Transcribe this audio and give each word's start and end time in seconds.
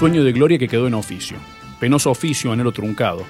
Sueño 0.00 0.24
de 0.24 0.32
gloria 0.32 0.56
que 0.56 0.66
quedó 0.66 0.86
en 0.86 0.94
oficio. 0.94 1.36
Penoso 1.78 2.10
oficio, 2.10 2.52
anhelo 2.52 2.72
truncado. 2.72 3.22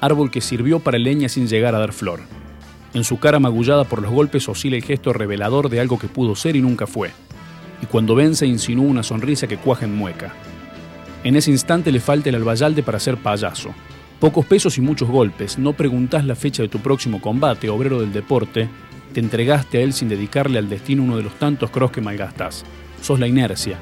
Árbol 0.00 0.30
que 0.30 0.40
sirvió 0.40 0.78
para 0.78 0.96
leña 0.96 1.28
sin 1.28 1.48
llegar 1.48 1.74
a 1.74 1.80
dar 1.80 1.92
flor. 1.92 2.20
En 2.94 3.02
su 3.02 3.18
cara 3.18 3.40
magullada 3.40 3.82
por 3.82 4.00
los 4.00 4.12
golpes 4.12 4.48
oscila 4.48 4.76
el 4.76 4.84
gesto 4.84 5.12
revelador 5.12 5.68
de 5.68 5.80
algo 5.80 5.98
que 5.98 6.06
pudo 6.06 6.36
ser 6.36 6.54
y 6.54 6.62
nunca 6.62 6.86
fue. 6.86 7.10
Y 7.82 7.86
cuando 7.86 8.14
vence 8.14 8.46
insinúa 8.46 8.86
una 8.86 9.02
sonrisa 9.02 9.48
que 9.48 9.56
cuaja 9.56 9.86
en 9.86 9.96
mueca. 9.96 10.32
En 11.24 11.34
ese 11.34 11.50
instante 11.50 11.90
le 11.90 11.98
falta 11.98 12.28
el 12.28 12.36
albayalde 12.36 12.84
para 12.84 13.00
ser 13.00 13.16
payaso. 13.16 13.74
Pocos 14.20 14.46
pesos 14.46 14.78
y 14.78 14.80
muchos 14.80 15.08
golpes. 15.08 15.58
No 15.58 15.72
preguntás 15.72 16.24
la 16.24 16.36
fecha 16.36 16.62
de 16.62 16.68
tu 16.68 16.78
próximo 16.78 17.20
combate, 17.20 17.70
obrero 17.70 18.00
del 18.00 18.12
deporte. 18.12 18.68
Te 19.12 19.18
entregaste 19.18 19.78
a 19.78 19.80
él 19.80 19.92
sin 19.92 20.08
dedicarle 20.08 20.60
al 20.60 20.68
destino 20.68 21.02
uno 21.02 21.16
de 21.16 21.24
los 21.24 21.36
tantos 21.40 21.70
cross 21.70 21.90
que 21.90 22.00
malgastás. 22.00 22.64
Sos 23.02 23.18
la 23.18 23.26
inercia. 23.26 23.78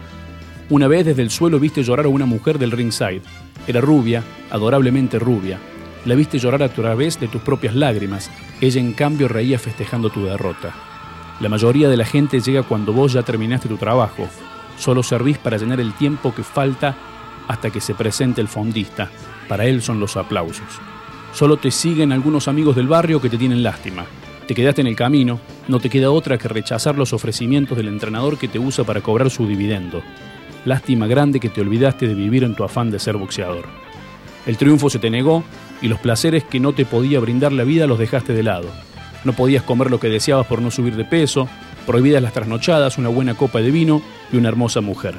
Una 0.69 0.89
vez 0.89 1.07
desde 1.07 1.23
el 1.23 1.31
suelo 1.31 1.61
viste 1.61 1.85
llorar 1.85 2.07
a 2.07 2.09
una 2.09 2.27
mujer 2.27 2.59
del 2.59 2.73
ringside. 2.73 3.23
Era 3.69 3.81
rubia, 3.81 4.25
adorablemente 4.51 5.17
rubia. 5.21 5.61
La 6.05 6.17
viste 6.17 6.41
llorar 6.41 6.65
a 6.65 6.69
través 6.69 7.21
de 7.21 7.29
tus 7.29 7.41
propias 7.41 7.77
lágrimas. 7.77 8.33
Ella 8.61 8.81
en 8.81 8.93
cambio 8.93 9.29
reía 9.29 9.61
festejando 9.61 10.11
tu 10.11 10.25
derrota. 10.25 10.75
La 11.39 11.49
mayoría 11.49 11.89
de 11.89 11.97
la 11.97 12.05
gente 12.05 12.41
llega 12.41 12.65
cuando 12.65 12.93
vos 12.93 13.13
ya 13.13 13.23
terminaste 13.23 13.69
tu 13.69 13.77
trabajo. 13.77 14.27
Solo 14.77 15.05
servís 15.05 15.39
para 15.39 15.57
llenar 15.57 15.79
el 15.79 15.95
tiempo 15.95 16.35
que 16.35 16.43
falta 16.43 16.97
hasta 17.47 17.71
que 17.71 17.81
se 17.81 17.95
presente 17.95 18.41
el 18.41 18.49
fondista. 18.49 19.09
Para 19.47 19.67
él 19.67 19.83
son 19.83 20.01
los 20.01 20.17
aplausos. 20.17 20.81
Solo 21.33 21.59
te 21.59 21.71
siguen 21.71 22.11
algunos 22.11 22.49
amigos 22.49 22.75
del 22.75 22.89
barrio 22.89 23.21
que 23.21 23.31
te 23.31 23.39
tienen 23.39 23.63
lástima. 23.63 24.05
Te 24.49 24.55
quedaste 24.55 24.81
en 24.81 24.89
el 24.89 24.97
camino, 24.97 25.39
no 25.69 25.79
te 25.79 25.91
queda 25.91 26.11
otra 26.11 26.39
que 26.39 26.49
rechazar 26.49 26.97
los 26.97 27.13
ofrecimientos 27.13 27.77
del 27.77 27.87
entrenador 27.87 28.37
que 28.37 28.49
te 28.49 28.59
usa 28.59 28.83
para 28.83 29.01
cobrar 29.01 29.31
su 29.31 29.47
dividendo. 29.47 30.03
Lástima 30.67 31.07
grande 31.07 31.39
que 31.39 31.49
te 31.49 31.61
olvidaste 31.61 32.09
de 32.09 32.15
vivir 32.15 32.43
en 32.43 32.57
tu 32.57 32.65
afán 32.65 32.91
de 32.91 32.99
ser 32.99 33.17
boxeador. 33.17 33.67
El 34.47 34.57
triunfo 34.57 34.91
se 34.91 34.99
te 34.99 35.11
negó 35.11 35.45
y 35.81 35.87
los 35.87 36.01
placeres 36.01 36.43
que 36.43 36.59
no 36.59 36.73
te 36.73 36.85
podía 36.85 37.21
brindar 37.21 37.53
la 37.53 37.63
vida 37.63 37.87
los 37.87 38.01
dejaste 38.01 38.33
de 38.33 38.43
lado. 38.43 38.69
No 39.25 39.33
podías 39.33 39.63
comer 39.63 39.93
lo 39.93 40.01
que 40.01 40.09
deseabas 40.09 40.49
por 40.49 40.61
no 40.61 40.73
subir 40.73 40.97
de 40.97 41.05
peso, 41.05 41.49
prohibidas 41.87 42.21
las 42.21 42.33
trasnochadas, 42.33 42.99
una 42.99 43.09
buena 43.09 43.35
copa 43.35 43.61
de 43.61 43.71
vino 43.71 44.03
y 44.33 44.39
una 44.39 44.49
hermosa 44.49 44.81
mujer. 44.81 45.15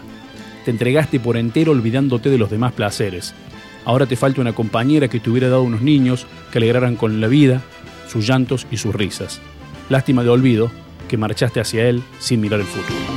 Te 0.66 0.72
entregaste 0.72 1.18
por 1.18 1.38
entero 1.38 1.72
olvidándote 1.72 2.30
de 2.30 2.38
los 2.38 2.50
demás 2.50 2.74
placeres. 2.74 3.34
Ahora 3.86 4.06
te 4.06 4.18
falta 4.18 4.42
una 4.42 4.52
compañera 4.52 5.08
que 5.08 5.22
te 5.22 5.30
hubiera 5.30 5.48
dado 5.48 5.64
unos 5.64 5.82
niños 5.82 6.28
que 6.52 6.58
alegraran 6.58 6.98
con 6.98 7.22
la 7.22 7.28
vida, 7.28 7.62
sus 8.10 8.28
llantos 8.28 8.68
y 8.70 8.76
sus 8.76 8.94
risas. 8.94 9.40
Lástima 9.88 10.24
de 10.24 10.30
olvido 10.30 10.70
que 11.08 11.16
marchaste 11.16 11.62
hacia 11.62 11.88
él 11.88 12.04
sin 12.20 12.42
mirar 12.42 12.60
el 12.60 12.66
futuro. 12.66 13.17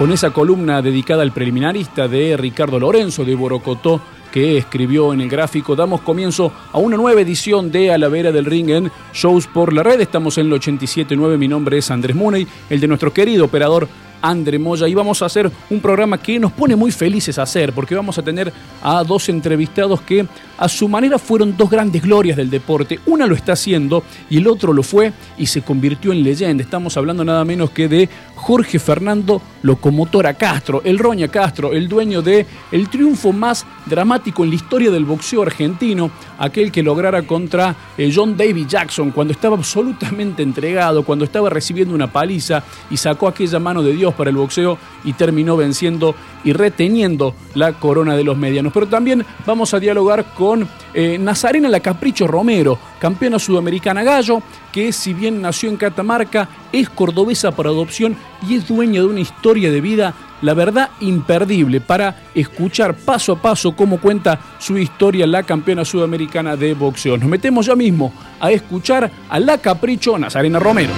Con 0.00 0.12
esa 0.12 0.30
columna 0.30 0.80
dedicada 0.80 1.20
al 1.20 1.30
preliminarista 1.30 2.08
de 2.08 2.34
Ricardo 2.38 2.80
Lorenzo 2.80 3.22
de 3.22 3.34
Borocotó, 3.34 4.00
que 4.32 4.56
escribió 4.56 5.12
en 5.12 5.20
el 5.20 5.28
gráfico, 5.28 5.76
damos 5.76 6.00
comienzo 6.00 6.50
a 6.72 6.78
una 6.78 6.96
nueva 6.96 7.20
edición 7.20 7.70
de 7.70 7.92
A 7.92 7.98
la 7.98 8.08
Vera 8.08 8.32
del 8.32 8.46
Ring 8.46 8.70
en 8.70 8.90
Shows 9.12 9.46
por 9.46 9.74
la 9.74 9.82
Red. 9.82 10.00
Estamos 10.00 10.38
en 10.38 10.46
el 10.46 10.58
87.9. 10.58 11.36
Mi 11.36 11.48
nombre 11.48 11.76
es 11.76 11.90
Andrés 11.90 12.16
Muney, 12.16 12.46
el 12.70 12.80
de 12.80 12.88
nuestro 12.88 13.12
querido 13.12 13.44
operador 13.44 13.88
André 14.22 14.58
Moya 14.58 14.88
y 14.88 14.94
vamos 14.94 15.22
a 15.22 15.26
hacer 15.26 15.50
un 15.70 15.80
programa 15.80 16.18
que 16.18 16.38
nos 16.38 16.52
pone 16.52 16.76
muy 16.76 16.92
felices 16.92 17.38
a 17.38 17.42
hacer 17.42 17.72
porque 17.72 17.94
vamos 17.94 18.18
a 18.18 18.22
tener 18.22 18.52
a 18.82 19.02
dos 19.04 19.28
entrevistados 19.28 20.00
que 20.02 20.26
a 20.58 20.68
su 20.68 20.88
manera 20.88 21.18
fueron 21.18 21.56
dos 21.56 21.70
grandes 21.70 22.02
glorias 22.02 22.36
del 22.36 22.50
deporte. 22.50 23.00
Una 23.06 23.26
lo 23.26 23.34
está 23.34 23.52
haciendo 23.52 24.04
y 24.28 24.38
el 24.38 24.46
otro 24.46 24.72
lo 24.72 24.82
fue 24.82 25.12
y 25.38 25.46
se 25.46 25.62
convirtió 25.62 26.12
en 26.12 26.22
leyenda. 26.22 26.62
Estamos 26.62 26.96
hablando 26.96 27.24
nada 27.24 27.44
menos 27.44 27.70
que 27.70 27.88
de 27.88 28.08
Jorge 28.34 28.78
Fernando 28.78 29.40
Locomotora 29.62 30.34
Castro, 30.34 30.82
el 30.84 30.98
Roña 30.98 31.28
Castro, 31.28 31.72
el 31.72 31.88
dueño 31.88 32.22
de 32.22 32.46
el 32.72 32.88
triunfo 32.88 33.32
más 33.32 33.66
dramático 33.86 34.44
en 34.44 34.50
la 34.50 34.56
historia 34.56 34.90
del 34.90 35.04
boxeo 35.04 35.42
argentino, 35.42 36.10
aquel 36.38 36.72
que 36.72 36.82
lograra 36.82 37.22
contra 37.22 37.74
eh, 37.98 38.10
John 38.14 38.36
David 38.36 38.66
Jackson 38.66 39.10
cuando 39.10 39.32
estaba 39.32 39.56
absolutamente 39.56 40.42
entregado, 40.42 41.04
cuando 41.04 41.24
estaba 41.24 41.50
recibiendo 41.50 41.94
una 41.94 42.10
paliza 42.10 42.62
y 42.90 42.96
sacó 42.96 43.28
aquella 43.28 43.58
mano 43.58 43.82
de 43.82 43.92
Dios 43.92 44.09
para 44.14 44.30
el 44.30 44.36
boxeo 44.36 44.78
y 45.04 45.12
terminó 45.12 45.56
venciendo 45.56 46.14
y 46.44 46.52
reteniendo 46.52 47.34
la 47.54 47.72
corona 47.74 48.16
de 48.16 48.24
los 48.24 48.36
medianos. 48.36 48.72
Pero 48.72 48.88
también 48.88 49.24
vamos 49.46 49.74
a 49.74 49.80
dialogar 49.80 50.34
con 50.34 50.68
eh, 50.94 51.18
Nazarena 51.18 51.68
La 51.68 51.80
Capricho 51.80 52.26
Romero, 52.26 52.78
campeona 52.98 53.38
sudamericana 53.38 54.02
gallo, 54.02 54.42
que 54.72 54.92
si 54.92 55.14
bien 55.14 55.42
nació 55.42 55.70
en 55.70 55.76
Catamarca, 55.76 56.48
es 56.72 56.88
cordobesa 56.88 57.50
por 57.50 57.66
adopción 57.66 58.16
y 58.48 58.56
es 58.56 58.68
dueña 58.68 59.00
de 59.00 59.06
una 59.06 59.20
historia 59.20 59.70
de 59.70 59.80
vida, 59.80 60.14
la 60.42 60.54
verdad, 60.54 60.90
imperdible 61.00 61.80
para 61.80 62.22
escuchar 62.34 62.94
paso 62.94 63.32
a 63.32 63.42
paso 63.42 63.72
cómo 63.76 64.00
cuenta 64.00 64.40
su 64.58 64.78
historia 64.78 65.26
la 65.26 65.42
campeona 65.42 65.84
sudamericana 65.84 66.56
de 66.56 66.74
boxeo. 66.74 67.16
Nos 67.18 67.28
metemos 67.28 67.66
ya 67.66 67.76
mismo 67.76 68.12
a 68.40 68.50
escuchar 68.50 69.10
a 69.28 69.38
La 69.38 69.58
Capricho 69.58 70.18
Nazarena 70.18 70.58
Romero. 70.58 70.92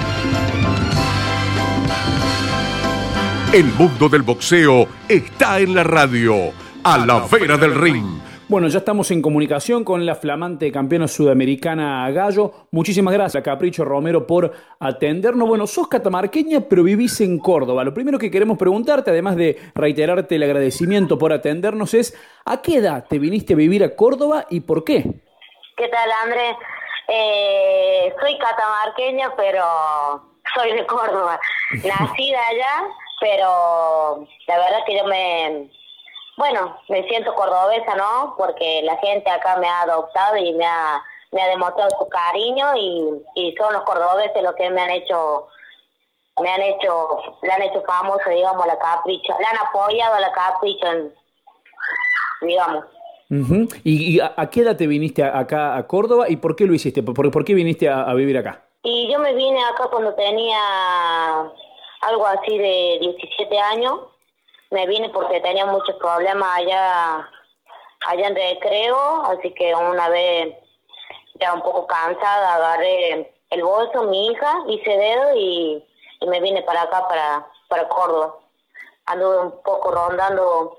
El 3.53 3.67
mundo 3.67 4.09
del 4.09 4.23
boxeo 4.23 4.87
está 5.07 5.59
en 5.59 5.75
la 5.75 5.85
radio, 5.85 6.55
a 6.85 6.97
la 6.97 7.27
vera 7.31 7.59
del 7.59 7.75
ring. 7.75 8.03
Bueno, 8.49 8.67
ya 8.69 8.79
estamos 8.79 9.11
en 9.11 9.21
comunicación 9.21 9.85
con 9.85 10.07
la 10.07 10.15
flamante 10.15 10.73
campeona 10.73 11.07
sudamericana 11.07 12.11
Gallo. 12.13 12.51
Muchísimas 12.71 13.13
gracias, 13.13 13.43
Capricho 13.43 13.85
Romero, 13.85 14.27
por 14.27 14.55
atendernos. 14.81 15.47
Bueno, 15.47 15.67
sos 15.67 15.87
catamarqueña, 15.87 16.61
pero 16.63 16.83
vivís 16.83 17.21
en 17.21 17.39
Córdoba. 17.39 17.85
Lo 17.85 17.93
primero 17.93 18.19
que 18.19 18.31
queremos 18.31 18.57
preguntarte, 18.57 19.11
además 19.11 19.37
de 19.37 19.61
reiterarte 19.75 20.37
el 20.37 20.45
agradecimiento 20.45 21.19
por 21.19 21.35
atendernos, 21.35 21.93
es 21.93 22.19
¿a 22.47 22.63
qué 22.63 22.77
edad 22.77 23.05
te 23.07 23.19
viniste 23.19 23.53
a 23.53 23.57
vivir 23.57 23.85
a 23.85 23.95
Córdoba 23.95 24.47
y 24.49 24.61
por 24.61 24.83
qué? 24.83 25.03
¿Qué 25.77 25.89
tal, 25.89 26.11
Andrés? 26.25 26.57
Eh, 27.07 28.15
soy 28.19 28.39
catamarqueña, 28.39 29.31
pero 29.37 29.63
soy 30.55 30.73
de 30.73 30.87
Córdoba. 30.87 31.39
Nacida 31.73 32.47
allá, 32.49 32.89
pero 33.23 34.27
la 34.49 34.59
verdad 34.59 34.85
que 34.85 34.99
yo 34.99 35.05
me, 35.05 35.71
bueno, 36.37 36.77
me 36.89 37.05
siento 37.05 37.35
cordobesa, 37.35 37.95
¿no? 37.95 38.35
Porque 38.37 38.83
la 38.83 38.97
gente 38.97 39.31
acá 39.31 39.57
me 39.57 39.69
ha 39.69 39.83
adoptado 39.83 40.37
y 40.37 40.53
me 40.55 40.67
ha, 40.67 41.01
me 41.31 41.41
ha 41.41 41.47
demostrado 41.47 41.91
su 41.97 42.09
cariño 42.09 42.75
y, 42.77 43.23
y 43.37 43.55
son 43.57 43.73
los 43.73 43.85
cordobeses 43.85 44.43
los 44.43 44.55
que 44.57 44.69
me 44.71 44.83
han 44.83 44.91
hecho 44.91 45.47
me 46.41 46.49
han 46.49 46.63
hecho, 46.63 47.19
le 47.43 47.53
han 47.53 47.63
hecho 47.63 47.83
famoso, 47.87 48.29
digamos, 48.31 48.67
la 48.67 48.79
capricha, 48.79 49.35
le 49.39 49.45
han 49.45 49.67
apoyado 49.69 50.15
a 50.15 50.21
la 50.21 50.33
capricha, 50.33 50.89
digamos. 52.41 52.87
¿Y, 53.85 54.19
a, 54.19 54.51
qué 54.51 54.61
edad 54.61 54.77
te 54.77 54.87
viniste 54.87 55.23
acá 55.23 55.77
a 55.77 55.87
Córdoba 55.87 56.29
y 56.29 56.37
por 56.37 56.57
qué 56.57 56.67
lo 56.67 56.75
hiciste? 56.75 57.03
¿Por, 57.03 57.31
por 57.31 57.45
qué 57.45 57.55
viniste 57.55 57.89
a, 57.89 58.03
a, 58.03 58.15
vivir 58.15 58.37
acá? 58.39 58.63
Y 58.83 59.13
yo 59.13 59.19
me 59.19 59.35
vine 59.35 59.63
acá 59.63 59.89
cuando 59.91 60.15
tenía 60.15 60.59
algo 62.03 62.27
así 62.27 62.59
de 62.59 62.99
17 63.01 63.59
años. 63.59 64.01
Me 64.71 64.87
vine 64.87 65.09
porque 65.11 65.41
tenía 65.41 65.67
muchos 65.67 65.97
problemas 65.97 66.49
allá, 66.59 67.29
allá 68.07 68.27
en 68.27 68.37
recreo, 68.37 69.23
así 69.27 69.53
que 69.55 69.75
una 69.75 70.09
vez 70.09 70.57
ya 71.41 71.55
un 71.55 71.63
poco 71.63 71.87
cansada 71.87 72.55
agarré 72.55 73.35
el 73.51 73.63
bolso, 73.63 74.05
mi 74.05 74.29
hija, 74.29 74.63
hice 74.69 74.97
dedo 74.97 75.37
y, 75.37 75.89
me 76.27 76.41
vine 76.41 76.63
para 76.63 76.83
acá, 76.83 77.09
para, 77.09 77.47
para 77.69 77.89
Córdoba. 77.89 78.37
Anduve 79.07 79.39
un 79.41 79.63
poco 79.63 79.91
rondando 79.91 80.79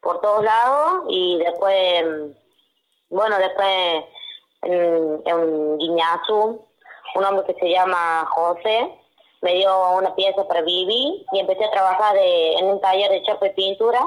por 0.00 0.20
todos 0.20 0.44
lados 0.44 1.04
y 1.08 1.38
después, 1.38 2.04
bueno, 3.08 3.38
después 3.38 4.04
en, 4.62 5.22
en 5.24 5.78
Guiñazú, 5.78 6.66
un 7.14 7.24
hombre 7.24 7.46
que 7.46 7.60
se 7.60 7.70
llama 7.70 8.26
José, 8.28 8.92
me 9.46 9.54
dio 9.54 9.90
una 9.92 10.12
pieza 10.16 10.42
para 10.48 10.62
vivir 10.62 11.24
y 11.30 11.38
empecé 11.38 11.64
a 11.64 11.70
trabajar 11.70 12.14
de, 12.14 12.54
en 12.54 12.66
un 12.66 12.80
taller 12.80 13.12
de 13.12 13.22
chapa 13.22 13.46
y 13.46 13.50
pintura. 13.50 14.00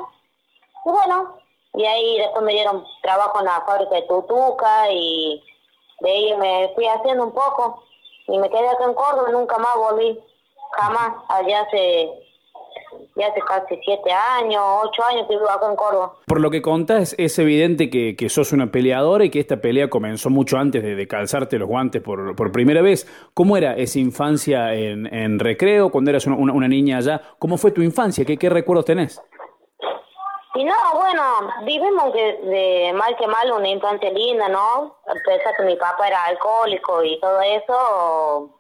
Y 0.86 0.90
bueno, 0.90 1.38
y 1.76 1.86
ahí 1.86 2.18
después 2.18 2.44
me 2.44 2.52
dieron 2.52 2.84
trabajo 3.02 3.40
en 3.40 3.46
la 3.46 3.64
fábrica 3.66 3.96
de 3.96 4.02
Tutuca 4.02 4.92
y 4.92 5.42
de 6.02 6.12
ahí 6.12 6.36
me 6.36 6.74
fui 6.76 6.86
haciendo 6.88 7.24
un 7.24 7.32
poco 7.32 7.84
y 8.28 8.38
me 8.38 8.50
quedé 8.50 8.68
acá 8.68 8.84
en 8.84 8.94
Córdoba, 8.94 9.30
nunca 9.32 9.58
más 9.58 9.76
volví, 9.78 10.20
jamás, 10.74 11.24
allá 11.30 11.62
hace 11.62 12.29
ya 13.20 13.28
hace 13.28 13.42
casi 13.42 13.80
siete 13.84 14.12
años, 14.12 14.62
ocho 14.84 15.04
años 15.04 15.28
que 15.28 15.36
vivo 15.36 15.50
acá 15.50 15.70
en 15.70 15.76
Córdoba. 15.76 16.14
Por 16.26 16.42
lo 16.42 16.50
que 16.50 16.62
contás, 16.62 17.16
es 17.18 17.38
evidente 17.40 17.90
que, 17.90 18.16
que 18.16 18.30
sos 18.30 18.54
una 18.54 18.72
peleadora 18.72 19.26
y 19.26 19.30
que 19.30 19.40
esta 19.40 19.58
pelea 19.58 19.90
comenzó 19.90 20.30
mucho 20.30 20.58
antes 20.58 20.84
de, 20.84 21.08
calzarte 21.08 21.58
los 21.58 21.68
guantes 21.68 22.02
por, 22.02 22.36
por, 22.36 22.52
primera 22.52 22.82
vez. 22.82 23.08
¿Cómo 23.34 23.58
era 23.58 23.74
esa 23.74 24.00
infancia 24.00 24.74
en, 24.74 25.12
en 25.14 25.40
recreo, 25.40 25.90
cuando 25.90 26.12
eras 26.12 26.28
una, 26.28 26.38
una, 26.38 26.68
niña 26.68 26.98
allá? 26.98 27.22
¿Cómo 27.40 27.58
fue 27.58 27.72
tu 27.72 27.82
infancia? 27.82 28.26
¿Qué, 28.26 28.38
qué 28.38 28.50
recuerdos 28.50 28.86
tenés? 28.86 29.22
Y 30.56 30.64
no, 30.64 30.74
bueno, 30.94 31.24
vivimos 31.64 32.14
de 32.14 32.92
mal 32.94 33.16
que 33.18 33.28
mal 33.28 33.52
una 33.52 33.70
infancia 33.70 34.10
linda, 34.12 34.50
¿no? 34.50 34.98
A 35.08 35.14
pesar 35.14 35.56
que 35.56 35.64
mi 35.64 35.76
papá 35.76 36.08
era 36.08 36.26
alcohólico 36.26 37.04
y 37.04 37.20
todo 37.20 37.40
eso, 37.42 38.59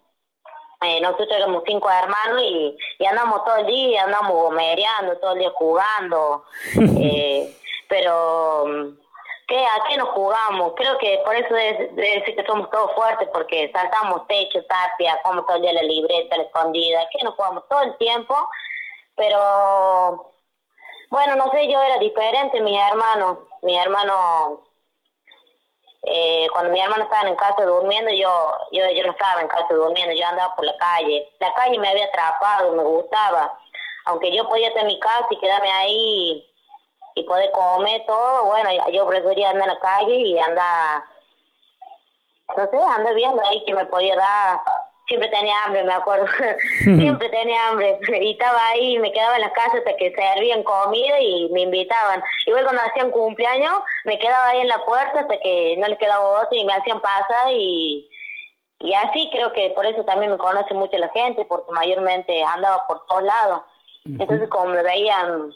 eh, 0.81 1.01
nosotros 1.01 1.29
éramos 1.31 1.63
cinco 1.65 1.89
hermanos 1.89 2.41
y, 2.41 2.77
y 2.99 3.05
andamos 3.05 3.43
todo 3.43 3.57
el 3.57 3.65
día, 3.65 4.03
andamos 4.03 4.31
gomereando, 4.31 5.17
todo 5.17 5.33
el 5.33 5.39
día 5.39 5.51
jugando. 5.51 6.45
eh, 7.01 7.53
pero, 7.89 8.65
¿qué, 9.47 9.65
¿a 9.65 9.83
qué 9.89 9.97
nos 9.97 10.09
jugamos? 10.09 10.73
Creo 10.77 10.97
que 10.97 11.19
por 11.25 11.35
eso 11.35 11.53
debe, 11.53 11.91
decir 11.95 12.35
que 12.35 12.45
somos 12.45 12.69
todos 12.69 12.93
fuertes, 12.93 13.27
porque 13.33 13.69
saltamos 13.73 14.25
techo, 14.27 14.63
tapia, 14.65 15.19
como 15.23 15.43
todo 15.43 15.57
el 15.57 15.63
día 15.63 15.73
la 15.73 15.83
libreta, 15.83 16.37
la 16.37 16.43
escondida, 16.43 17.09
que 17.11 17.25
nos 17.25 17.35
jugamos 17.35 17.67
todo 17.67 17.81
el 17.81 17.97
tiempo. 17.97 18.35
Pero, 19.15 20.31
bueno, 21.09 21.35
no 21.35 21.51
sé, 21.51 21.69
yo 21.69 21.81
era 21.81 21.97
diferente, 21.97 22.61
mis 22.61 22.79
hermanos. 22.79 23.39
Mi 23.61 23.77
hermano 23.77 24.68
eh, 26.03 26.47
cuando 26.53 26.71
mi 26.71 26.79
hermano 26.79 27.03
estaba 27.03 27.27
en 27.27 27.35
casa 27.35 27.65
durmiendo, 27.65 28.11
yo, 28.11 28.53
yo, 28.71 28.89
yo 28.89 29.03
no 29.03 29.11
estaba 29.11 29.41
en 29.41 29.47
casa 29.47 29.73
durmiendo, 29.73 30.13
yo 30.13 30.25
andaba 30.25 30.55
por 30.55 30.65
la 30.65 30.77
calle. 30.77 31.29
La 31.39 31.53
calle 31.53 31.77
me 31.77 31.89
había 31.89 32.05
atrapado, 32.05 32.71
me 32.73 32.83
gustaba. 32.83 33.59
Aunque 34.05 34.35
yo 34.35 34.47
podía 34.47 34.69
estar 34.69 34.83
en 34.83 34.87
mi 34.87 34.99
casa 34.99 35.27
y 35.29 35.39
quedarme 35.39 35.71
ahí 35.71 36.45
y 37.15 37.23
poder 37.23 37.51
comer 37.51 38.05
todo, 38.05 38.45
bueno, 38.45 38.69
yo 38.91 39.05
prefería 39.07 39.49
andar 39.49 39.67
en 39.67 39.73
la 39.73 39.79
calle 39.79 40.15
y 40.15 40.39
andar, 40.39 41.03
no 42.55 42.69
sé, 42.69 42.77
andar 42.77 43.13
viendo 43.13 43.41
ahí 43.45 43.63
que 43.65 43.73
me 43.73 43.85
podía 43.85 44.15
dar 44.15 44.61
siempre 45.09 45.27
tenía 45.29 45.55
hambre, 45.65 45.83
me 45.83 45.93
acuerdo. 45.93 46.27
siempre 46.83 47.27
tenía 47.29 47.67
hambre. 47.67 47.99
Y 48.21 48.31
estaba 48.31 48.67
ahí, 48.69 48.97
me 48.99 49.11
quedaba 49.11 49.35
en 49.35 49.41
la 49.41 49.51
casa 49.51 49.77
hasta 49.77 49.97
que 49.97 50.13
servían 50.13 50.63
comida 50.63 51.19
y 51.19 51.49
me 51.49 51.61
invitaban. 51.61 52.23
Igual 52.45 52.63
cuando 52.63 52.83
hacían 52.83 53.11
cumpleaños, 53.11 53.73
me 54.05 54.17
quedaba 54.17 54.47
ahí 54.47 54.61
en 54.61 54.67
la 54.69 54.85
puerta 54.85 55.19
hasta 55.19 55.39
que 55.39 55.75
no 55.77 55.87
les 55.87 55.97
quedaba 55.97 56.43
otro 56.43 56.57
y 56.57 56.63
me 56.63 56.73
hacían 56.73 57.01
pasar 57.01 57.51
y, 57.51 58.09
y 58.79 58.93
así 58.93 59.29
creo 59.31 59.51
que 59.51 59.71
por 59.71 59.85
eso 59.85 60.05
también 60.05 60.31
me 60.31 60.37
conoce 60.37 60.73
mucho 60.73 60.97
la 60.97 61.09
gente, 61.09 61.43
porque 61.45 61.71
mayormente 61.71 62.43
andaba 62.43 62.87
por 62.87 63.05
todos 63.07 63.23
lados. 63.23 63.61
Entonces 64.05 64.47
como 64.49 64.67
me 64.67 64.83
veían 64.83 65.51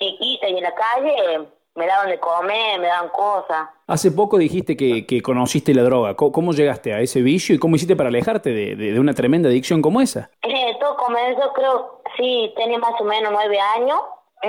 chiquita 0.00 0.48
y 0.48 0.56
en 0.56 0.62
la 0.62 0.74
calle, 0.74 1.48
me 1.74 1.86
daban 1.86 2.08
de 2.08 2.18
comer, 2.20 2.80
me 2.80 2.86
daban 2.86 3.08
cosas. 3.10 3.68
Hace 3.92 4.10
poco 4.10 4.38
dijiste 4.38 4.74
que, 4.74 5.06
que 5.06 5.20
conociste 5.20 5.74
la 5.74 5.82
droga. 5.82 6.16
¿Cómo, 6.16 6.54
llegaste 6.54 6.94
a 6.94 7.00
ese 7.00 7.20
vicio 7.20 7.54
y 7.54 7.58
cómo 7.58 7.76
hiciste 7.76 7.94
para 7.94 8.08
alejarte 8.08 8.48
de, 8.48 8.74
de, 8.74 8.98
una 8.98 9.12
tremenda 9.12 9.50
adicción 9.50 9.82
como 9.82 10.00
esa? 10.00 10.30
Eh, 10.40 10.78
todo 10.80 10.96
comenzó, 10.96 11.52
creo, 11.52 12.00
sí, 12.16 12.54
tenía 12.56 12.78
más 12.78 12.98
o 12.98 13.04
menos 13.04 13.30
nueve 13.30 13.60
años. 13.60 14.00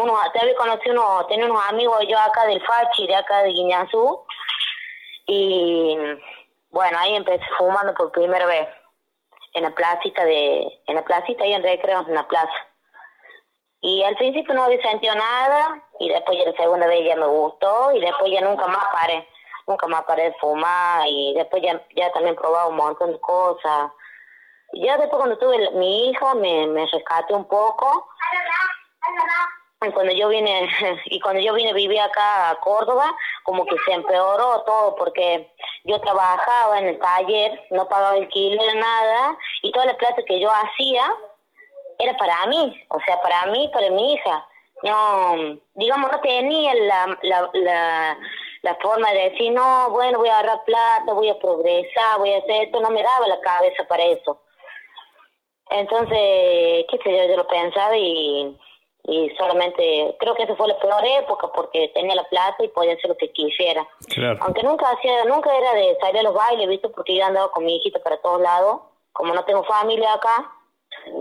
Uno, 0.01 0.13
te 0.31 0.39
había 0.39 0.55
conocido, 0.55 0.93
uno, 0.93 1.25
tenía 1.25 1.45
unos 1.45 1.61
amigos 1.67 1.97
yo 2.07 2.17
acá 2.17 2.45
del 2.45 2.61
Fachi, 2.61 3.05
de 3.05 3.15
acá 3.15 3.43
de 3.43 3.49
Guiñazú. 3.49 4.21
Y 5.27 5.97
bueno, 6.69 6.97
ahí 6.97 7.13
empecé 7.13 7.43
fumando 7.57 7.93
por 7.95 8.13
primera 8.13 8.45
vez. 8.45 8.69
En 9.55 9.63
la 9.63 9.75
placita 9.75 10.23
de, 10.23 10.69
en 10.87 10.95
la 10.95 11.03
placita 11.03 11.43
ahí 11.43 11.51
en 11.51 11.63
recreo, 11.63 12.05
en 12.07 12.15
la 12.15 12.25
plaza. 12.29 12.53
Y 13.81 14.01
al 14.03 14.15
principio 14.15 14.53
no 14.53 14.63
había 14.63 14.81
sentido 14.81 15.13
nada 15.15 15.83
y 15.99 16.07
después 16.07 16.37
ya 16.37 16.49
la 16.49 16.55
segunda 16.55 16.87
vez 16.87 17.05
ya 17.05 17.17
me 17.17 17.27
gustó 17.27 17.91
y 17.93 17.99
después 17.99 18.31
ya 18.31 18.39
nunca 18.39 18.65
más 18.67 18.85
paré, 18.93 19.27
nunca 19.67 19.87
más 19.87 20.03
paré 20.03 20.23
de 20.23 20.35
fumar 20.39 21.07
y 21.07 21.33
después 21.35 21.61
ya, 21.63 21.81
ya 21.95 22.11
también 22.11 22.35
probaba 22.35 22.67
un 22.67 22.75
montón 22.75 23.11
de 23.11 23.19
cosas. 23.19 23.91
Ya 24.73 24.97
después 24.97 25.19
cuando 25.19 25.37
tuve 25.37 25.71
mi 25.71 26.09
hija 26.09 26.33
me, 26.35 26.67
me 26.67 26.85
rescaté 26.87 27.33
un 27.33 27.47
poco. 27.47 28.07
Y 29.85 29.91
cuando 29.91 30.13
yo 30.13 30.29
vine 30.29 30.69
y 31.05 31.19
cuando 31.19 31.41
yo 31.41 31.53
vine 31.53 31.71
a 31.71 31.73
vivir 31.73 31.99
acá 31.99 32.51
a 32.51 32.55
Córdoba, 32.61 33.15
como 33.43 33.65
que 33.65 33.75
se 33.85 33.93
empeoró 33.93 34.61
todo 34.61 34.95
porque 34.95 35.53
yo 35.83 35.99
trabajaba 35.99 36.79
en 36.79 36.87
el 36.87 36.99
taller, 36.99 37.61
no 37.71 37.87
pagaba 37.87 38.15
el 38.15 38.23
alquiler, 38.23 38.75
nada, 38.75 39.37
y 39.61 39.71
toda 39.71 39.87
la 39.87 39.97
plata 39.97 40.23
que 40.25 40.39
yo 40.39 40.49
hacía 40.49 41.13
era 41.99 42.15
para 42.17 42.45
mí, 42.47 42.85
o 42.89 42.99
sea, 43.01 43.21
para 43.21 43.45
mí, 43.47 43.69
para 43.73 43.89
mi 43.89 44.13
hija. 44.13 44.47
No, 44.83 45.35
digamos, 45.75 46.11
no 46.11 46.19
tenía 46.19 46.73
la, 46.75 47.17
la, 47.21 47.49
la, 47.53 48.17
la 48.63 48.75
forma 48.75 49.11
de 49.11 49.29
decir, 49.29 49.51
no, 49.51 49.89
bueno, 49.91 50.19
voy 50.19 50.29
a 50.29 50.39
agarrar 50.39 50.63
plata, 50.63 51.13
voy 51.13 51.29
a 51.29 51.37
progresar, 51.37 52.17
voy 52.17 52.33
a 52.33 52.37
hacer 52.37 52.63
esto, 52.63 52.79
no 52.79 52.89
me 52.89 53.03
daba 53.03 53.27
la 53.27 53.39
cabeza 53.41 53.83
para 53.87 54.03
eso. 54.05 54.41
Entonces, 55.69 56.85
qué 56.89 56.99
sé 57.03 57.11
yo, 57.11 57.25
yo 57.25 57.35
lo 57.37 57.47
pensaba 57.47 57.95
y, 57.97 58.57
y 59.03 59.29
solamente, 59.37 60.15
creo 60.17 60.33
que 60.33 60.43
esa 60.43 60.55
fue 60.55 60.69
la 60.69 60.79
peor 60.79 61.05
época 61.05 61.51
porque 61.53 61.91
tenía 61.93 62.15
la 62.15 62.23
plata 62.29 62.63
y 62.63 62.69
podía 62.69 62.93
hacer 62.93 63.09
lo 63.09 63.17
que 63.17 63.33
quisiera. 63.33 63.85
Aunque 64.39 64.63
nunca 64.63 64.89
hacía, 64.91 65.25
nunca 65.25 65.55
era 65.57 65.73
de 65.73 65.97
salir 65.99 66.19
a 66.19 66.23
los 66.23 66.33
bailes, 66.33 66.69
¿viste? 66.69 66.87
Porque 66.87 67.17
yo 67.17 67.25
andaba 67.25 67.51
con 67.51 67.65
mi 67.65 67.75
hijita 67.75 67.99
para 67.99 68.21
todos 68.21 68.39
lados, 68.39 68.81
como 69.11 69.33
no 69.33 69.43
tengo 69.43 69.65
familia 69.65 70.13
acá, 70.13 70.53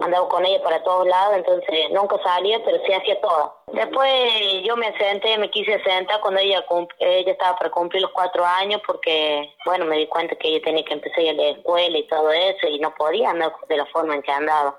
andaba 0.03 0.29
con 0.29 0.45
ella 0.45 0.63
para 0.63 0.83
todos 0.83 1.07
lados, 1.07 1.37
entonces 1.37 1.91
nunca 1.91 2.17
salía, 2.23 2.63
pero 2.65 2.79
sí 2.85 2.93
hacía 2.93 3.21
todo. 3.21 3.57
Después 3.69 4.33
yo 4.65 4.77
me 4.77 4.97
senté, 4.99 5.39
me 5.39 5.51
quise 5.51 5.83
sentar 5.83 6.21
cuando 6.21 6.41
ella 6.41 6.65
ella 6.99 7.33
estaba 7.33 7.57
para 7.57 7.71
cumplir 7.71 8.03
los 8.03 8.13
cuatro 8.13 8.45
años 8.45 8.81
porque, 8.87 9.55
bueno, 9.65 9.85
me 9.85 9.99
di 9.99 10.07
cuenta 10.07 10.37
que 10.37 10.49
ella 10.49 10.65
tenía 10.65 10.85
que 10.85 10.95
empezar 10.95 11.19
a 11.19 11.23
ir 11.23 11.31
a 11.31 11.43
la 11.43 11.51
escuela 11.51 11.99
y 11.99 12.07
todo 12.07 12.31
eso 12.31 12.67
y 12.69 12.79
no 12.79 12.95
podía 12.95 13.31
andar 13.31 13.53
de 13.69 13.77
la 13.77 13.87
forma 13.87 14.15
en 14.15 14.23
que 14.23 14.33
andaba. 14.33 14.77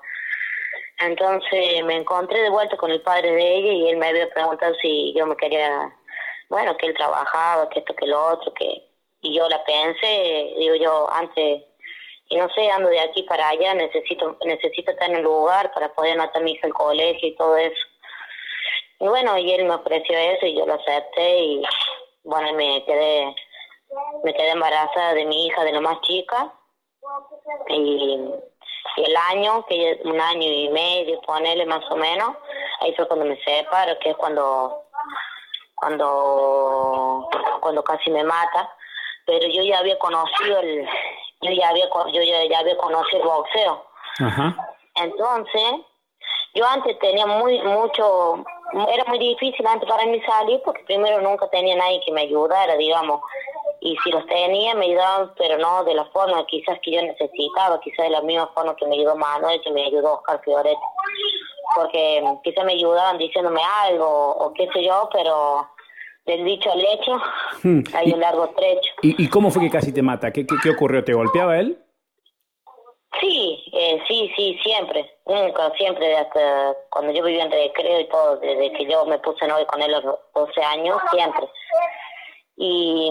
Entonces 1.00 1.84
me 1.84 1.96
encontré 1.96 2.40
de 2.40 2.50
vuelta 2.50 2.76
con 2.76 2.90
el 2.90 3.02
padre 3.02 3.32
de 3.32 3.56
ella 3.56 3.72
y 3.72 3.88
él 3.90 3.96
me 3.96 4.08
había 4.08 4.28
preguntado 4.30 4.74
si 4.80 5.12
yo 5.14 5.26
me 5.26 5.36
quería, 5.36 5.92
bueno, 6.48 6.76
que 6.76 6.86
él 6.86 6.94
trabajaba, 6.94 7.68
que 7.68 7.80
esto, 7.80 7.94
que 7.94 8.06
lo 8.06 8.26
otro, 8.26 8.52
que... 8.54 8.82
Y 9.20 9.34
yo 9.34 9.48
la 9.48 9.64
pensé, 9.64 10.54
digo 10.58 10.74
yo, 10.74 11.10
antes 11.10 11.62
y 12.34 12.36
no 12.36 12.48
sé, 12.50 12.68
ando 12.68 12.88
de 12.88 12.98
aquí 12.98 13.22
para 13.22 13.48
allá, 13.48 13.74
necesito 13.74 14.36
necesito 14.44 14.90
estar 14.90 15.08
en 15.08 15.18
el 15.18 15.22
lugar 15.22 15.72
para 15.72 15.92
poder 15.94 16.14
anotar 16.14 16.42
mi 16.42 16.52
hija 16.52 16.66
al 16.66 16.74
colegio 16.74 17.28
y 17.28 17.36
todo 17.36 17.56
eso. 17.56 17.80
Y 18.98 19.06
bueno, 19.06 19.38
y 19.38 19.52
él 19.52 19.64
me 19.66 19.74
ofreció 19.74 20.18
eso 20.18 20.46
y 20.46 20.56
yo 20.56 20.66
lo 20.66 20.74
acepté 20.74 21.38
y 21.38 21.62
bueno, 22.24 22.52
me 22.54 22.84
quedé 22.84 23.34
me 24.24 24.34
quedé 24.34 24.50
embarazada 24.50 25.14
de 25.14 25.26
mi 25.26 25.46
hija, 25.46 25.62
de 25.62 25.72
la 25.72 25.80
más 25.80 26.00
chica. 26.00 26.52
Y, 27.68 28.18
el 28.96 29.16
año, 29.16 29.64
que 29.66 30.00
un 30.04 30.20
año 30.20 30.48
y 30.48 30.68
medio, 30.68 31.20
ponele 31.22 31.66
más 31.66 31.84
o 31.90 31.96
menos, 31.96 32.36
ahí 32.80 32.94
fue 32.94 33.06
cuando 33.06 33.24
me 33.26 33.42
separo, 33.44 33.98
que 34.00 34.10
es 34.10 34.16
cuando 34.16 34.82
cuando 35.76 37.28
cuando 37.60 37.84
casi 37.84 38.10
me 38.10 38.24
mata 38.24 38.74
pero 39.26 39.48
yo 39.48 39.62
ya 39.62 39.78
había 39.78 39.98
conocido 39.98 40.60
el 40.60 40.86
yo 41.40 41.50
ya 41.50 41.68
había 41.68 41.86
yo 42.12 42.22
ya, 42.22 42.58
había 42.58 42.76
conocido 42.76 43.22
el 43.22 43.28
boxeo. 43.28 43.84
Entonces 44.96 45.72
yo 46.54 46.66
antes 46.66 46.98
tenía 47.00 47.26
muy 47.26 47.60
mucho 47.62 48.44
era 48.88 49.04
muy 49.06 49.18
difícil 49.18 49.66
antes 49.66 49.88
para 49.88 50.06
mí 50.06 50.20
salir 50.22 50.60
porque 50.64 50.82
primero 50.84 51.20
nunca 51.20 51.48
tenía 51.50 51.76
nadie 51.76 52.00
que 52.04 52.12
me 52.12 52.22
ayudara 52.22 52.76
digamos. 52.76 53.20
Y 53.80 53.96
si 54.02 54.10
los 54.10 54.24
tenía 54.26 54.74
me 54.74 54.86
ayudaban 54.86 55.32
pero 55.36 55.58
no 55.58 55.84
de 55.84 55.94
la 55.94 56.04
forma 56.06 56.46
quizás 56.46 56.78
que 56.82 56.92
yo 56.92 57.02
necesitaba 57.02 57.80
quizás 57.80 58.04
de 58.06 58.10
la 58.10 58.22
misma 58.22 58.46
forma 58.54 58.76
que 58.76 58.86
me 58.86 58.96
ayudó 58.96 59.16
Manuel 59.16 59.60
que 59.62 59.70
me 59.70 59.84
ayudó 59.84 60.14
Oscar 60.14 60.40
Fioretti. 60.44 60.80
Porque 61.74 62.22
quizás 62.44 62.64
me 62.64 62.72
ayudaban 62.74 63.18
diciéndome 63.18 63.60
algo 63.82 64.06
o 64.06 64.52
qué 64.54 64.68
sé 64.72 64.84
yo 64.84 65.08
pero 65.12 65.68
del 66.26 66.44
dicho 66.44 66.70
al 66.72 66.80
hecho, 66.80 67.16
hmm. 67.62 67.80
hay 67.94 68.12
un 68.12 68.20
largo 68.20 68.48
trecho. 68.56 68.92
¿Y, 69.02 69.28
cómo 69.28 69.50
fue 69.50 69.62
que 69.62 69.70
casi 69.70 69.92
te 69.92 70.02
mata? 70.02 70.32
¿Qué, 70.32 70.46
qué, 70.46 70.70
ocurrió? 70.70 71.04
¿Te 71.04 71.12
golpeaba 71.12 71.58
él? 71.58 71.78
Sí, 73.20 73.64
eh, 73.72 74.02
sí, 74.08 74.32
sí, 74.36 74.58
siempre. 74.62 75.08
Nunca, 75.26 75.70
siempre, 75.76 76.16
hasta 76.16 76.74
cuando 76.90 77.12
yo 77.12 77.22
vivía 77.22 77.44
en 77.44 77.52
recreo 77.52 78.00
y 78.00 78.08
todo, 78.08 78.36
desde 78.38 78.72
que 78.72 78.86
yo 78.86 79.04
me 79.06 79.18
puse 79.18 79.46
novio 79.46 79.66
con 79.66 79.82
él 79.82 79.94
a 79.94 80.00
los 80.00 80.18
12 80.34 80.62
años, 80.62 80.96
siempre. 81.12 81.46
Y, 82.56 83.10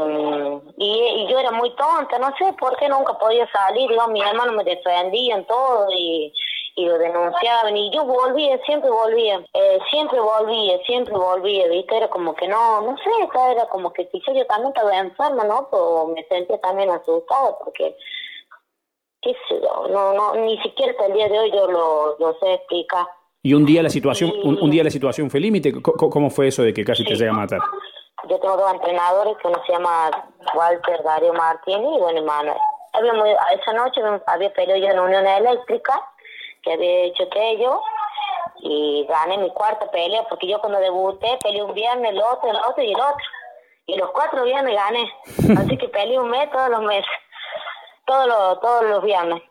y, 0.78 1.28
yo 1.30 1.40
era 1.40 1.52
muy 1.52 1.76
tonta, 1.76 2.18
no 2.18 2.34
sé 2.38 2.54
por 2.54 2.78
qué 2.78 2.88
nunca 2.88 3.18
podía 3.18 3.50
salir, 3.52 3.90
digo, 3.90 4.08
mi 4.08 4.22
hermano 4.22 4.54
me 4.54 4.64
defendían 4.64 5.46
todo 5.46 5.88
y 5.92 6.34
y 6.76 6.86
lo 6.86 6.98
denunciaban 6.98 7.78
y 7.78 7.92
yo 7.94 8.04
volvía, 8.04 8.58
siempre 8.66 8.90
volvía, 8.90 9.44
eh, 9.54 9.80
siempre 9.90 10.20
volvía, 10.20 10.80
siempre 10.86 11.14
volvía, 11.14 11.68
¿viste? 11.68 11.98
Era 11.98 12.10
como 12.10 12.34
que 12.34 12.48
no, 12.48 12.82
no 12.82 12.98
sé, 12.98 13.10
era 13.52 13.68
como 13.68 13.94
que 13.94 14.08
quizá 14.10 14.34
yo 14.34 14.46
también 14.48 14.74
estaba 14.76 14.98
enferma, 14.98 15.44
¿no? 15.44 15.68
Pero 15.70 16.08
me 16.08 16.24
sentía 16.26 16.60
también 16.60 16.90
asustada 16.90 17.58
porque, 17.64 17.96
qué 19.22 19.36
sé 19.48 19.62
yo, 19.62 19.88
no, 19.90 20.14
no, 20.14 20.36
ni 20.36 20.58
siquiera 20.64 20.94
hasta 20.94 21.06
el 21.06 21.14
día 21.14 21.30
de 21.30 21.40
hoy 21.40 21.52
yo 21.52 21.68
lo, 21.68 22.18
lo 22.18 22.34
sé 22.40 22.56
explicar. 22.56 23.06
¿Y 23.44 23.54
un 23.54 23.66
día 23.66 23.84
la 23.84 23.90
situación, 23.90 24.32
un, 24.44 24.72
día 24.72 24.86
la 24.86 24.90
situación 24.90 25.30
fue 25.30 25.42
límite? 25.42 25.74
¿Cómo 25.82 26.30
fue 26.30 26.48
eso 26.48 26.64
de 26.64 26.74
que 26.74 26.86
casi 26.86 27.04
te 27.04 27.16
llega 27.16 27.32
a 27.32 27.36
matar? 27.36 27.60
Yo 28.30 28.40
tengo 28.40 28.56
dos 28.56 28.72
entrenadores, 28.74 29.36
que 29.38 29.50
uno 29.50 29.62
se 29.66 29.74
llama 29.74 30.10
Walter 30.56 31.04
Dario 31.04 31.34
Martínez 31.34 31.90
y 31.94 32.00
bueno, 32.00 32.24
Manuel. 32.24 32.56
esa 33.60 33.74
noche 33.74 34.02
había 34.28 34.54
peleado 34.54 34.80
yo 34.80 34.88
en 34.88 35.00
Unión 35.00 35.28
Eléctrica 35.28 35.94
que 36.64 36.74
había 36.74 37.04
hecho 37.06 37.24
aquello 37.24 37.82
y 38.60 39.06
gané 39.08 39.38
mi 39.38 39.50
cuarta 39.52 39.92
pelea 39.92 40.24
porque 40.30 40.48
yo 40.48 40.60
cuando 40.60 40.80
debuté 40.80 41.38
peleé 41.44 41.64
un 41.64 41.74
viernes, 41.74 42.12
el 42.12 42.22
otro, 42.22 42.50
el 42.50 42.58
otro 42.58 42.84
y 42.84 42.94
el 42.94 43.00
otro. 43.00 43.26
Y 43.86 43.98
los 43.98 44.12
cuatro 44.12 44.44
viernes 44.44 44.76
gané. 44.76 45.14
Así 45.60 45.78
que 45.78 45.90
peleé 45.90 46.20
un 46.20 46.30
mes 46.30 46.50
todos 46.52 46.70
los 46.70 46.82
meses. 46.82 47.12
Todos 48.06 48.28
los, 48.28 48.62
todos 48.62 48.84
los 48.86 49.04
viernes. 49.04 49.42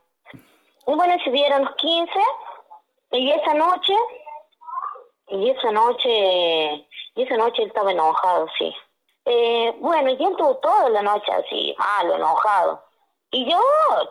Y 0.86 0.94
bueno, 0.94 1.14
se 1.22 1.30
dieron 1.30 1.64
los 1.64 1.74
15 1.76 2.12
y 3.12 3.30
esa 3.30 3.54
noche, 3.54 3.94
y 5.28 5.50
esa 5.50 5.70
noche, 5.70 6.08
y 7.14 7.22
esa 7.22 7.36
noche 7.36 7.62
él 7.62 7.68
estaba 7.68 7.92
enojado, 7.92 8.48
sí. 8.58 8.74
Eh, 9.26 9.74
bueno, 9.80 10.10
y 10.10 10.24
él 10.24 10.34
tuvo 10.36 10.56
toda 10.56 10.88
la 10.88 11.02
noche 11.02 11.30
así, 11.30 11.76
malo, 11.78 12.16
enojado. 12.16 12.82
Y 13.34 13.50
yo, 13.50 13.58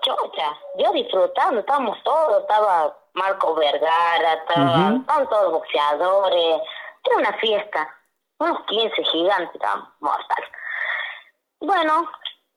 chocha, 0.01 0.58
yo 0.80 0.92
disfrutando, 0.94 1.60
estábamos 1.60 1.96
todos, 2.04 2.42
estaba 2.42 2.98
Marco 3.13 3.54
Vergara, 3.54 4.34
estaba, 4.34 4.96
estaban 4.96 5.30
todos 5.30 5.51
boxeadores, 5.51 6.62
era 7.04 7.18
una 7.18 7.34
fiesta, 7.34 7.96
unos 8.40 8.66
15 8.66 9.04
gigantes, 9.04 9.54
estaban 9.54 9.88
mortal. 10.00 10.44
Bueno, 11.60 12.12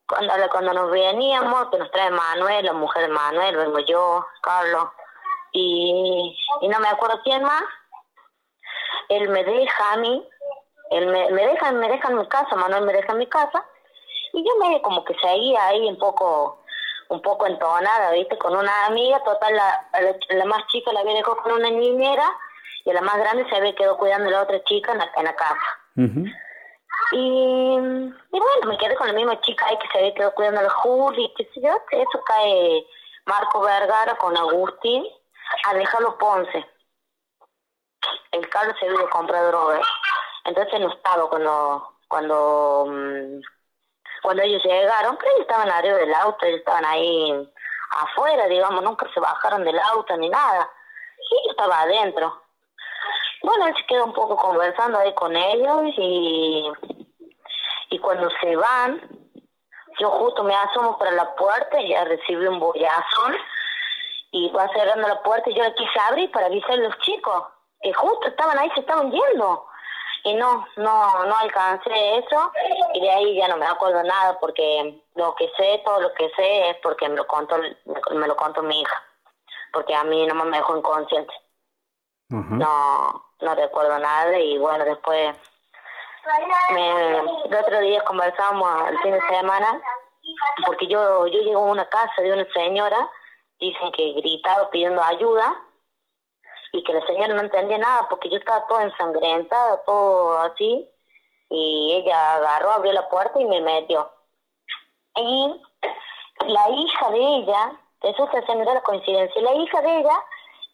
cuando, 0.08 0.32
cuando 0.50 0.72
nos 0.72 0.90
veníamos, 0.90 1.68
que 1.68 1.76
nos 1.76 1.90
trae 1.90 2.10
Manuel, 2.10 2.64
la 2.64 2.72
mujer 2.72 3.02
de 3.02 3.08
Manuel, 3.08 3.56
vengo 3.56 3.80
yo, 3.80 4.26
Carlos, 4.40 4.88
y, 5.52 6.34
y 6.62 6.68
no 6.68 6.80
me 6.80 6.88
acuerdo 6.88 7.20
quién 7.24 7.42
más, 7.42 7.62
él 9.10 9.28
me 9.28 9.44
deja 9.44 9.92
a 9.92 9.96
mí, 9.98 10.26
él 10.92 11.08
me, 11.08 11.30
me 11.30 11.46
deja, 11.46 11.72
me 11.72 11.88
deja 11.88 12.08
en 12.08 12.16
mi 12.16 12.26
casa, 12.26 12.56
Manuel 12.56 12.86
me 12.86 12.94
deja 12.94 13.12
en 13.12 13.18
mi 13.18 13.26
casa, 13.26 13.66
y 14.34 14.44
yo 14.44 14.56
me 14.56 14.82
como 14.82 15.04
que 15.04 15.14
seguía 15.14 15.66
ahí 15.66 15.88
un 15.88 15.98
poco 15.98 16.60
un 17.08 17.20
poco 17.22 17.46
entonada, 17.46 18.10
¿viste? 18.12 18.36
Con 18.38 18.56
una 18.56 18.86
amiga, 18.86 19.22
total, 19.22 19.54
la, 19.54 19.88
la, 20.30 20.44
más 20.46 20.66
chica 20.68 20.92
la 20.92 21.00
había 21.00 21.14
dejado 21.14 21.36
con 21.36 21.52
una 21.52 21.70
niñera 21.70 22.24
y 22.84 22.92
la 22.92 23.02
más 23.02 23.18
grande 23.18 23.48
se 23.48 23.56
había 23.56 23.74
quedado 23.74 23.98
cuidando 23.98 24.28
a 24.28 24.32
la 24.32 24.42
otra 24.42 24.62
chica 24.64 24.92
en 24.92 24.98
la, 24.98 25.10
en 25.16 25.24
la 25.24 25.36
casa. 25.36 25.60
y, 27.12 27.16
y, 27.16 28.40
bueno, 28.40 28.66
me 28.66 28.78
quedé 28.78 28.96
con 28.96 29.06
la 29.06 29.12
misma 29.12 29.40
chica 29.42 29.66
ahí 29.66 29.78
que 29.78 29.88
se 29.88 29.98
había 29.98 30.14
quedado 30.14 30.34
cuidando 30.34 30.60
a 30.60 30.64
la 30.64 30.70
Juli, 30.70 31.32
qué 31.36 31.44
sé 31.52 31.60
yo, 31.60 31.70
eso 31.90 32.24
cae 32.24 32.86
Marco 33.26 33.60
Vergara 33.60 34.16
con 34.16 34.36
Agustín 34.36 35.06
a 35.68 35.74
dejarlo 35.74 36.18
Ponce. 36.18 36.66
El 38.32 38.48
Carlos 38.48 38.76
se 38.80 38.88
había 38.88 39.08
comprado 39.10 39.48
droga. 39.48 39.80
Entonces 40.44 40.80
no 40.80 40.92
estaba 40.92 41.28
cuando 41.28 41.94
cuando 42.08 42.86
mm, 42.88 43.40
cuando 44.24 44.42
ellos 44.42 44.64
llegaron, 44.64 45.18
creo 45.18 45.34
que 45.36 45.42
estaban 45.42 45.70
arriba 45.70 45.98
del 45.98 46.14
auto, 46.14 46.46
ellos 46.46 46.60
estaban 46.60 46.86
ahí 46.86 47.52
afuera, 47.90 48.46
digamos, 48.46 48.82
nunca 48.82 49.06
se 49.12 49.20
bajaron 49.20 49.64
del 49.64 49.78
auto 49.78 50.16
ni 50.16 50.30
nada. 50.30 50.66
Y 51.30 51.46
yo 51.46 51.50
estaba 51.50 51.82
adentro. 51.82 52.40
Bueno, 53.42 53.66
él 53.66 53.74
se 53.76 53.84
quedó 53.84 54.06
un 54.06 54.14
poco 54.14 54.34
conversando 54.36 54.98
ahí 54.98 55.12
con 55.12 55.36
ellos 55.36 55.92
y, 55.98 56.72
y 57.90 57.98
cuando 57.98 58.30
se 58.40 58.56
van, 58.56 58.98
yo 59.98 60.08
justo 60.08 60.42
me 60.42 60.54
asomo 60.54 60.96
para 60.96 61.10
la 61.10 61.34
puerta 61.34 61.78
y 61.82 61.90
ya 61.90 62.04
recibí 62.04 62.46
un 62.46 62.58
bollazón 62.58 63.36
y 64.30 64.50
va 64.52 64.70
cerrando 64.70 65.06
la 65.06 65.22
puerta 65.22 65.50
y 65.50 65.54
yo 65.54 65.64
le 65.64 65.74
quise 65.74 66.00
abrir 66.08 66.30
para 66.30 66.46
avisar 66.46 66.72
a 66.72 66.76
los 66.76 66.98
chicos 67.00 67.44
que 67.82 67.92
justo 67.92 68.28
estaban 68.28 68.58
ahí, 68.58 68.70
se 68.70 68.80
estaban 68.80 69.12
yendo 69.12 69.66
y 70.24 70.34
no, 70.34 70.66
no, 70.76 71.24
no 71.26 71.36
alcancé 71.36 72.16
eso 72.16 72.52
y 72.94 73.00
de 73.00 73.10
ahí 73.10 73.36
ya 73.36 73.46
no 73.46 73.58
me 73.58 73.66
acuerdo 73.66 74.02
nada 74.02 74.38
porque 74.40 75.02
lo 75.14 75.34
que 75.34 75.50
sé, 75.56 75.82
todo 75.84 76.00
lo 76.00 76.12
que 76.14 76.30
sé 76.30 76.70
es 76.70 76.76
porque 76.82 77.08
me 77.08 77.16
lo 77.16 77.26
contó, 77.26 77.56
me 78.10 78.26
lo 78.26 78.34
contó 78.34 78.62
mi 78.62 78.80
hija, 78.80 79.02
porque 79.72 79.94
a 79.94 80.02
mí 80.02 80.26
no 80.26 80.34
me 80.34 80.56
dejó 80.56 80.76
inconsciente. 80.76 81.32
No, 82.30 83.22
no 83.40 83.54
recuerdo 83.54 83.98
nada 83.98 84.36
y 84.38 84.58
bueno, 84.58 84.84
después 84.84 85.36
me, 86.70 87.18
el 87.18 87.54
otro 87.54 87.80
día 87.80 88.02
conversamos 88.02 88.88
el 88.88 88.98
fin 89.00 89.12
de 89.12 89.20
semana 89.28 89.80
porque 90.66 90.86
yo, 90.86 91.26
yo 91.26 91.38
llego 91.40 91.60
a 91.60 91.70
una 91.70 91.88
casa 91.88 92.22
de 92.22 92.32
una 92.32 92.46
señora, 92.54 93.08
dicen 93.60 93.92
que 93.92 94.14
gritaba 94.14 94.70
pidiendo 94.70 95.02
ayuda 95.02 95.63
y 96.74 96.82
que 96.82 96.92
la 96.92 97.06
señora 97.06 97.32
no 97.34 97.40
entendía 97.40 97.78
nada 97.78 98.08
porque 98.10 98.28
yo 98.28 98.36
estaba 98.36 98.66
toda 98.66 98.82
ensangrentada, 98.82 99.80
todo 99.84 100.38
así, 100.40 100.90
y 101.48 101.92
ella 101.92 102.34
agarró, 102.34 102.72
abrió 102.72 102.92
la 102.92 103.08
puerta 103.08 103.40
y 103.40 103.44
me 103.44 103.60
metió. 103.60 104.10
Y 105.14 105.62
la 106.48 106.68
hija 106.70 107.10
de 107.10 107.18
ella, 107.36 107.72
eso 108.00 108.28
se 108.28 108.40
da 108.40 108.74
la 108.74 108.80
coincidencia, 108.80 109.40
la 109.40 109.54
hija 109.54 109.80
de 109.82 110.00
ella 110.00 110.24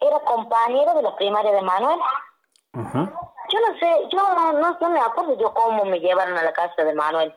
era 0.00 0.21
compañera 0.21 0.95
de 0.95 1.02
la 1.02 1.14
primaria 1.16 1.52
de 1.52 1.61
Manuel. 1.61 2.00
Yo 2.73 3.61
no 3.61 3.78
sé, 3.78 4.09
yo 4.09 4.19
no, 4.35 4.52
no, 4.52 4.88
me 4.88 5.00
acuerdo 5.00 5.37
yo 5.37 5.52
cómo 5.52 5.85
me 5.85 6.00
llevaron 6.00 6.38
a 6.38 6.45
la 6.45 6.54
casa 6.54 6.83
de 6.83 6.95
Manuel, 6.95 7.35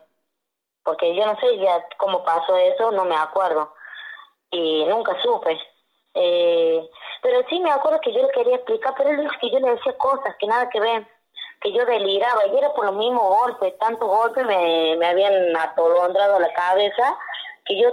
porque 0.83 1.13
yo 1.13 1.25
no 1.25 1.37
sé 1.37 1.57
ya 1.57 1.85
cómo 1.97 2.23
pasó 2.23 2.55
eso, 2.55 2.91
no 2.91 3.03
me 3.03 3.17
acuerdo, 3.17 3.73
y 4.51 4.85
nunca 4.85 5.21
supe. 5.21 5.59
Eh, 6.15 6.89
pero 7.21 7.41
sí 7.49 7.59
me 7.59 7.71
acuerdo 7.71 7.99
que 8.01 8.13
yo 8.13 8.21
le 8.21 8.29
quería 8.29 8.55
explicar, 8.57 8.93
pero 8.97 9.09
él 9.09 9.21
dice 9.21 9.35
que 9.41 9.49
yo 9.49 9.59
le 9.59 9.71
decía 9.71 9.97
cosas 9.97 10.35
que 10.39 10.47
nada 10.47 10.69
que 10.69 10.79
ver, 10.79 11.07
que 11.61 11.71
yo 11.71 11.85
deliraba, 11.85 12.45
y 12.47 12.57
era 12.57 12.73
por 12.73 12.85
los 12.85 12.95
mismos 12.95 13.23
golpes, 13.23 13.77
tantos 13.79 14.07
golpes 14.07 14.45
me, 14.45 14.95
me 14.97 15.07
habían 15.07 15.55
atolondrado 15.55 16.39
la 16.39 16.53
cabeza, 16.53 17.17
que 17.65 17.79
yo 17.79 17.89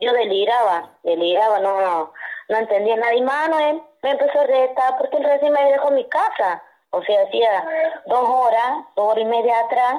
yo 0.00 0.12
deliraba, 0.12 0.90
deliraba, 1.02 1.58
no, 1.60 2.12
no 2.48 2.56
entendía 2.56 2.96
nada. 2.96 3.14
Y 3.14 3.22
Manuel 3.22 3.82
me 4.02 4.10
empezó 4.10 4.40
a 4.40 4.46
retar 4.46 4.98
porque 4.98 5.18
él 5.18 5.24
recién 5.24 5.52
me 5.52 5.64
dejó 5.70 5.90
mi 5.90 6.08
casa, 6.08 6.62
o 6.90 7.02
sea, 7.02 7.22
hacía 7.22 7.64
dos 8.06 8.28
horas, 8.28 8.84
dos 8.96 9.12
horas 9.12 9.22
y 9.22 9.26
media 9.26 9.60
atrás, 9.60 9.94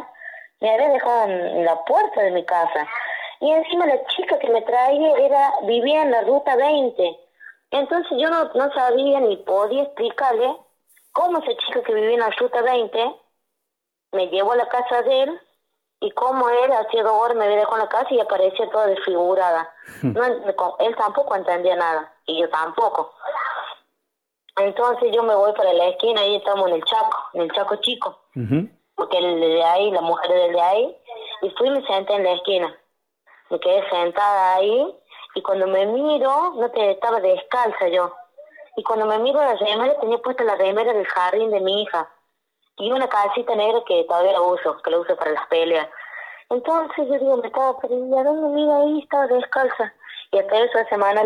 me 0.60 0.74
había 0.74 0.90
dejado 0.90 1.24
en 1.26 1.66
la 1.66 1.84
puerta 1.86 2.22
de 2.22 2.32
mi 2.32 2.44
casa. 2.44 2.88
Y 3.40 3.52
encima 3.52 3.86
la 3.86 4.04
chica 4.08 4.38
que 4.38 4.50
me 4.50 4.62
traía 4.62 5.18
era 5.18 5.54
vivía 5.64 6.04
en 6.04 6.12
la 6.12 6.22
ruta 6.22 6.56
20 6.56 7.20
entonces 7.72 8.12
yo 8.18 8.30
no, 8.30 8.52
no 8.54 8.74
sabía 8.74 9.20
ni 9.22 9.38
podía 9.38 9.84
explicarle 9.84 10.56
cómo 11.12 11.40
ese 11.40 11.56
chico 11.58 11.82
que 11.84 11.94
vivía 11.94 12.14
en 12.14 12.20
la 12.20 12.30
ruta 12.32 12.62
20 12.62 13.16
me 14.12 14.28
llevó 14.28 14.52
a 14.52 14.58
la 14.58 14.68
casa 14.68 15.02
de 15.02 15.24
él 15.24 15.42
y 16.02 16.12
cómo 16.12 16.50
él 16.50 16.72
hacía 16.74 17.04
dos 17.04 17.14
horas 17.14 17.38
me 17.38 17.48
dejado 17.48 17.76
en 17.76 17.84
la 17.84 17.90
casa 17.90 18.08
y 18.10 18.20
aparecía 18.20 18.70
toda 18.72 18.88
desfigurada. 18.88 19.72
No, 20.02 20.24
él 20.80 20.96
tampoco 20.98 21.36
entendía 21.36 21.76
nada 21.76 22.14
y 22.26 22.42
yo 22.42 22.50
tampoco. 22.50 23.14
Entonces 24.58 25.12
yo 25.14 25.24
me 25.24 25.36
voy 25.36 25.54
para 25.54 25.72
la 25.74 25.88
esquina 25.90 26.26
y 26.26 26.36
estamos 26.36 26.68
en 26.70 26.76
el 26.76 26.84
Chaco, 26.84 27.18
en 27.34 27.42
el 27.44 27.52
Chaco 27.54 27.76
chico. 27.78 28.20
Porque 28.96 29.18
el 29.18 29.40
de 29.40 29.64
ahí, 29.64 29.92
la 29.92 30.02
mujer 30.02 30.30
de 30.30 30.62
ahí, 30.62 30.98
y 31.42 31.50
fui 31.52 31.68
y 31.68 31.72
me 31.72 31.86
senté 31.88 32.14
en 32.14 32.24
la 32.24 32.34
esquina. 32.34 32.76
Me 33.50 33.60
quedé 33.60 33.88
sentada 33.90 34.56
ahí 34.56 35.01
y 35.34 35.42
cuando 35.42 35.68
me 35.68 35.86
miro, 35.86 36.54
no 36.56 36.70
te 36.72 36.92
estaba 36.92 37.20
descalza 37.20 37.88
yo. 37.88 38.14
Y 38.76 38.84
cuando 38.84 39.06
me 39.06 39.20
miro 39.20 39.40
la 39.40 39.56
remera, 39.56 40.00
tenía 40.00 40.18
puesta 40.18 40.44
la 40.44 40.56
remera 40.56 40.94
del 40.94 41.06
jardín 41.06 41.52
de 41.52 41.60
mi 41.60 41.84
hija. 41.84 42.10
Y 42.78 42.92
una 42.92 43.08
calcita 43.08 43.56
negra 43.56 43.82
que 43.86 44.04
todavía 44.06 44.34
la 44.34 44.42
uso, 44.42 44.78
que 44.82 44.92
la 44.92 45.00
uso 45.00 45.16
para 45.16 45.32
las 45.32 45.48
peleas. 45.48 45.88
Entonces 46.50 47.08
yo 47.08 47.20
digo, 47.20 47.38
me 47.38 47.48
estaba 47.48 47.78
perdiendo, 47.80 48.20
¿a 48.20 48.24
dónde 48.24 48.48
mira 48.50 48.78
ahí? 48.78 49.00
Estaba 49.00 49.28
descalza. 49.28 49.94
Y 50.32 50.40
hasta 50.40 50.60
esa 50.60 50.86
semana 50.90 51.22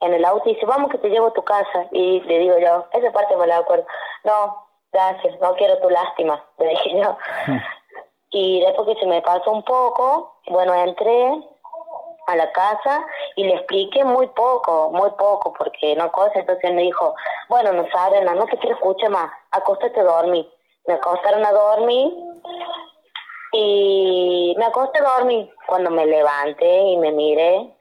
en 0.00 0.14
el 0.14 0.24
auto 0.24 0.48
dice, 0.48 0.66
vamos 0.66 0.90
que 0.90 0.98
te 0.98 1.08
llevo 1.08 1.28
a 1.28 1.32
tu 1.32 1.42
casa. 1.42 1.86
Y 1.92 2.20
le 2.20 2.38
digo 2.38 2.58
yo, 2.58 2.86
esa 2.92 3.12
parte 3.12 3.36
me 3.36 3.46
la 3.46 3.58
acuerdo. 3.58 3.86
No, 4.24 4.66
gracias, 4.92 5.40
no 5.40 5.54
quiero 5.54 5.78
tu 5.78 5.90
lástima, 5.90 6.44
le 6.58 6.68
dije 6.68 7.00
yo. 7.00 7.16
Y 8.32 8.60
después 8.60 8.86
que 8.86 9.00
se 9.00 9.06
me 9.08 9.20
pasó 9.22 9.50
un 9.50 9.64
poco, 9.64 10.36
bueno, 10.46 10.72
entré, 10.72 11.32
a 12.32 12.36
la 12.36 12.52
casa 12.52 13.04
y 13.36 13.44
le 13.44 13.54
expliqué 13.54 14.04
muy 14.04 14.26
poco, 14.28 14.90
muy 14.92 15.10
poco, 15.12 15.52
porque 15.52 15.94
no 15.96 16.10
cosa, 16.12 16.38
entonces 16.38 16.72
me 16.72 16.82
dijo, 16.82 17.14
bueno, 17.48 17.72
no 17.72 17.86
saben, 17.90 18.24
no 18.24 18.46
te 18.46 18.58
quiero 18.58 18.76
escuchar 18.76 19.10
más, 19.10 19.30
acóstate 19.50 20.00
a 20.00 20.04
dormir. 20.04 20.48
Me 20.86 20.94
acostaron 20.94 21.44
a 21.44 21.52
dormir 21.52 22.12
y 23.52 24.54
me 24.58 24.64
acosté 24.64 25.00
a 25.00 25.18
dormir. 25.18 25.52
Cuando 25.66 25.90
me 25.90 26.06
levanté 26.06 26.80
y 26.80 26.96
me 26.96 27.12
miré, 27.12 27.76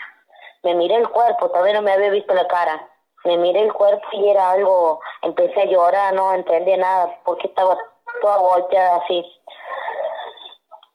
me 0.63 0.75
miré 0.75 0.95
el 0.95 1.09
cuerpo, 1.09 1.49
todavía 1.49 1.73
no 1.73 1.81
me 1.81 1.93
había 1.93 2.09
visto 2.09 2.33
la 2.33 2.47
cara. 2.47 2.87
Me 3.25 3.37
miré 3.37 3.61
el 3.61 3.73
cuerpo 3.73 4.05
y 4.13 4.29
era 4.29 4.51
algo, 4.51 4.99
empecé 5.21 5.61
a 5.61 5.65
llorar, 5.65 6.13
no 6.13 6.33
entendía 6.33 6.77
nada, 6.77 7.19
porque 7.25 7.47
estaba 7.47 7.77
toda 8.21 8.37
volteada 8.37 8.97
así 8.97 9.25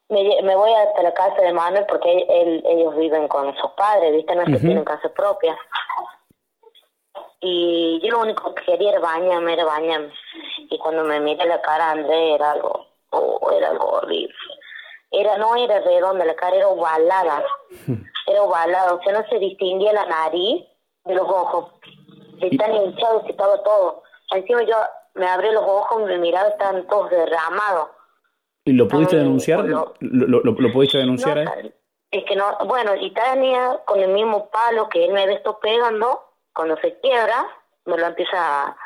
me, 0.09 0.41
me 0.43 0.55
voy 0.55 0.71
hasta 0.71 1.01
la 1.01 1.13
casa 1.13 1.41
de 1.41 1.53
Manuel 1.53 1.85
porque 1.87 2.25
él, 2.29 2.63
ellos 2.67 2.95
viven 2.95 3.27
con 3.27 3.55
sus 3.57 3.71
padres, 3.71 4.13
¿viste? 4.13 4.35
No 4.35 4.43
es 4.43 4.49
que 4.49 4.59
tienen 4.59 4.83
casa 4.83 5.09
propia. 5.09 5.57
Y 7.41 7.99
yo 8.03 8.11
lo 8.11 8.21
único 8.21 8.53
que 8.55 8.63
quería 8.63 8.91
era 8.91 8.99
bañarme, 8.99 9.53
era 9.53 9.65
bañarme. 9.65 10.13
Y 10.69 10.77
cuando 10.77 11.03
me 11.03 11.19
miré 11.19 11.45
la 11.45 11.61
cara 11.61 11.91
André 11.91 12.35
era 12.35 12.51
algo, 12.51 12.87
oh, 13.11 13.51
era 13.51 13.69
algo 13.69 13.85
horrible. 13.85 14.35
Era, 15.11 15.37
no 15.37 15.55
era 15.55 15.79
redonda, 15.79 16.25
la 16.25 16.35
cara 16.35 16.55
era 16.57 16.67
ovalada. 16.67 17.43
Era 18.27 18.41
ovalada, 18.41 18.95
o 18.95 19.03
sea, 19.03 19.13
no 19.13 19.23
se 19.29 19.37
distinguía 19.37 19.93
la 19.93 20.07
nariz 20.07 20.65
de 21.03 21.13
los 21.13 21.29
ojos. 21.29 21.73
Tan 22.57 22.73
hinchados 22.73 23.23
que 23.23 23.33
estaba 23.33 23.61
todo. 23.61 24.01
Encima 24.31 24.63
yo 24.63 24.75
me 25.13 25.27
abrí 25.27 25.51
los 25.51 25.63
ojos 25.63 26.01
y 26.01 26.05
me 26.05 26.17
miraba, 26.17 26.47
estaban 26.47 26.87
todos 26.87 27.11
derramados 27.11 27.89
¿Y 28.67 28.73
lo 28.73 28.87
pudiste 28.87 29.17
denunciar? 29.17 29.63
¿Lo, 29.65 29.93
lo, 29.99 30.73
pudiste 30.73 30.97
denunciar 30.97 31.37
Es 32.09 32.23
que 32.25 32.35
no, 32.35 32.57
bueno, 32.65 32.95
y 32.95 33.11
tenía 33.11 33.79
con 33.85 33.99
el 33.99 34.09
mismo 34.09 34.49
palo 34.49 34.89
que 34.89 35.05
él 35.05 35.13
me 35.13 35.21
había 35.21 35.35
estado 35.35 35.59
pegando, 35.59 36.33
cuando 36.51 36.75
se 36.77 36.99
quiebra, 36.99 37.45
me 37.85 37.95
lo 37.95 38.07
empieza 38.07 38.63
a, 38.63 38.77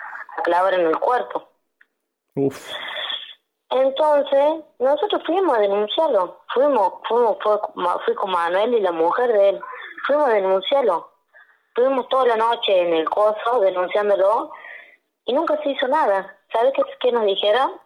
clavar 0.43 0.73
en 0.73 0.87
el 0.87 0.99
cuerpo. 0.99 1.49
Uf. 2.35 2.73
Entonces, 3.69 4.65
nosotros 4.79 5.21
fuimos 5.25 5.57
a 5.57 5.61
denunciarlo. 5.61 6.41
Fuimos, 6.53 6.93
fuimos, 7.07 7.37
fui 8.05 8.15
con 8.15 8.31
Manuel 8.31 8.73
y 8.73 8.81
la 8.81 8.91
mujer 8.91 9.31
de 9.31 9.49
él. 9.49 9.61
Fuimos 10.07 10.27
a 10.27 10.33
denunciarlo. 10.33 11.09
Estuvimos 11.69 12.09
toda 12.09 12.25
la 12.25 12.35
noche 12.35 12.81
en 12.81 12.93
el 12.93 13.09
coso 13.09 13.59
denunciándolo 13.61 14.51
y 15.25 15.33
nunca 15.33 15.57
se 15.61 15.69
hizo 15.69 15.87
nada. 15.87 16.37
¿Sabes 16.51 16.73
qué, 16.75 16.83
qué 16.99 17.11
nos 17.11 17.25
dijeron? 17.25 17.79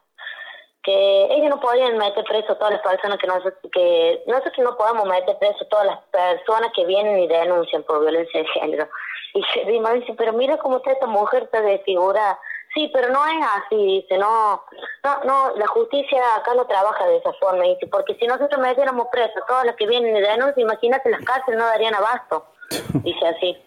Que 0.84 1.28
ellos 1.34 1.50
no 1.50 1.60
podían 1.60 1.98
meter 1.98 2.24
preso 2.26 2.52
a 2.52 2.58
todas 2.58 2.74
las 2.74 2.82
personas 2.82 3.18
que 3.18 3.28
nosotros, 3.28 3.72
que 3.72 4.24
nosotros 4.28 4.58
no 4.60 4.76
podemos 4.76 5.06
meter 5.06 5.38
preso 5.38 5.64
a 5.64 5.70
todas 5.70 5.86
las 5.86 6.00
personas 6.12 6.72
que 6.76 6.86
vienen 6.86 7.20
y 7.20 7.28
denuncian 7.28 7.84
por 7.84 8.02
violencia 8.02 8.42
de 8.42 8.48
género. 8.48 8.88
Y 9.34 9.44
se 9.54 9.66
dice, 9.66 10.14
pero 10.18 10.34
mira 10.34 10.58
cómo 10.58 10.78
está 10.78 10.92
esta 10.92 11.08
mujer 11.08 11.44
está 11.44 11.62
desfigurada. 11.62 12.38
Sí, 12.74 12.90
pero 12.92 13.10
no 13.10 13.24
es 13.28 13.46
así, 13.54 14.02
dice, 14.02 14.18
no, 14.18 14.64
no, 15.04 15.24
no, 15.26 15.56
la 15.58 15.68
justicia 15.68 16.20
acá 16.36 16.56
no 16.56 16.66
trabaja 16.66 17.06
de 17.06 17.18
esa 17.18 17.32
forma, 17.34 17.66
dice, 17.66 17.86
porque 17.86 18.16
si 18.16 18.26
nosotros 18.26 18.60
metiéramos 18.60 19.10
preso 19.12 19.32
a 19.44 19.46
todas 19.46 19.66
las 19.66 19.76
que 19.76 19.86
vienen 19.86 20.18
y 20.18 20.22
denuncian, 20.22 20.62
imagínate 20.62 21.12
las 21.12 21.24
cárceles 21.24 21.60
no 21.60 21.68
darían 21.68 21.94
abasto, 21.94 22.48
dice 23.04 23.28
así. 23.28 23.58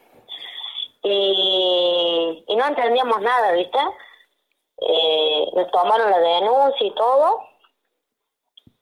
Y, 1.05 2.45
y 2.49 2.57
no 2.57 2.67
entendíamos 2.67 3.21
nada, 3.23 3.53
¿viste? 3.53 3.79
Eh, 4.78 5.50
me 5.54 5.64
tomaron 5.66 6.11
la 6.11 6.18
denuncia 6.18 6.87
y 6.87 6.95
todo, 6.95 7.42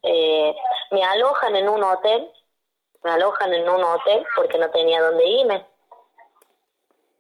eh, 0.03 0.55
me 0.91 1.05
alojan 1.05 1.57
en 1.57 1.69
un 1.69 1.83
hotel, 1.83 2.31
me 3.03 3.11
alojan 3.11 3.55
en 3.55 3.69
un 3.69 3.83
hotel 3.83 4.27
porque 4.37 4.59
no 4.59 4.71
tenía 4.71 5.01
dónde 5.03 5.27
irme. 5.27 5.67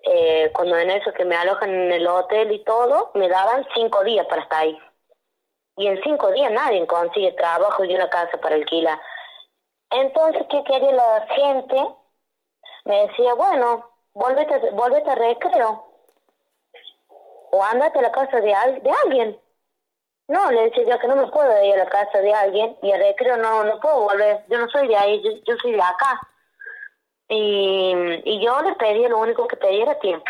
Eh, 0.07 0.51
cuando 0.55 0.77
en 0.77 0.91
eso 0.91 1.13
que 1.13 1.25
me 1.25 1.37
alojan 1.37 1.71
en 1.71 1.93
el 1.93 2.07
hotel 2.07 2.53
y 2.53 2.63
todo, 2.65 3.11
me 3.15 3.29
daban 3.29 3.67
cinco 3.75 4.05
días 4.05 4.27
para 4.27 4.43
estar 4.43 4.63
ahí. 4.63 4.79
Y 5.77 5.87
en 5.87 6.03
cinco 6.03 6.31
días 6.31 6.53
nadie 6.53 6.87
consigue 6.87 7.33
trabajo 7.33 7.85
y 7.85 7.95
una 7.95 8.11
casa 8.11 8.37
para 8.39 8.57
alquilar. 8.57 9.01
Entonces, 9.91 10.45
¿qué 10.51 10.63
quería 10.65 10.93
la 10.93 11.27
gente? 11.29 11.89
Me 12.85 13.07
decía, 13.07 13.35
bueno, 13.35 13.89
volvete, 14.13 14.71
volvete 14.73 15.11
a 15.11 15.15
recreo 15.15 15.94
o 17.55 17.63
ándate 17.63 18.01
a 18.01 18.03
la 18.03 18.11
casa 18.11 18.41
de, 18.41 18.49
de 18.83 18.91
alguien. 19.05 19.39
No, 20.27 20.51
le 20.51 20.65
decía 20.65 20.85
yo 20.89 20.99
que 20.99 21.07
no 21.07 21.15
me 21.15 21.29
puedo 21.29 21.65
ir 21.65 21.75
a 21.75 21.85
la 21.85 21.87
casa 21.87 22.19
de 22.19 22.35
alguien 22.35 22.77
y 22.83 22.91
al 22.91 22.99
recreo 22.99 23.37
no, 23.37 23.63
no 23.63 23.79
puedo 23.79 24.01
volver. 24.01 24.45
Yo 24.49 24.59
no 24.59 24.69
soy 24.71 24.89
de 24.89 24.97
ahí, 24.97 25.23
yo, 25.47 25.57
soy 25.63 25.73
de 25.73 25.83
acá. 25.83 26.21
Y, 27.29 27.95
y 28.25 28.45
yo 28.45 28.61
le 28.63 28.75
pedí, 28.75 29.07
lo 29.07 29.19
único 29.19 29.47
que 29.47 29.57
pedí 29.57 29.83
era 29.83 29.99
tiempo. 30.01 30.27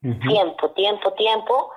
Tiempo, 0.00 0.70
tiempo, 0.70 1.12
tiempo. 1.14 1.72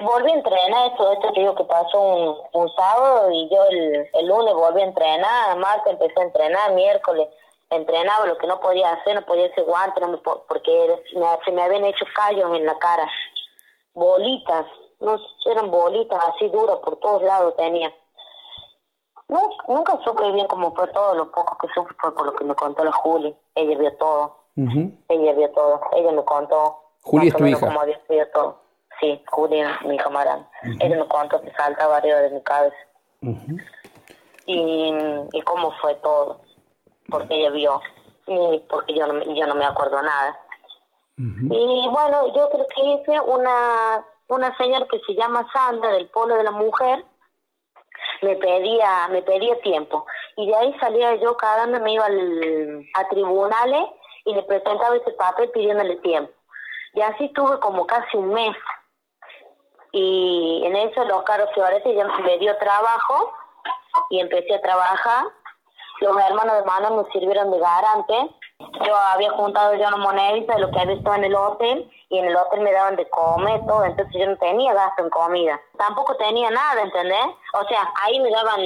Volví 0.00 0.30
a 0.30 0.36
entrenar, 0.36 0.96
todo 0.96 1.12
esto 1.12 1.32
que 1.34 1.40
digo 1.40 1.54
que 1.54 1.64
pasó 1.64 2.00
un, 2.00 2.38
un 2.54 2.74
sábado 2.74 3.30
y 3.30 3.50
yo 3.50 3.64
el, 3.70 4.08
el 4.14 4.26
lunes 4.26 4.54
volví 4.54 4.80
a 4.80 4.86
entrenar, 4.86 5.56
martes 5.58 5.92
empecé 5.92 6.18
a 6.18 6.24
entrenar, 6.24 6.72
miércoles 6.72 7.28
entrenaba, 7.76 8.26
lo 8.26 8.38
que 8.38 8.46
no 8.46 8.60
podía 8.60 8.92
hacer, 8.92 9.14
no 9.14 9.22
podía 9.22 9.46
hacer 9.46 9.64
guante, 9.64 10.00
no 10.00 10.08
me, 10.08 10.18
porque 10.18 11.02
se 11.44 11.52
me 11.52 11.62
habían 11.62 11.84
hecho 11.84 12.04
callos 12.14 12.56
en 12.56 12.66
la 12.66 12.78
cara 12.78 13.08
bolitas, 13.94 14.66
no 15.00 15.18
eran 15.50 15.70
bolitas 15.70 16.22
así 16.28 16.48
duras 16.48 16.78
por 16.78 16.96
todos 17.00 17.22
lados 17.22 17.56
tenía. 17.56 17.92
Nunca, 19.28 19.64
nunca 19.68 19.98
supe 20.04 20.30
bien 20.32 20.46
cómo 20.46 20.74
fue 20.74 20.88
todo, 20.88 21.14
lo 21.14 21.30
poco 21.30 21.56
que 21.58 21.68
supe 21.74 21.94
fue 21.98 22.14
por 22.14 22.26
lo 22.26 22.34
que 22.34 22.44
me 22.44 22.54
contó 22.54 22.84
la 22.84 22.92
Juli. 22.92 23.34
Ella 23.54 23.78
vio 23.78 23.96
todo. 23.96 24.36
Ella 25.08 25.32
vio 25.32 25.50
todo. 25.52 25.80
Ella 25.92 26.12
me 26.12 26.24
contó. 26.24 26.78
Juli 27.02 27.28
es 27.28 27.36
tu 27.36 27.46
hija. 27.46 27.66
Cómo 27.66 27.80
había 27.80 28.00
sido 28.06 28.26
todo. 28.34 28.62
Sí, 29.00 29.22
Juli, 29.30 29.62
mi 29.86 29.96
camarada. 29.96 30.48
Ella 30.80 30.96
me 30.96 31.08
contó 31.08 31.40
que 31.40 31.50
saltaba 31.52 31.96
arriba 31.96 32.18
de 32.18 32.30
mi 32.30 32.42
cabeza. 32.42 32.76
y, 34.46 34.92
y 35.32 35.42
cómo 35.42 35.72
fue 35.80 35.94
todo. 35.96 36.40
Porque 37.08 37.34
ella 37.34 37.50
vio. 37.50 37.80
Y 38.26 38.58
porque 38.68 38.94
yo 38.94 39.06
no, 39.06 39.22
yo 39.22 39.46
no 39.46 39.54
me 39.54 39.64
acuerdo 39.64 40.00
nada. 40.02 40.38
Y 41.16 41.88
bueno, 41.90 42.34
yo 42.34 42.48
creo 42.50 42.66
que 42.74 42.82
hice 42.82 43.20
una, 43.20 44.04
una 44.28 44.56
señora 44.56 44.86
que 44.90 45.00
se 45.00 45.14
llama 45.14 45.46
Sandra 45.52 45.90
del 45.92 46.08
Polo 46.08 46.36
de 46.36 46.44
la 46.44 46.50
Mujer, 46.50 47.04
me 48.22 48.36
pedía, 48.36 49.08
me 49.08 49.22
pedía 49.22 49.60
tiempo. 49.60 50.06
Y 50.36 50.46
de 50.46 50.56
ahí 50.56 50.76
salía 50.80 51.14
yo 51.16 51.36
cada 51.36 51.66
vez 51.66 51.80
me 51.80 51.92
iba 51.92 52.06
al, 52.06 52.86
a 52.94 53.08
tribunales 53.08 53.90
y 54.24 54.34
le 54.34 54.42
presentaba 54.44 54.96
ese 54.96 55.12
papel 55.12 55.50
pidiéndole 55.50 55.96
tiempo. 55.96 56.32
Y 56.94 57.00
así 57.02 57.26
estuve 57.26 57.58
como 57.60 57.86
casi 57.86 58.16
un 58.16 58.32
mes. 58.32 58.56
Y 59.92 60.62
en 60.64 60.76
eso 60.76 61.04
los 61.04 61.22
caros 61.24 61.50
Fiorete 61.54 61.94
ya 61.94 62.06
me 62.06 62.38
dio 62.38 62.56
trabajo 62.56 63.34
y 64.10 64.20
empecé 64.20 64.54
a 64.54 64.62
trabajar. 64.62 65.26
Los 66.00 66.16
hermanos 66.16 66.56
de 66.56 66.64
mano 66.64 67.02
me 67.02 67.12
sirvieron 67.12 67.50
de 67.50 67.58
garante 67.58 68.30
yo 68.86 68.96
había 68.96 69.30
juntado 69.32 69.74
ya 69.74 69.88
una 69.88 69.96
monedita 69.96 70.54
de 70.54 70.60
lo 70.60 70.70
que 70.70 70.80
había 70.80 70.94
visto 70.94 71.14
en 71.14 71.24
el 71.24 71.34
hotel 71.34 71.90
y 72.08 72.18
en 72.18 72.26
el 72.26 72.36
hotel 72.36 72.60
me 72.60 72.72
daban 72.72 72.96
de 72.96 73.08
comer 73.08 73.60
todo, 73.66 73.84
entonces 73.84 74.14
yo 74.18 74.26
no 74.26 74.36
tenía 74.36 74.74
gasto 74.74 75.02
en 75.02 75.10
comida. 75.10 75.60
Tampoco 75.78 76.16
tenía 76.16 76.50
nada, 76.50 76.82
¿entendés? 76.82 77.26
O 77.54 77.64
sea, 77.68 77.90
ahí 78.02 78.20
me 78.20 78.30
daban 78.30 78.60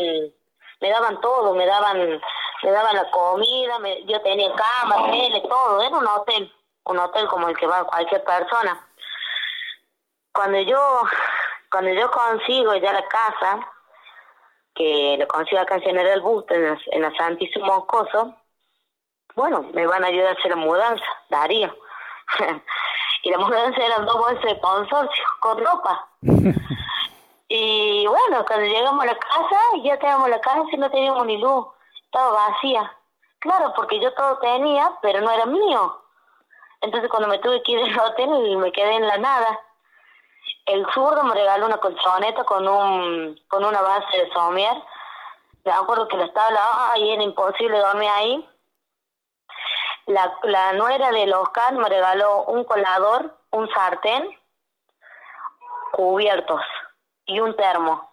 me 0.80 0.90
daban 0.90 1.20
todo, 1.20 1.54
me 1.54 1.66
daban 1.66 2.20
me 2.62 2.70
daban 2.70 2.96
la 2.96 3.10
comida, 3.10 3.78
yo 4.06 4.20
tenía 4.22 4.52
cama, 4.54 5.10
tele, 5.10 5.40
todo, 5.42 5.80
era 5.82 5.96
un 5.96 6.06
hotel, 6.06 6.52
un 6.84 6.98
hotel 6.98 7.28
como 7.28 7.48
el 7.48 7.56
que 7.56 7.66
va 7.66 7.84
cualquier 7.84 8.24
persona. 8.24 8.80
Cuando 10.32 10.58
yo 10.60 11.02
cuando 11.70 11.92
yo 11.92 12.10
consigo 12.10 12.74
ya 12.76 12.92
la 12.92 13.06
casa, 13.06 13.60
que 14.74 15.16
lo 15.18 15.26
consigo 15.28 15.60
acá 15.60 15.76
en 15.76 15.82
General 15.82 16.20
Busto, 16.20 16.54
en 16.54 16.78
en 16.92 17.02
la 17.02 17.12
Santísimo 17.16 17.66
Moscoso, 17.66 18.34
bueno, 19.36 19.66
me 19.74 19.86
van 19.86 20.02
a 20.02 20.08
ayudar 20.08 20.28
a 20.28 20.38
hacer 20.38 20.50
la 20.50 20.56
mudanza, 20.56 21.04
Darío. 21.28 21.72
y 23.22 23.30
la 23.30 23.38
mudanza 23.38 23.78
eran 23.80 24.06
dos 24.06 24.16
bolsas 24.16 24.42
de 24.42 24.58
consorcio 24.60 25.24
con 25.40 25.62
ropa. 25.62 26.08
y 27.48 28.06
bueno, 28.06 28.44
cuando 28.46 28.66
llegamos 28.66 29.04
a 29.04 29.06
la 29.06 29.18
casa, 29.18 29.60
ya 29.84 29.98
teníamos 29.98 30.30
la 30.30 30.40
casa 30.40 30.64
y 30.72 30.76
no 30.78 30.90
teníamos 30.90 31.26
ni 31.26 31.36
luz, 31.36 31.66
estaba 32.06 32.48
vacía. 32.48 32.90
Claro, 33.38 33.74
porque 33.76 34.00
yo 34.00 34.12
todo 34.14 34.38
tenía, 34.38 34.90
pero 35.02 35.20
no 35.20 35.30
era 35.30 35.44
mío. 35.44 36.02
Entonces 36.80 37.10
cuando 37.10 37.28
me 37.28 37.38
tuve 37.38 37.62
que 37.62 37.72
ir 37.72 37.80
del 37.80 38.00
hotel 38.00 38.56
me 38.56 38.72
quedé 38.72 38.96
en 38.96 39.06
la 39.06 39.18
nada. 39.18 39.60
El 40.64 40.86
zurdo 40.94 41.22
me 41.24 41.34
regaló 41.34 41.66
una 41.66 41.76
colchoneta 41.76 42.42
con 42.44 42.66
un 42.66 43.38
con 43.48 43.64
una 43.64 43.82
base 43.82 44.16
de 44.16 44.32
somier. 44.32 44.82
Me 45.62 45.72
acuerdo 45.72 46.08
que 46.08 46.16
la 46.16 46.24
estaba 46.24 46.96
y 46.96 47.10
era 47.10 47.22
imposible 47.22 47.78
dormir 47.78 48.08
ahí 48.08 48.48
la, 50.06 50.38
la 50.44 50.72
nuera 50.72 51.10
del 51.10 51.32
Oscar 51.34 51.72
me 51.74 51.88
regaló 51.88 52.44
un 52.44 52.64
colador, 52.64 53.36
un 53.50 53.68
sartén, 53.70 54.38
cubiertos 55.92 56.62
y 57.26 57.40
un 57.40 57.54
termo. 57.56 58.10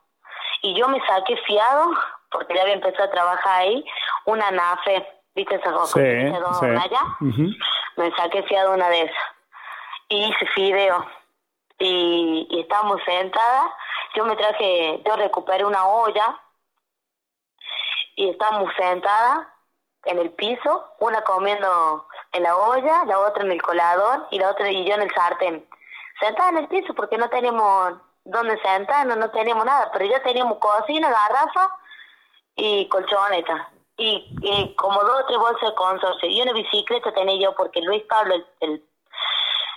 Y 0.62 0.74
yo 0.76 0.88
me 0.88 1.06
saqué 1.06 1.38
fiado, 1.38 1.92
porque 2.32 2.56
ya 2.56 2.62
había 2.62 2.74
empezado 2.74 3.06
a 3.06 3.12
trabajar 3.12 3.62
ahí, 3.62 3.86
una 4.26 4.50
nafe, 4.52 5.08
¿viste 5.36 5.56
esas 5.56 5.74
cosas? 5.74 6.02
Sí, 6.02 7.32
sí. 7.36 7.58
Me 7.98 8.16
saqué 8.16 8.44
fiado 8.44 8.74
una 8.74 8.90
de 8.90 9.04
esas. 9.04 9.24
Y 10.10 10.24
hice 10.26 10.48
fideo. 10.48 11.06
Y, 11.78 12.48
y 12.50 12.62
estábamos 12.62 13.02
sentadas. 13.04 13.72
Yo 14.16 14.26
me 14.26 14.36
traje, 14.36 15.02
yo 15.06 15.16
recuperé 15.16 15.66
una 15.66 15.86
olla. 15.86 16.40
Y 18.16 18.30
estábamos 18.30 18.74
sentadas 18.78 19.48
en 20.06 20.20
el 20.20 20.32
piso, 20.32 20.86
una 21.00 21.22
comiendo 21.24 22.08
en 22.32 22.44
la 22.44 22.56
olla, 22.56 23.06
la 23.06 23.20
otra 23.20 23.44
en 23.44 23.52
el 23.52 23.62
colador 23.62 24.28
y 24.32 24.40
la 24.40 24.50
otra 24.50 24.70
y 24.70 24.86
yo 24.86 24.96
en 24.96 25.04
el 25.04 25.14
sartén. 25.14 25.66
Sentada 26.20 26.50
en 26.50 26.58
el 26.58 26.68
piso 26.68 26.94
porque 26.94 27.18
no 27.18 27.30
teníamos 27.30 27.94
dónde 28.26 28.60
sentarnos, 28.62 29.18
no 29.18 29.30
teníamos 29.32 29.66
nada, 29.66 29.90
pero 29.92 30.06
ya 30.06 30.22
teníamos 30.24 30.58
cocina, 30.60 31.10
garrafa 31.10 31.76
y 32.56 32.88
colchoneta. 32.90 33.70
Y, 33.98 34.36
y 34.42 34.76
como 34.76 35.04
dos 35.04 35.22
o 35.22 35.26
tres 35.28 35.38
bolsas 35.38 35.70
de 35.70 35.76
consorcio. 35.76 36.30
Y 36.30 36.42
una 36.42 36.54
bicicleta 36.54 37.14
tenía 37.14 37.40
yo 37.40 37.56
porque 37.56 37.82
Luis 37.82 38.04
Pablo, 38.04 38.36
el, 38.60 38.84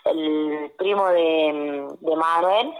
el, 0.04 0.72
primo 0.78 1.06
de, 1.08 1.86
de 2.00 2.16
Manuel, 2.16 2.74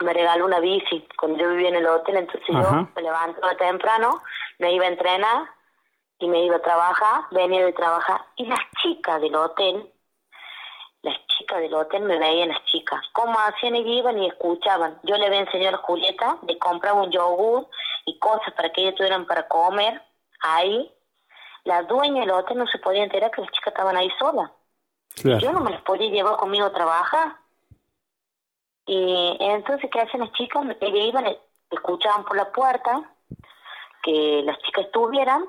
me 0.00 0.12
regaló 0.12 0.46
una 0.46 0.58
bici 0.58 1.06
cuando 1.18 1.38
yo 1.38 1.50
vivía 1.50 1.68
en 1.68 1.76
el 1.76 1.86
hotel, 1.86 2.16
entonces 2.16 2.48
yo 2.48 2.88
me 2.94 3.02
levantaba 3.02 3.54
temprano, 3.56 4.22
me 4.58 4.72
iba 4.72 4.84
a 4.84 4.88
entrenar 4.88 5.48
y 6.22 6.28
me 6.28 6.44
iba 6.44 6.56
a 6.56 6.62
trabajar, 6.62 7.24
venía 7.32 7.64
de 7.64 7.72
trabajar, 7.72 8.20
y 8.36 8.46
las 8.46 8.60
chicas 8.80 9.20
del 9.20 9.34
hotel, 9.34 9.92
las 11.02 11.16
chicas 11.26 11.60
del 11.60 11.74
hotel 11.74 12.02
me 12.02 12.16
veían 12.16 12.50
las 12.50 12.64
chicas, 12.66 13.00
cómo 13.12 13.36
hacían 13.40 13.74
y 13.74 13.98
iban 13.98 14.18
y 14.20 14.28
escuchaban. 14.28 15.00
Yo 15.02 15.16
le 15.16 15.26
había 15.26 15.40
enseñado 15.40 15.78
a 15.78 15.80
Julieta 15.80 16.38
de 16.42 16.56
comprar 16.58 16.94
un 16.94 17.10
yogur 17.10 17.66
y 18.06 18.20
cosas 18.20 18.54
para 18.54 18.70
que 18.70 18.82
ellas 18.82 18.94
tuvieran 18.94 19.26
para 19.26 19.48
comer 19.48 20.00
ahí. 20.42 20.94
La 21.64 21.82
dueña 21.82 22.20
del 22.20 22.30
hotel 22.30 22.58
no 22.58 22.68
se 22.68 22.78
podía 22.78 23.02
enterar 23.02 23.32
que 23.32 23.40
las 23.40 23.50
chicas 23.50 23.72
estaban 23.72 23.96
ahí 23.96 24.08
solas. 24.20 24.52
yo 25.24 25.52
no 25.52 25.58
me 25.58 25.72
las 25.72 25.82
podía 25.82 26.08
llevar 26.08 26.36
conmigo 26.36 26.66
a 26.66 26.72
trabajar. 26.72 27.36
Y 28.86 29.36
entonces, 29.40 29.90
¿qué 29.90 30.00
hacen 30.00 30.20
las 30.20 30.32
chicas? 30.34 30.64
Ellas 30.80 31.08
iban, 31.08 31.36
escuchaban 31.68 32.24
por 32.24 32.36
la 32.36 32.52
puerta 32.52 33.10
que 34.04 34.42
las 34.44 34.56
chicas 34.60 34.84
estuvieran 34.84 35.44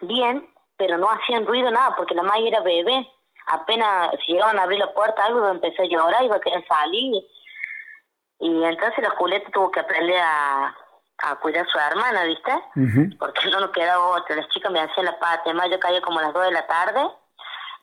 bien, 0.00 0.48
pero 0.76 0.98
no 0.98 1.10
hacían 1.10 1.46
ruido 1.46 1.70
nada, 1.70 1.94
porque 1.96 2.14
la 2.14 2.22
madre 2.22 2.48
era 2.48 2.60
bebé. 2.60 3.06
Apenas 3.46 4.10
si 4.24 4.32
llegaban 4.32 4.58
a 4.58 4.62
abrir 4.62 4.78
la 4.78 4.92
puerta, 4.92 5.24
algo 5.24 5.44
a 5.44 5.50
empezar 5.50 5.86
a 5.86 5.88
llorar, 5.88 6.22
iba 6.22 6.36
a 6.36 6.40
querer 6.40 6.64
salir. 6.66 7.24
Y 8.40 8.64
entonces 8.64 9.02
la 9.02 9.10
Julieta 9.10 9.50
tuvo 9.50 9.70
que 9.70 9.80
aprender 9.80 10.20
a, 10.20 10.76
a 11.18 11.36
cuidar 11.36 11.66
a 11.66 11.70
su 11.70 11.78
hermana, 11.78 12.24
¿viste? 12.24 12.52
Porque 13.18 13.50
no 13.50 13.60
nos 13.60 13.70
quedaba 13.70 14.06
otra. 14.06 14.36
Las 14.36 14.48
chicas 14.50 14.70
me 14.70 14.80
hacían 14.80 15.06
la 15.06 15.18
pata. 15.18 15.42
Además, 15.46 15.68
yo 15.70 15.80
caía 15.80 16.00
como 16.00 16.20
a 16.20 16.22
las 16.22 16.34
2 16.34 16.44
de 16.44 16.52
la 16.52 16.66
tarde 16.66 17.10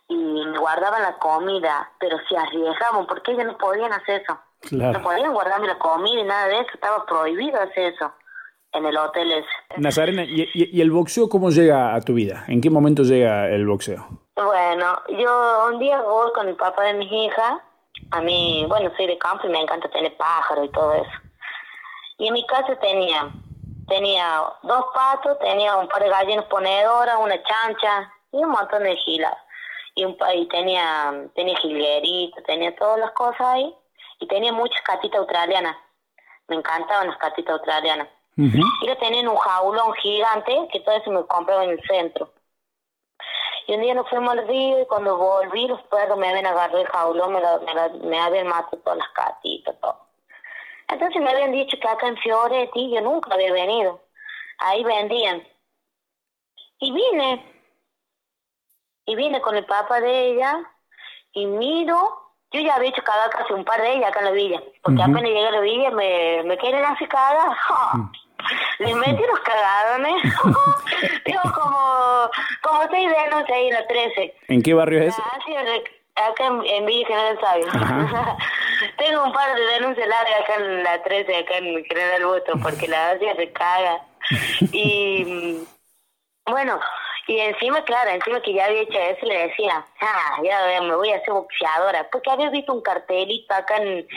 y 0.08 0.15
me 0.15 0.58
guardaban 0.58 1.01
la 1.01 1.17
comida, 1.17 1.91
pero 1.99 2.17
se 2.30 2.38
arriesgaban 2.38 3.08
porque 3.08 3.32
ellas 3.32 3.47
no 3.47 3.58
podían 3.58 3.91
hacer 3.91 4.21
eso. 4.21 4.39
No 4.71 5.01
podían 5.01 5.34
guardarme 5.34 5.67
la 5.67 5.80
comida 5.80 6.21
y 6.21 6.23
nada 6.23 6.47
de 6.47 6.60
eso. 6.60 6.69
Estaba 6.73 7.06
prohibido 7.06 7.60
hacer 7.60 7.93
eso 7.93 8.13
en 8.75 8.85
el 8.85 8.97
hotel 8.97 9.31
ese. 9.31 9.47
Nazarena, 9.77 10.23
¿y, 10.23 10.49
y, 10.53 10.81
el 10.81 10.91
boxeo 10.91 11.29
cómo 11.29 11.49
llega 11.49 11.95
a 11.95 12.01
tu 12.01 12.13
vida? 12.13 12.45
¿En 12.47 12.61
qué 12.61 12.69
momento 12.69 13.03
llega 13.03 13.49
el 13.49 13.65
boxeo? 13.65 14.07
Bueno, 14.35 15.01
yo 15.17 15.67
un 15.71 15.79
día 15.79 16.01
voy 16.01 16.31
con 16.33 16.47
el 16.47 16.55
papá 16.55 16.83
de 16.83 16.93
mis 16.95 17.11
hijas. 17.11 17.61
A 18.11 18.21
mí, 18.21 18.65
bueno, 18.67 18.91
soy 18.97 19.07
de 19.07 19.17
campo 19.17 19.47
y 19.47 19.49
me 19.49 19.61
encanta 19.61 19.89
tener 19.89 20.15
pájaros 20.17 20.65
y 20.65 20.71
todo 20.71 20.93
eso. 20.93 21.11
Y 22.17 22.27
en 22.27 22.33
mi 22.33 22.45
casa 22.45 22.77
tenía 22.79 23.31
tenía 23.88 24.43
dos 24.63 24.85
patos, 24.93 25.38
tenía 25.39 25.75
un 25.75 25.88
par 25.88 26.01
de 26.01 26.09
gallinas 26.09 26.45
ponedoras, 26.45 27.17
una 27.19 27.41
chancha 27.43 28.11
y 28.31 28.38
un 28.38 28.51
montón 28.51 28.83
de 28.83 28.95
gilas. 28.97 29.35
Y, 29.95 30.03
un, 30.03 30.17
y 30.35 30.47
tenía, 30.47 31.13
tenía 31.35 31.55
jilgueritos, 31.57 32.43
tenía 32.43 32.75
todas 32.75 32.99
las 32.99 33.11
cosas 33.11 33.41
ahí. 33.41 33.75
Y 34.19 34.27
tenía 34.27 34.51
muchas 34.51 34.81
catitas 34.83 35.19
australianas. 35.19 35.75
Me 36.47 36.55
encantaban 36.55 37.07
las 37.07 37.17
catitas 37.17 37.53
australianas. 37.53 38.07
Y 38.37 38.87
yo 38.87 38.97
tenía 38.97 39.21
en 39.21 39.29
un 39.29 39.37
jaulón 39.37 39.93
gigante 39.93 40.67
que 40.71 40.81
todo 40.81 40.95
eso 40.95 41.11
me 41.11 41.25
compraba 41.25 41.63
en 41.63 41.71
el 41.71 41.81
centro. 41.87 42.31
Y 43.67 43.73
un 43.73 43.81
día 43.81 43.95
nos 43.95 44.09
fuimos 44.09 44.31
al 44.31 44.47
río 44.47 44.81
y 44.81 44.85
cuando 44.85 45.17
volví 45.17 45.67
los 45.67 45.81
perros 45.83 46.17
me 46.17 46.29
habían 46.29 46.45
agarrado 46.45 46.79
el 46.79 46.87
jaulón, 46.87 47.33
me, 47.33 47.39
me, 47.39 48.07
me 48.07 48.19
habían 48.19 48.47
matado 48.47 48.77
todas 48.77 48.99
las 48.99 49.09
catitas, 49.09 49.75
todo. 49.79 50.05
Entonces 50.87 51.21
me 51.21 51.31
habían 51.31 51.51
dicho 51.51 51.77
que 51.79 51.87
acá 51.87 52.07
en 52.07 52.17
Fioretti 52.17 52.91
yo 52.93 53.01
nunca 53.01 53.33
había 53.33 53.51
venido. 53.51 54.01
Ahí 54.59 54.83
vendían. 54.83 55.43
Y 56.79 56.91
vine. 56.91 57.53
Y 59.05 59.15
vine 59.15 59.41
con 59.41 59.55
el 59.55 59.65
papá 59.65 59.99
de 60.01 60.31
ella 60.31 60.59
y 61.31 61.45
miro. 61.45 62.21
Yo 62.51 62.61
ya 62.61 62.75
había 62.75 62.89
hecho 62.89 63.03
cagar 63.03 63.29
casi 63.31 63.53
un 63.53 63.65
par 63.65 63.81
de 63.81 63.93
ellas 63.93 64.09
acá 64.09 64.19
en 64.19 64.25
la 64.25 64.31
villa. 64.31 64.63
Porque 64.83 65.01
apenas 65.01 65.23
llegué 65.23 65.47
a 65.47 65.51
la 65.51 65.59
villa 65.61 65.91
me, 65.91 66.43
me 66.43 66.57
quieren 66.57 66.85
hacer 66.85 67.07
cagar. 67.07 67.55
Le 68.79 68.95
metí 68.95 69.23
los 69.23 69.39
cagadones. 69.39 70.23
Digo, 71.25 71.41
como, 71.53 72.29
como 72.62 72.81
seis 72.91 73.10
denuncias 73.10 73.58
ahí 73.58 73.67
en 73.67 73.73
la 73.73 73.88
13. 73.88 74.36
¿En 74.47 74.62
qué 74.62 74.73
barrio 74.73 75.01
es 75.01 75.08
ese? 75.08 75.21
acá 76.15 76.47
en, 76.47 76.86
Villa 76.86 77.08
General 77.08 77.39
Sabio. 77.39 77.67
Tengo 78.97 79.23
un 79.23 79.34
par 79.34 79.55
de 79.55 79.62
denuncias 79.62 80.08
largas 80.08 80.41
acá 80.41 80.55
en 80.55 80.84
la 80.84 81.03
13, 81.03 81.36
acá 81.36 81.58
en 81.58 81.86
General 81.86 82.25
Voto, 82.25 82.53
porque 82.62 82.88
la 82.88 83.12
Asia 83.12 83.36
se 83.36 83.51
caga. 83.51 84.01
Y 84.71 85.63
bueno, 86.47 86.79
y 87.27 87.39
encima, 87.39 87.84
claro, 87.84 88.12
encima 88.12 88.41
que 88.41 88.53
ya 88.53 88.65
había 88.65 88.81
hecho 88.81 88.99
eso, 88.99 89.25
le 89.25 89.47
decía, 89.47 89.86
ah, 90.01 90.38
ya 90.43 90.81
me 90.81 90.95
voy 90.95 91.12
a 91.12 91.17
hacer 91.17 91.34
boxeadora, 91.34 92.08
porque 92.12 92.29
había 92.29 92.49
visto 92.49 92.73
un 92.73 92.81
cartelito 92.81 93.53
acá 93.53 93.77
en, 93.77 94.08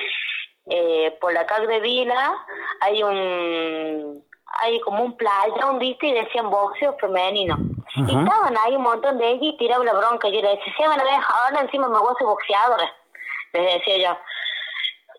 eh, 0.71 1.17
por 1.21 1.33
la 1.33 1.47
calle 1.47 1.67
de 1.67 1.81
Vila, 1.81 2.37
hay 2.81 3.03
un 3.03 4.25
hay 4.61 4.81
como 4.81 5.05
un 5.05 5.17
playón, 5.17 5.79
¿viste? 5.79 6.09
Y 6.09 6.15
decían 6.15 6.51
boxeo 6.51 6.97
femenino. 6.99 7.57
Y 7.97 8.03
estaban 8.03 8.57
ahí 8.65 8.77
un 8.77 8.83
montón 8.83 9.19
de 9.19 9.31
ellos 9.31 9.55
y 9.55 9.57
tiraban 9.57 9.87
la 9.87 9.95
bronca. 9.95 10.29
Yo 10.29 10.41
le 10.41 10.49
decía, 10.49 10.75
se 10.77 10.89
van 10.89 11.01
a 11.01 11.05
dejar, 11.05 11.25
ahora 11.45 11.61
encima 11.61 11.89
me 11.89 11.99
voy 11.99 12.09
a 12.09 12.13
hacer 12.13 12.27
boxeadora. 12.27 12.93
Les 13.53 13.75
decía 13.75 13.97
yo. 13.99 14.19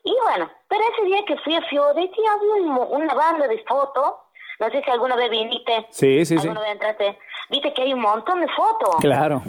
Y 0.03 0.15
bueno, 0.23 0.49
pero 0.67 0.81
ese 0.93 1.03
día 1.05 1.25
que 1.25 1.37
fui 1.37 1.55
a 1.55 1.61
Fioretti 1.63 2.21
había 2.25 2.71
una 2.71 3.13
banda 3.13 3.47
de 3.47 3.63
fotos. 3.67 4.15
No 4.59 4.69
sé 4.69 4.81
si 4.83 4.91
alguna 4.91 5.15
vez 5.15 5.29
viniste. 5.29 5.87
Sí, 5.89 6.25
sí, 6.25 6.35
¿Alguna 6.37 6.61
vez 6.61 6.71
entraste? 6.71 7.17
Viste 7.49 7.73
que 7.73 7.81
hay 7.83 7.93
un 7.93 8.01
montón 8.01 8.41
de 8.41 8.47
fotos. 8.49 8.95
Claro. 8.99 9.41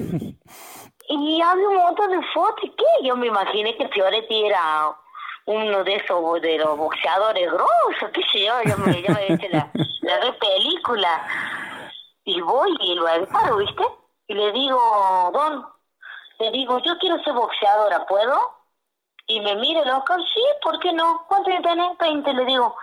Y 1.08 1.42
había 1.42 1.68
un 1.68 1.76
montón 1.76 2.10
de 2.12 2.26
fotos. 2.32 2.62
¿Y 2.62 2.70
qué? 2.70 2.84
Yo 3.02 3.16
me 3.16 3.26
imaginé 3.26 3.76
que 3.76 3.88
Fioretti 3.88 4.46
era 4.46 4.96
uno 5.50 5.82
de 5.82 5.96
esos 5.96 6.40
de 6.40 6.58
los 6.58 6.78
boxeadores 6.78 7.50
grosos, 7.50 8.10
qué 8.14 8.22
sé 8.30 8.44
yo, 8.44 8.54
yo 8.64 8.76
me, 8.78 9.02
yo 9.02 9.12
me 9.12 9.48
la, 9.48 9.70
la 10.02 10.32
película. 10.38 11.26
Y 12.24 12.40
voy 12.40 12.76
y 12.80 12.94
lo 12.94 13.08
agarro, 13.08 13.56
¿viste? 13.56 13.82
Y 14.28 14.34
le 14.34 14.52
digo, 14.52 15.30
Don, 15.32 15.66
le 16.38 16.50
digo, 16.52 16.78
yo 16.78 16.96
quiero 16.98 17.20
ser 17.24 17.32
boxeadora, 17.32 18.06
¿puedo? 18.06 18.38
Y 19.26 19.40
me 19.40 19.56
mira 19.56 19.80
el 19.80 19.88
local, 19.88 20.24
sí, 20.32 20.40
¿por 20.62 20.78
qué 20.78 20.92
no? 20.92 21.24
¿Cuánto 21.26 21.50
tenés? 21.62 21.98
20, 21.98 22.32
le 22.32 22.44
digo. 22.44 22.76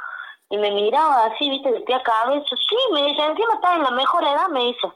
Y 0.49 0.57
me 0.57 0.71
miraba 0.71 1.25
así, 1.25 1.49
¿viste? 1.49 1.71
De 1.71 1.81
pie 1.81 1.95
a 1.95 2.03
cabeza, 2.03 2.55
sí, 2.55 2.77
me 2.91 3.03
dice, 3.03 3.21
encima 3.25 3.53
está 3.53 3.75
en 3.75 3.83
la 3.83 3.91
mejor 3.91 4.23
edad, 4.23 4.47
me 4.49 4.65
dice. 4.65 4.87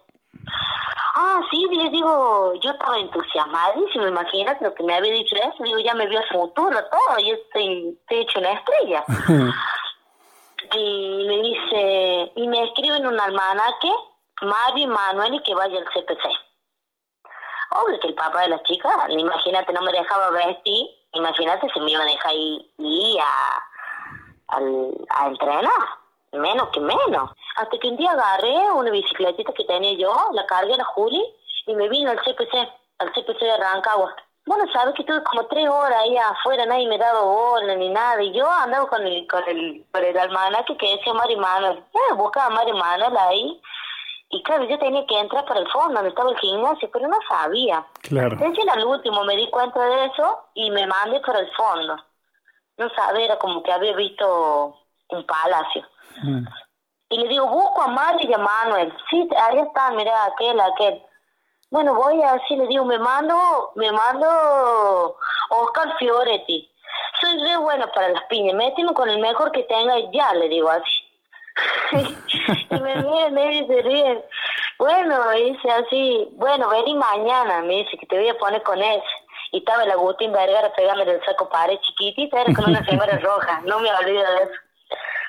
Ah, 1.24 1.40
sí, 1.52 1.68
les 1.70 1.92
digo, 1.92 2.56
yo 2.56 2.72
estaba 2.72 2.98
entusiasmadísima, 2.98 4.08
imagínate 4.08 4.66
lo 4.66 4.74
que 4.74 4.82
me 4.82 4.96
había 4.96 5.14
dicho 5.14 5.36
eso, 5.36 5.64
digo, 5.64 5.78
ya 5.78 5.94
me 5.94 6.08
vio 6.08 6.20
su 6.24 6.34
futuro, 6.34 6.76
todo, 6.86 7.20
yo 7.20 7.36
estoy, 7.36 7.96
estoy 8.02 8.18
hecho 8.22 8.40
una 8.40 8.54
estrella. 8.54 9.04
y 10.76 11.26
me 11.28 11.38
dice, 11.44 12.32
y 12.36 12.48
me 12.48 12.64
escribe 12.64 12.98
en 12.98 13.06
un 13.06 13.20
almanaque, 13.20 13.92
Mario 14.42 14.86
y 14.86 14.88
Manuel, 14.88 15.36
y 15.36 15.44
que 15.44 15.54
vaya 15.54 15.78
al 15.78 15.86
CPC. 15.94 16.26
Obvio 17.70 18.00
que 18.00 18.08
el 18.08 18.16
papá 18.16 18.42
de 18.42 18.48
las 18.48 18.64
chicas, 18.64 18.92
imagínate, 19.10 19.74
no 19.74 19.82
me 19.84 19.92
dejaba 19.92 20.32
vestir, 20.32 20.88
imagínate 21.14 21.70
si 21.72 21.80
me 21.82 21.92
iba 21.92 22.02
a 22.02 22.06
dejar 22.06 22.34
ir, 22.34 23.20
a, 23.22 23.62
a 25.20 25.28
entrenar 25.28 26.01
menos 26.32 26.70
que 26.70 26.80
menos. 26.80 27.32
Hasta 27.58 27.78
que 27.78 27.88
un 27.88 27.98
día 27.98 28.12
agarré 28.12 28.72
una 28.72 28.92
bicicletita 28.92 29.54
que 29.54 29.66
tenía 29.66 29.94
yo, 29.94 30.14
la 30.34 30.46
cargué 30.46 30.74
a 30.74 30.78
la 30.78 30.84
Juli 30.86 31.24
y 31.68 31.76
me 31.76 31.90
vino 31.90 32.12
al 32.12 32.20
CPC, 32.20 32.54
al 33.00 33.12
CPC 33.14 33.40
de 33.40 33.58
Rancagua. 33.58 34.16
Bueno, 34.46 34.66
sabes 34.74 34.96
que 34.96 35.04
estuve 35.04 35.24
como 35.24 35.46
tres 35.46 35.70
horas 35.70 36.00
ahí 36.00 36.18
afuera, 36.18 36.66
nadie 36.66 36.88
me 36.88 36.98
daba 36.98 37.22
bola 37.22 37.76
ni 37.76 37.90
nada, 37.90 38.22
y 38.24 38.32
yo 38.34 38.50
andaba 38.50 38.88
con 38.88 39.06
el, 39.06 39.28
con 39.28 39.44
el, 39.48 39.86
con 39.92 40.04
el 40.04 40.18
almanaque 40.18 40.76
que 40.78 40.98
decía 40.98 41.14
Mari 41.14 41.36
Manuel. 41.36 41.78
Eh, 41.94 42.14
buscaba 42.16 42.48
a 42.48 42.50
Mari 42.50 42.74
Manuel 42.74 43.16
ahí, 43.18 43.62
y 44.32 44.42
claro, 44.44 44.64
yo 44.64 44.80
tenía 44.80 45.06
que 45.06 45.20
entrar 45.20 45.46
para 45.46 45.60
el 45.60 45.68
fondo, 45.70 45.96
donde 45.96 46.10
estaba 46.10 46.32
el 46.32 46.40
gimnasio, 46.40 46.90
pero 46.92 47.08
no 47.08 47.18
sabía. 47.28 47.86
Claro. 48.02 48.32
Entonces 48.32 48.66
al 48.72 48.86
último 48.86 49.24
me 49.26 49.36
di 49.36 49.50
cuenta 49.50 49.80
de 49.86 50.06
eso 50.06 50.40
y 50.54 50.72
me 50.72 50.88
mandé 50.88 51.20
para 51.20 51.40
el 51.40 51.52
fondo. 51.52 51.98
No 52.78 52.90
sabía, 52.96 53.26
era 53.26 53.38
como 53.38 53.62
que 53.62 53.72
había 53.72 53.94
visto 53.94 54.76
un 55.10 55.26
palacio. 55.26 55.86
Y 57.10 57.18
le 57.18 57.28
digo, 57.28 57.46
busco 57.48 57.82
a 57.82 57.88
Mario 57.88 58.30
y 58.30 58.34
a 58.34 58.38
Manuel. 58.38 58.94
Sí, 59.10 59.28
ahí 59.38 59.60
están, 59.60 59.96
mira, 59.96 60.26
aquel, 60.26 60.60
aquel. 60.60 61.04
Bueno, 61.70 61.94
voy 61.94 62.22
así, 62.22 62.56
le 62.56 62.68
digo, 62.68 62.86
me 62.86 63.00
mando, 63.00 63.72
me 63.76 63.92
mando 63.92 65.16
Oscar 65.50 65.98
Fioretti. 65.98 66.70
Soy 67.20 67.40
re 67.44 67.58
bueno 67.58 67.86
para 67.94 68.10
las 68.10 68.24
piñas, 68.26 68.56
méteme 68.56 68.94
con 68.94 69.10
el 69.10 69.20
mejor 69.20 69.52
que 69.52 69.64
tenga 69.64 69.98
y 70.00 70.10
ya, 70.12 70.34
le 70.34 70.50
digo 70.50 70.70
así. 70.70 71.12
y 72.72 72.80
me 72.80 72.96
mira, 72.96 73.30
me 73.30 73.48
dice, 73.50 73.82
ríe. 73.82 74.26
Bueno, 74.78 75.32
dice 75.32 75.70
así, 75.70 76.30
bueno, 76.34 76.70
vení 76.70 76.96
mañana, 76.96 77.62
me 77.62 77.76
dice 77.76 77.98
que 77.98 78.06
te 78.06 78.18
voy 78.18 78.30
a 78.30 78.38
poner 78.38 78.64
con 78.64 78.82
ese. 78.82 79.06
Y 79.52 79.60
estaba 79.60 79.84
el 79.84 79.92
Agustín 79.92 80.32
Vergara 80.32 80.74
pegándole 80.74 81.12
el 81.12 81.26
saco 81.26 81.50
pared 81.50 81.78
chiquitita, 81.82 82.42
era 82.42 82.54
con 82.54 82.70
una 82.70 82.84
señora 82.90 83.18
roja, 83.20 83.62
no 83.66 83.80
me 83.80 83.94
olvido 83.94 84.24
de 84.24 84.44
eso. 84.44 84.54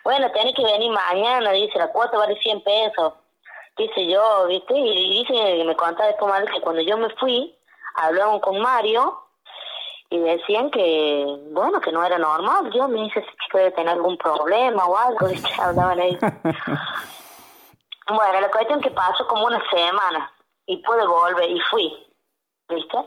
Bueno, 0.05 0.31
tenés 0.33 0.55
que 0.55 0.65
venir 0.65 0.91
mañana, 0.91 1.53
dice, 1.53 1.79
la 1.79 1.93
cuota 1.93 2.19
vale 2.19 2.37
100 2.41 2.63
pesos. 2.63 3.15
Dice 3.77 4.07
yo, 4.07 4.47
¿viste? 4.49 4.75
Y 4.77 5.25
dice 5.25 5.65
me 5.65 5.77
contaba 5.77 6.09
después 6.09 6.31
mal 6.31 6.51
que 6.51 6.61
cuando 6.61 6.83
yo 6.83 6.99
me 6.99 7.09
fui, 7.17 7.57
hablaron 7.95 8.41
con 8.41 8.59
Mario 8.61 9.19
y 10.11 10.19
decían 10.19 10.71
que, 10.71 11.25
bueno, 11.53 11.81
que 11.81 11.93
no 11.93 12.05
era 12.05 12.19
normal. 12.19 12.71
Yo 12.73 12.89
me 12.89 13.03
dice 13.03 13.23
si 13.23 13.51
puede 13.51 13.71
tener 13.71 13.95
algún 13.95 14.19
problema 14.19 14.85
o 14.85 14.97
algo, 14.97 15.27
¿viste? 15.31 15.49
Hablaban 15.59 16.01
ahí. 16.01 16.19
bueno, 18.09 18.41
la 18.41 18.51
cuestión 18.51 18.81
que 18.81 18.91
pasó 18.91 19.27
como 19.27 19.47
una 19.47 19.63
semana 19.71 20.33
y 20.67 20.79
pude 20.79 21.07
volver 21.07 21.49
y 21.49 21.61
fui, 21.71 22.15
¿viste? 22.69 22.99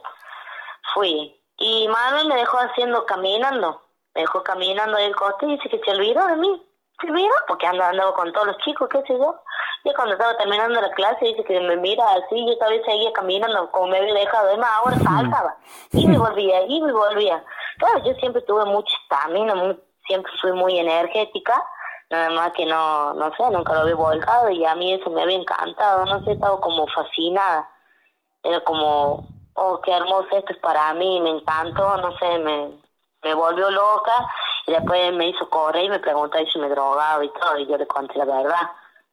Fui. 0.94 1.40
Y 1.58 1.88
Manuel 1.90 2.28
me 2.28 2.36
dejó 2.36 2.58
haciendo 2.58 3.06
caminando, 3.06 3.82
me 4.16 4.22
dejó 4.22 4.44
caminando 4.44 4.98
del 4.98 5.16
coste 5.16 5.46
y 5.46 5.58
dice 5.58 5.70
que 5.70 5.80
se 5.80 5.92
olvidó 5.92 6.26
de 6.28 6.38
mí 6.38 6.64
se 7.02 7.12
mira, 7.12 7.34
porque 7.48 7.68
ando, 7.68 7.84
andaba 7.84 8.14
con 8.14 8.32
todos 8.32 8.48
los 8.48 8.58
chicos, 8.60 8.90
qué 8.90 9.02
sé 9.04 9.18
yo. 9.18 9.36
Y 9.84 9.94
cuando 9.94 10.14
estaba 10.14 10.36
terminando 10.38 10.82
la 10.82 10.90
clase, 10.92 11.26
dice 11.26 11.44
que 11.44 11.60
me 11.60 11.78
mira 11.78 12.04
así, 12.14 12.46
yo 12.48 12.58
todavía 12.58 12.84
seguía 12.86 13.14
caminando 13.14 13.70
como 13.72 13.88
me 13.88 13.98
había 13.98 14.14
dejado, 14.14 14.50
ahora 14.50 14.98
saltaba. 14.98 15.58
Y 15.92 16.08
me 16.08 16.18
volvía, 16.18 16.62
y 16.68 16.82
me 16.82 16.92
volvía. 16.92 17.44
Claro, 17.78 18.04
yo 18.04 18.14
siempre 18.16 18.42
tuve 18.44 18.66
mucha 18.66 18.96
estamina, 19.04 19.54
siempre 20.08 20.32
fui 20.42 20.54
muy 20.54 20.80
energética, 20.80 21.62
nada 22.10 22.30
más 22.32 22.52
que 22.54 22.66
no, 22.66 23.14
no 23.14 23.32
sé, 23.36 23.44
nunca 23.52 23.74
lo 23.74 23.82
había 23.82 23.96
volcado 23.96 24.50
y 24.50 24.66
a 24.66 24.76
mí 24.76 24.94
eso 24.94 25.10
me 25.10 25.22
había 25.22 25.38
encantado, 25.38 26.06
no 26.06 26.24
sé, 26.24 26.32
estaba 26.32 26.60
como 26.60 26.88
fascinada. 26.88 27.70
Era 28.42 28.62
como, 28.62 29.28
oh, 29.56 29.82
qué 29.82 29.92
hermoso 29.92 30.28
esto 30.32 30.54
es 30.54 30.60
para 30.60 30.94
mí, 30.94 31.20
me 31.22 31.32
encantó, 31.32 31.98
no 31.98 32.18
sé, 32.18 32.40
me, 32.40 32.72
me 33.24 33.34
volvió 33.34 33.70
loca 33.70 34.14
y 34.68 34.72
después 34.72 35.14
me 35.14 35.30
hizo 35.30 35.50
correr 35.50 35.86
y 35.86 35.90
me 35.90 36.00
preguntó 36.00 36.38
si 36.52 36.60
me 36.60 36.70
drogaba 36.70 37.24
y 37.24 37.30
todo, 37.30 37.58
y 37.58 37.68
yo 37.68 37.78
le 37.78 37.88
conté 37.88 38.18
la 38.18 38.26
verdad. 38.26 38.72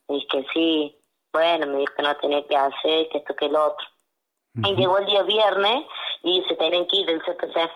Me 0.08 0.16
dije 0.16 0.26
que 0.28 0.46
sí, 0.52 0.98
bueno, 1.32 1.66
me 1.66 1.78
dijo 1.78 1.94
que 1.94 2.02
no 2.02 2.16
tenía 2.16 2.46
que 2.46 2.56
hacer, 2.56 3.08
que 3.08 3.18
esto, 3.18 3.36
que 3.36 3.46
el 3.46 3.56
otro. 3.56 3.86
Y 4.54 4.74
llegó 4.74 4.98
el 4.98 5.06
día 5.06 5.22
viernes 5.22 5.86
y 6.22 6.42
se 6.48 6.56
tienen 6.56 6.86
que 6.86 6.96
ir 6.96 7.06
del 7.06 7.22
CPC. 7.22 7.70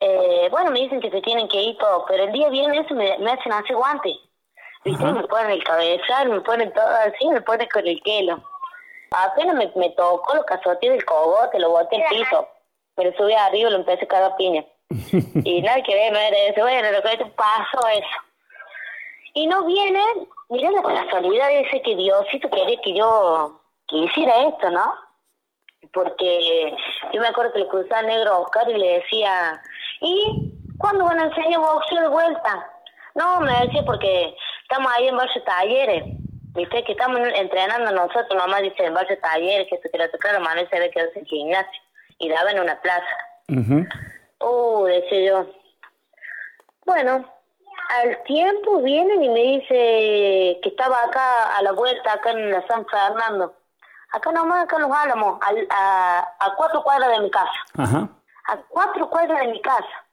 Eh, 0.00 0.48
bueno, 0.50 0.70
me 0.70 0.80
dicen 0.80 1.00
que 1.00 1.10
se 1.10 1.20
tienen 1.22 1.48
que 1.48 1.60
ir 1.60 1.76
todo, 1.78 2.04
pero 2.06 2.24
el 2.24 2.32
día 2.32 2.48
viernes 2.48 2.90
me, 2.90 3.18
me 3.18 3.32
hacen 3.32 3.52
hacer 3.52 3.76
guantes. 3.76 4.16
¿Viste? 4.84 5.04
Me 5.04 5.24
ponen 5.24 5.50
el 5.50 5.64
cabezal, 5.64 6.28
me 6.28 6.40
ponen 6.40 6.72
todo 6.72 6.86
así, 6.86 7.28
me 7.28 7.40
ponen 7.40 7.68
con 7.68 7.86
el 7.86 8.00
kelo. 8.02 8.42
Apenas 9.10 9.56
me, 9.56 9.72
me 9.74 9.90
tocó, 9.90 10.34
lo 10.34 10.44
cazoteé 10.44 10.90
del 10.90 11.04
cogote, 11.04 11.58
lo 11.58 11.70
boté 11.70 11.96
al 12.02 12.08
piso. 12.10 12.48
Pero 12.94 13.12
subí 13.16 13.34
arriba 13.34 13.68
y 13.68 13.72
lo 13.72 13.78
empecé 13.78 14.04
a 14.04 14.08
cagar 14.08 14.36
piña. 14.36 14.64
Y 14.90 15.62
nada 15.62 15.82
que 15.82 15.94
ver, 15.94 16.12
era 16.14 16.38
eso. 16.48 16.60
Bueno, 16.60 16.90
lo 16.90 17.02
que 17.02 17.24
pasó 17.36 17.88
eso. 17.88 18.06
Y 19.34 19.46
no 19.46 19.64
viene, 19.64 20.02
mira 20.48 20.70
la 20.70 20.82
casualidad 20.82 21.50
ese 21.52 21.82
que 21.82 21.94
Diosito 21.96 22.48
quería 22.50 22.80
que 22.82 22.94
yo 22.94 23.60
que 23.86 23.96
hiciera 23.96 24.48
esto, 24.48 24.70
¿no? 24.70 24.92
Porque 25.92 26.74
yo 27.12 27.20
me 27.20 27.28
acuerdo 27.28 27.52
que 27.52 27.60
le 27.60 27.68
cruzaba 27.68 28.02
negro 28.02 28.32
a 28.32 28.38
Oscar 28.40 28.68
y 28.68 28.78
le 28.78 28.98
decía, 28.98 29.60
¿y 30.00 30.52
cuándo 30.78 31.04
van 31.04 31.20
a 31.20 31.24
enseñar 31.24 31.60
boxeo 31.60 32.02
de 32.02 32.08
vuelta? 32.08 32.70
No, 33.14 33.40
me 33.40 33.52
decía 33.60 33.82
porque 33.84 34.34
estamos 34.62 34.92
ahí 34.92 35.08
en 35.08 35.16
varios 35.16 35.44
talleres. 35.44 36.04
Viste 36.54 36.84
que 36.84 36.92
estamos 36.92 37.20
entrenando 37.34 37.92
nosotros, 37.92 38.34
mamá 38.36 38.60
dice 38.60 38.84
en 38.84 38.94
varios 38.94 39.20
talleres, 39.20 39.68
que 39.68 39.76
esto 39.76 39.88
que 39.90 39.98
lo 39.98 40.04
y 40.04 40.66
se 40.66 40.80
ve 40.80 40.90
que 40.90 41.00
el 41.00 41.26
gimnasio. 41.26 41.82
Y 42.18 42.28
daba 42.28 42.50
en 42.50 42.60
una 42.60 42.80
plaza. 42.80 43.16
Oh, 44.38 44.84
decía 44.84 45.20
yo. 45.28 45.46
Bueno, 46.84 47.24
al 47.88 48.22
tiempo 48.24 48.82
vienen 48.82 49.22
y 49.22 49.28
me 49.28 49.40
dice 49.40 50.60
que 50.62 50.68
estaba 50.68 50.96
acá 51.04 51.56
a 51.56 51.62
la 51.62 51.72
vuelta, 51.72 52.12
acá 52.12 52.30
en 52.30 52.50
la 52.50 52.66
San 52.66 52.86
Fernando. 52.86 53.54
Acá 54.12 54.32
nomás, 54.32 54.64
acá 54.64 54.76
en 54.76 54.82
Los 54.82 54.96
Álamos, 54.96 55.38
a, 55.70 56.34
a, 56.40 56.54
cuatro 56.56 56.82
cuadras 56.82 57.10
de 57.10 57.20
mi 57.20 57.30
casa. 57.30 57.64
Ajá. 57.76 58.08
A 58.46 58.56
cuatro 58.68 59.08
cuadras 59.10 59.40
de 59.40 59.48
mi 59.48 59.60
casa. 59.60 60.04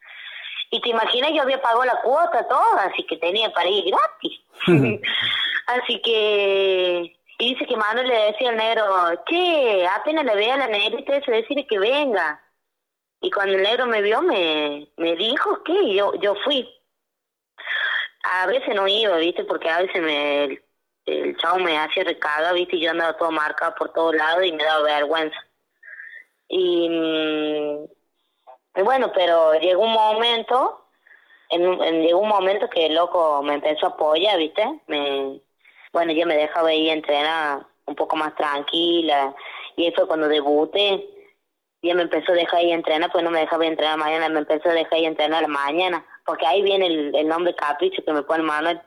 Y 0.72 0.82
te 0.82 0.90
imaginas, 0.90 1.32
yo 1.34 1.44
había 1.44 1.62
pagado 1.62 1.86
la 1.86 2.02
cuota, 2.02 2.46
todo, 2.48 2.80
así 2.80 3.06
que 3.06 3.18
tenía 3.18 3.54
para 3.54 3.70
ir 3.70 3.86
gratis. 3.86 4.42
así 5.68 6.02
que 6.02 7.16
y 7.38 7.54
dice 7.54 7.66
que 7.66 7.76
Manuel 7.76 8.08
le 8.08 8.32
decía 8.32 8.50
al 8.50 8.58
negro, 8.58 8.86
che, 9.28 9.86
apenas 9.88 10.24
le 10.24 10.36
vea 10.36 10.54
a 10.54 10.58
la 10.58 10.68
negrita 10.68 11.18
eso, 11.18 11.32
decirle 11.32 11.68
que 11.68 11.80
venga. 11.80 12.42
Y 13.26 13.32
cuando 13.32 13.56
el 13.56 13.64
negro 13.64 13.88
me 13.88 14.04
vio, 14.04 14.22
me, 14.22 14.88
me 14.98 15.16
dijo 15.16 15.64
que 15.64 15.96
yo, 15.96 16.14
yo 16.22 16.36
fui. 16.44 16.70
A 18.24 18.46
veces 18.46 18.76
no 18.76 18.88
iba, 18.88 19.18
¿viste? 19.18 19.44
Porque 19.46 19.68
a 19.68 19.80
veces 19.80 20.00
me, 20.00 20.62
el, 21.08 21.36
chavo 21.38 21.58
me 21.58 21.76
hacía 21.76 22.04
recarga, 22.04 22.54
¿viste? 22.54 22.76
Y 22.76 22.82
yo 22.82 22.92
andaba 22.92 23.18
todo 23.18 23.32
marcado 23.32 23.74
por 23.80 23.92
todos 23.94 24.14
lados 24.14 24.46
y 24.46 24.52
me 24.52 24.64
daba 24.64 24.84
vergüenza. 24.84 25.38
Y, 26.48 26.88
mm, 26.88 28.84
bueno, 28.84 29.12
pero 29.12 29.56
llegó 29.60 29.82
un 29.82 29.94
momento, 29.94 30.86
en, 31.50 31.64
en, 31.82 32.04
llegó 32.04 32.20
un 32.20 32.30
momento 32.30 32.70
que 32.70 32.86
el 32.86 32.94
loco 32.94 33.42
me 33.42 33.56
empezó 33.56 33.88
a 33.88 33.90
apoyar, 33.90 34.38
¿viste? 34.38 34.82
Me, 34.86 35.42
bueno, 35.92 36.14
yo 36.14 36.28
me 36.28 36.38
dejaba 36.38 36.72
ir 36.76 36.92
a 36.92 36.94
entrenar 36.94 37.66
un 37.86 37.96
poco 37.96 38.18
más 38.18 38.36
tranquila. 38.36 39.34
Y 39.78 39.88
eso 39.88 40.08
cuando 40.08 40.28
debuté 40.28 41.15
ya 41.86 41.96
me 41.96 42.04
empezó 42.04 42.32
a 42.32 42.36
dejar 42.36 42.60
ahí 42.60 42.72
entrenar, 42.72 43.12
pues 43.12 43.24
no 43.24 43.32
me 43.32 43.40
dejaba 43.40 43.66
entrenar 43.66 43.98
mañana, 43.98 44.30
me 44.30 44.40
empezó 44.40 44.70
a 44.70 44.74
dejar 44.74 44.94
ahí 44.94 45.06
entrenar 45.06 45.42
la 45.42 45.48
mañana, 45.48 46.06
porque 46.26 46.46
ahí 46.46 46.62
viene 46.62 46.88
el, 46.88 47.28
nombre 47.28 47.56
capricho 47.56 48.04
que 48.04 48.14
me 48.14 48.24
pone 48.24 48.44
Manuel, 48.44 48.82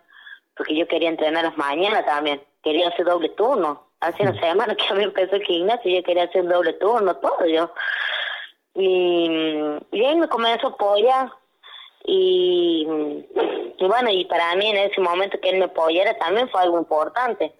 porque 0.56 0.76
yo 0.76 0.86
quería 0.88 1.08
entrenar 1.08 1.44
las 1.44 1.56
mañanas 1.56 2.04
también, 2.04 2.42
quería 2.62 2.88
hacer 2.88 3.06
doble 3.06 3.28
turno. 3.30 3.86
Hace 4.00 4.22
una 4.22 4.38
semana 4.40 4.74
que 4.74 4.94
me 4.94 5.04
empezó 5.04 5.36
el 5.36 5.44
gimnasio, 5.44 5.90
yo 5.90 6.02
quería 6.02 6.24
hacer 6.24 6.46
doble 6.46 6.72
turno, 6.74 7.16
todo 7.16 7.46
yo. 7.46 7.72
Y, 8.74 9.28
y 9.92 10.04
ahí 10.04 10.16
me 10.16 10.28
comenzó 10.28 10.68
a 10.68 10.70
apoyar, 10.70 11.32
y, 12.04 12.86
y 13.76 13.86
bueno, 13.86 14.10
y 14.10 14.24
para 14.24 14.54
mí 14.54 14.70
en 14.70 14.76
ese 14.78 15.00
momento 15.00 15.40
que 15.40 15.50
él 15.50 15.58
me 15.58 15.66
apoyara 15.66 16.16
también 16.18 16.48
fue 16.48 16.62
algo 16.62 16.78
importante 16.78 17.57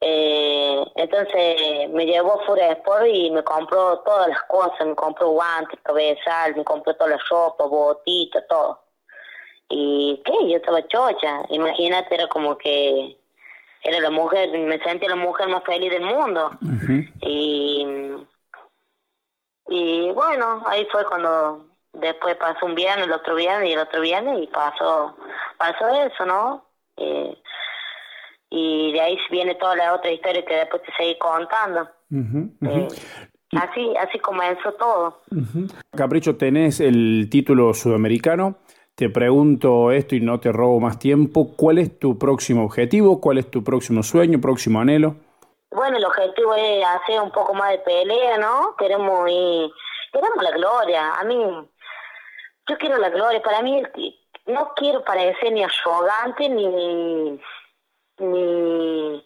eh, 0.00 0.84
entonces 0.96 1.90
me 1.90 2.06
llevó 2.06 2.40
a 2.40 2.46
Furia 2.46 2.72
Sport 2.72 3.06
y 3.06 3.30
me 3.30 3.42
compró 3.42 4.00
todas 4.00 4.28
las 4.28 4.42
cosas, 4.44 4.86
me 4.86 4.94
compró 4.94 5.30
guantes, 5.30 5.78
cabezal, 5.82 6.56
me 6.56 6.64
compró 6.64 6.94
toda 6.94 7.10
la 7.10 7.18
ropa, 7.28 7.64
botita, 7.64 8.46
todo. 8.46 8.80
Y 9.68 10.22
qué, 10.24 10.32
yo 10.48 10.56
estaba 10.56 10.86
chocha, 10.86 11.42
imagínate, 11.48 12.14
era 12.14 12.28
como 12.28 12.58
que 12.58 13.16
era 13.82 14.00
la 14.00 14.10
mujer, 14.10 14.50
me 14.58 14.78
sentía 14.80 15.08
la 15.10 15.16
mujer 15.16 15.48
más 15.48 15.64
feliz 15.64 15.90
del 15.90 16.02
mundo. 16.02 16.50
Y 17.22 18.14
y 19.68 20.10
bueno, 20.12 20.62
ahí 20.66 20.86
fue 20.92 21.04
cuando 21.06 21.66
después 21.92 22.36
pasó 22.36 22.66
un 22.66 22.74
viernes, 22.74 23.06
el 23.06 23.12
otro 23.12 23.34
viernes 23.34 23.70
y 23.70 23.72
el 23.72 23.78
otro 23.78 24.00
viernes 24.00 24.42
y 24.42 24.46
pasó 24.48 25.16
pasó 25.56 25.88
eso, 25.88 26.26
¿no? 26.26 26.64
Eh, 26.96 27.36
y 28.54 28.92
de 28.92 29.00
ahí 29.00 29.18
viene 29.30 29.56
toda 29.56 29.74
la 29.74 29.94
otra 29.94 30.12
historia 30.12 30.44
que 30.44 30.54
después 30.54 30.82
te 30.82 30.92
seguí 30.96 31.18
contando. 31.18 31.88
Eh, 32.12 32.88
así, 33.56 33.94
así 33.98 34.18
comenzó 34.20 34.72
todo. 34.74 35.22
Capricho, 35.96 36.36
tenés 36.36 36.80
el 36.80 37.28
título 37.30 37.74
sudamericano. 37.74 38.58
Te 38.94 39.10
pregunto 39.10 39.90
esto 39.90 40.14
y 40.14 40.20
no 40.20 40.38
te 40.38 40.52
robo 40.52 40.78
más 40.78 41.00
tiempo. 41.00 41.56
¿Cuál 41.56 41.78
es 41.78 41.98
tu 41.98 42.16
próximo 42.16 42.64
objetivo? 42.64 43.20
¿Cuál 43.20 43.38
es 43.38 43.50
tu 43.50 43.64
próximo 43.64 44.04
sueño, 44.04 44.40
próximo 44.40 44.80
anhelo? 44.80 45.16
Bueno, 45.72 45.96
el 45.96 46.04
objetivo 46.04 46.54
es 46.54 46.84
hacer 46.86 47.20
un 47.20 47.32
poco 47.32 47.54
más 47.54 47.72
de 47.72 47.78
pelea, 47.78 48.38
¿no? 48.38 48.76
Queremos 48.78 49.28
ir, 49.28 49.68
queremos 50.12 50.44
la 50.44 50.52
gloria. 50.52 51.14
A 51.14 51.24
mí, 51.24 51.36
yo 52.68 52.78
quiero 52.78 52.98
la 52.98 53.10
gloria. 53.10 53.42
Para 53.42 53.62
mí, 53.62 53.82
no 54.46 54.72
quiero 54.76 55.02
parecer 55.02 55.52
ni 55.52 55.64
arrogante 55.64 56.48
ni 56.48 57.40
ni, 58.18 59.24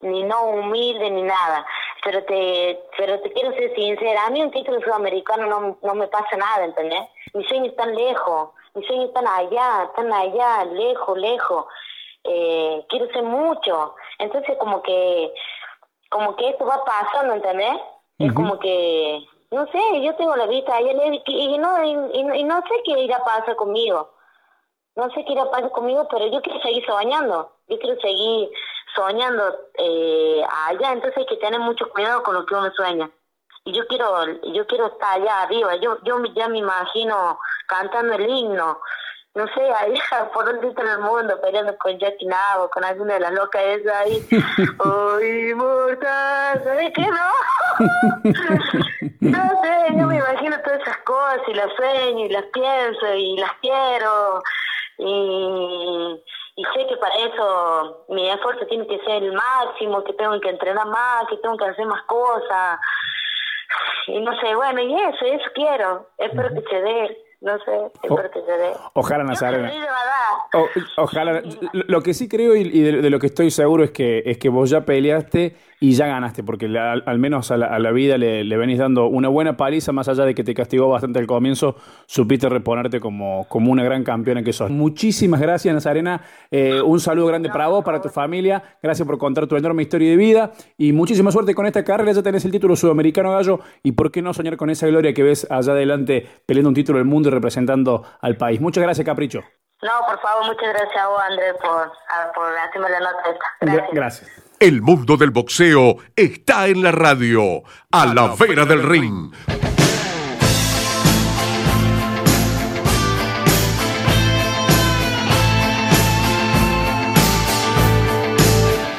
ni 0.00 0.22
no 0.24 0.42
humilde 0.44 1.10
ni 1.10 1.22
nada. 1.22 1.66
Pero 2.04 2.24
te, 2.24 2.82
pero 2.96 3.20
te 3.20 3.32
quiero 3.32 3.52
ser 3.52 3.74
sincera, 3.74 4.26
a 4.26 4.30
mí 4.30 4.42
un 4.42 4.50
título 4.50 4.80
sudamericano 4.80 5.46
no, 5.46 5.78
no 5.82 5.94
me 5.94 6.08
pasa 6.08 6.36
nada, 6.36 6.64
¿entendés? 6.64 7.02
Mis 7.34 7.46
sueños 7.46 7.68
están 7.68 7.94
lejos, 7.94 8.50
mis 8.74 8.86
sueños 8.86 9.08
están 9.08 9.26
allá, 9.26 9.84
están 9.84 10.12
allá, 10.12 10.64
lejos, 10.64 11.18
lejos. 11.18 11.66
Eh, 12.24 12.84
quiero 12.88 13.06
ser 13.12 13.22
mucho. 13.22 13.94
Entonces 14.18 14.56
como 14.58 14.82
que, 14.82 15.32
como 16.10 16.36
que 16.36 16.48
esto 16.48 16.64
va 16.64 16.84
pasando, 16.84 17.34
¿entendés? 17.34 17.76
Es 18.18 18.34
como 18.34 18.58
que, 18.58 19.26
no 19.50 19.66
sé, 19.68 20.02
yo 20.02 20.14
tengo 20.16 20.36
la 20.36 20.46
vista 20.46 20.76
allá 20.76 20.92
y, 20.92 21.22
y, 21.26 21.58
no, 21.58 21.82
y, 21.82 22.38
y, 22.38 22.44
no 22.44 22.60
sé 22.60 22.82
qué 22.84 23.00
irá 23.00 23.16
a 23.16 23.24
pasar 23.24 23.56
conmigo 23.56 24.10
no 24.96 25.10
sé 25.10 25.24
qué 25.24 25.32
irá 25.32 25.42
a 25.42 25.50
pasar 25.50 25.70
conmigo, 25.70 26.06
pero 26.10 26.26
yo 26.26 26.40
quiero 26.42 26.60
seguir 26.60 26.84
soñando, 26.84 27.52
yo 27.68 27.78
quiero 27.78 28.00
seguir 28.00 28.50
soñando 28.94 29.58
eh, 29.78 30.42
allá, 30.66 30.92
entonces 30.92 31.18
hay 31.18 31.26
que 31.26 31.36
tener 31.36 31.60
mucho 31.60 31.88
cuidado 31.90 32.22
con 32.22 32.34
lo 32.34 32.44
que 32.44 32.54
uno 32.54 32.70
sueña. 32.72 33.10
Y 33.64 33.72
yo 33.72 33.86
quiero, 33.86 34.26
yo 34.54 34.66
quiero 34.66 34.86
estar 34.86 35.20
allá 35.20 35.42
arriba, 35.42 35.76
yo, 35.76 35.98
yo 36.02 36.22
ya 36.34 36.48
me 36.48 36.58
imagino 36.58 37.38
cantando 37.66 38.14
el 38.14 38.28
himno, 38.28 38.80
no 39.34 39.46
sé, 39.54 39.72
allá 39.80 40.30
por 40.32 40.44
donde 40.44 40.68
está 40.68 40.82
el 40.82 40.98
mundo, 40.98 41.40
peleando 41.40 41.76
con 41.78 41.98
Jackie 41.98 42.26
Navo, 42.26 42.68
con 42.70 42.84
alguna 42.84 43.14
de 43.14 43.20
las 43.20 43.32
locas 43.32 43.62
esas 43.62 43.94
ahí. 43.94 44.26
¡Ay, 44.32 45.54
mortal! 45.54 46.62
¿Sabes 46.64 46.92
qué, 46.94 47.06
no? 47.06 47.30
no 49.20 49.62
sé, 49.62 49.96
yo 49.96 50.06
me 50.06 50.16
imagino 50.16 50.60
todas 50.62 50.80
esas 50.80 50.96
cosas 50.98 51.42
y 51.46 51.54
las 51.54 51.72
sueño 51.74 52.26
y 52.26 52.30
las 52.30 52.44
pienso 52.46 53.14
y 53.14 53.36
las 53.36 53.52
quiero 53.60 54.42
y, 55.00 56.22
y 56.56 56.64
sé 56.74 56.86
que 56.86 56.96
para 56.96 57.14
eso 57.14 58.04
mi 58.08 58.28
esfuerzo 58.28 58.66
tiene 58.66 58.86
que 58.86 58.98
ser 59.00 59.22
el 59.22 59.32
máximo, 59.32 60.04
que 60.04 60.12
tengo 60.12 60.38
que 60.40 60.50
entrenar 60.50 60.86
más, 60.86 61.26
que 61.28 61.38
tengo 61.38 61.56
que 61.56 61.64
hacer 61.64 61.86
más 61.86 62.02
cosas. 62.02 62.78
Y 64.06 64.20
no 64.20 64.38
sé, 64.40 64.54
bueno, 64.54 64.80
y 64.80 64.94
eso, 64.94 65.24
eso 65.24 65.50
quiero. 65.54 66.08
Espero 66.18 66.48
que 66.50 66.62
se 66.68 66.82
dé, 66.82 67.18
no 67.40 67.58
sé, 67.58 67.72
siempre 68.02 68.28
te 68.28 68.40
seré. 68.44 68.72
Ojalá, 68.92 69.24
Nazarena. 69.24 69.72
ojalá. 70.98 71.42
Lo 71.72 72.02
que 72.02 72.12
sí 72.12 72.28
creo 72.28 72.54
y, 72.54 72.80
de, 72.80 73.08
lo 73.08 73.18
que 73.18 73.28
estoy 73.28 73.50
seguro 73.50 73.82
es 73.82 73.92
que, 73.92 74.22
es 74.26 74.36
que 74.36 74.50
vos 74.50 74.68
ya 74.68 74.84
peleaste 74.84 75.56
y 75.82 75.92
ya 75.92 76.06
ganaste, 76.06 76.44
porque 76.44 76.66
al 76.66 77.18
menos 77.18 77.50
a 77.50 77.56
la, 77.56 77.90
vida 77.92 78.18
le, 78.18 78.56
venís 78.58 78.78
dando 78.78 79.06
una 79.06 79.28
buena 79.28 79.56
paliza, 79.56 79.92
más 79.92 80.08
allá 80.10 80.26
de 80.26 80.34
que 80.34 80.44
te 80.44 80.52
castigó 80.52 80.90
bastante 80.90 81.18
al 81.18 81.26
comienzo, 81.26 81.76
supiste 82.04 82.50
reponerte 82.50 83.00
como, 83.00 83.46
como 83.48 83.72
una 83.72 83.82
gran 83.82 84.04
campeona 84.04 84.42
que 84.42 84.52
sos. 84.52 84.70
Muchísimas 84.70 85.40
gracias, 85.40 85.72
Nazarena. 85.72 86.20
Eh, 86.50 86.82
un 86.82 87.00
saludo 87.00 87.28
grande 87.28 87.48
para 87.48 87.68
vos, 87.68 87.82
para 87.82 88.02
tu 88.02 88.10
familia. 88.10 88.62
Gracias 88.82 89.06
por 89.06 89.16
contar 89.16 89.46
tu 89.46 89.56
enorme 89.56 89.82
historia 89.82 90.10
de 90.10 90.16
vida 90.16 90.52
y 90.76 90.92
muchísima 90.92 91.32
suerte 91.32 91.54
con 91.54 91.64
esta 91.64 91.82
carrera. 91.82 92.12
Ya 92.12 92.22
tenés 92.22 92.44
el 92.44 92.50
título 92.50 92.76
sudamericano 92.76 93.32
gallo 93.32 93.60
y 93.82 93.92
por 93.92 94.10
qué 94.12 94.20
no 94.20 94.34
soñar 94.34 94.58
con 94.58 94.68
esa 94.68 94.86
gloria 94.86 95.14
que 95.14 95.22
ves 95.22 95.46
allá 95.50 95.72
adelante 95.72 96.26
peleando 96.44 96.68
un 96.68 96.74
título 96.74 96.98
del 96.98 97.06
mundo 97.06 97.29
y 97.30 97.34
representando 97.34 98.04
al 98.20 98.36
país. 98.36 98.60
Muchas 98.60 98.82
gracias, 98.82 99.06
Capricho. 99.06 99.40
No, 99.82 99.92
por 100.06 100.20
favor, 100.20 100.46
muchas 100.46 100.68
gracias 100.74 101.02
a 101.02 101.08
vos, 101.08 101.22
Andrés, 101.22 101.54
por, 101.62 101.90
por 102.34 102.58
hacerme 102.58 102.90
la 102.90 103.00
nota 103.00 103.22
esta. 103.30 103.88
Gracias. 103.92 104.30
El 104.58 104.82
mundo 104.82 105.16
del 105.16 105.30
boxeo 105.30 105.96
está 106.14 106.66
en 106.66 106.82
la 106.82 106.92
radio, 106.92 107.62
a 107.90 108.06
la 108.06 108.34
vera 108.38 108.66
del 108.66 108.82
ring. 108.82 109.32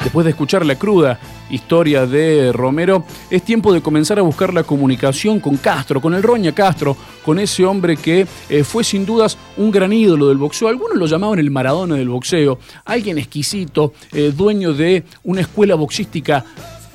Después 0.02 0.24
de 0.24 0.30
escuchar 0.30 0.66
la 0.66 0.74
cruda 0.74 1.18
historia 1.52 2.06
de 2.06 2.50
Romero, 2.52 3.04
es 3.30 3.42
tiempo 3.42 3.72
de 3.72 3.80
comenzar 3.80 4.18
a 4.18 4.22
buscar 4.22 4.52
la 4.52 4.64
comunicación 4.64 5.38
con 5.38 5.56
Castro, 5.56 6.00
con 6.00 6.14
el 6.14 6.22
Roña 6.22 6.52
Castro, 6.52 6.96
con 7.24 7.38
ese 7.38 7.64
hombre 7.64 7.96
que 7.96 8.26
eh, 8.48 8.64
fue 8.64 8.82
sin 8.82 9.06
dudas 9.06 9.38
un 9.56 9.70
gran 9.70 9.92
ídolo 9.92 10.28
del 10.28 10.38
boxeo. 10.38 10.68
Algunos 10.68 10.96
lo 10.96 11.06
llamaban 11.06 11.38
el 11.38 11.50
Maradona 11.50 11.94
del 11.94 12.08
boxeo, 12.08 12.58
alguien 12.84 13.18
exquisito, 13.18 13.92
eh, 14.12 14.32
dueño 14.36 14.72
de 14.72 15.04
una 15.22 15.42
escuela 15.42 15.74
boxística 15.74 16.44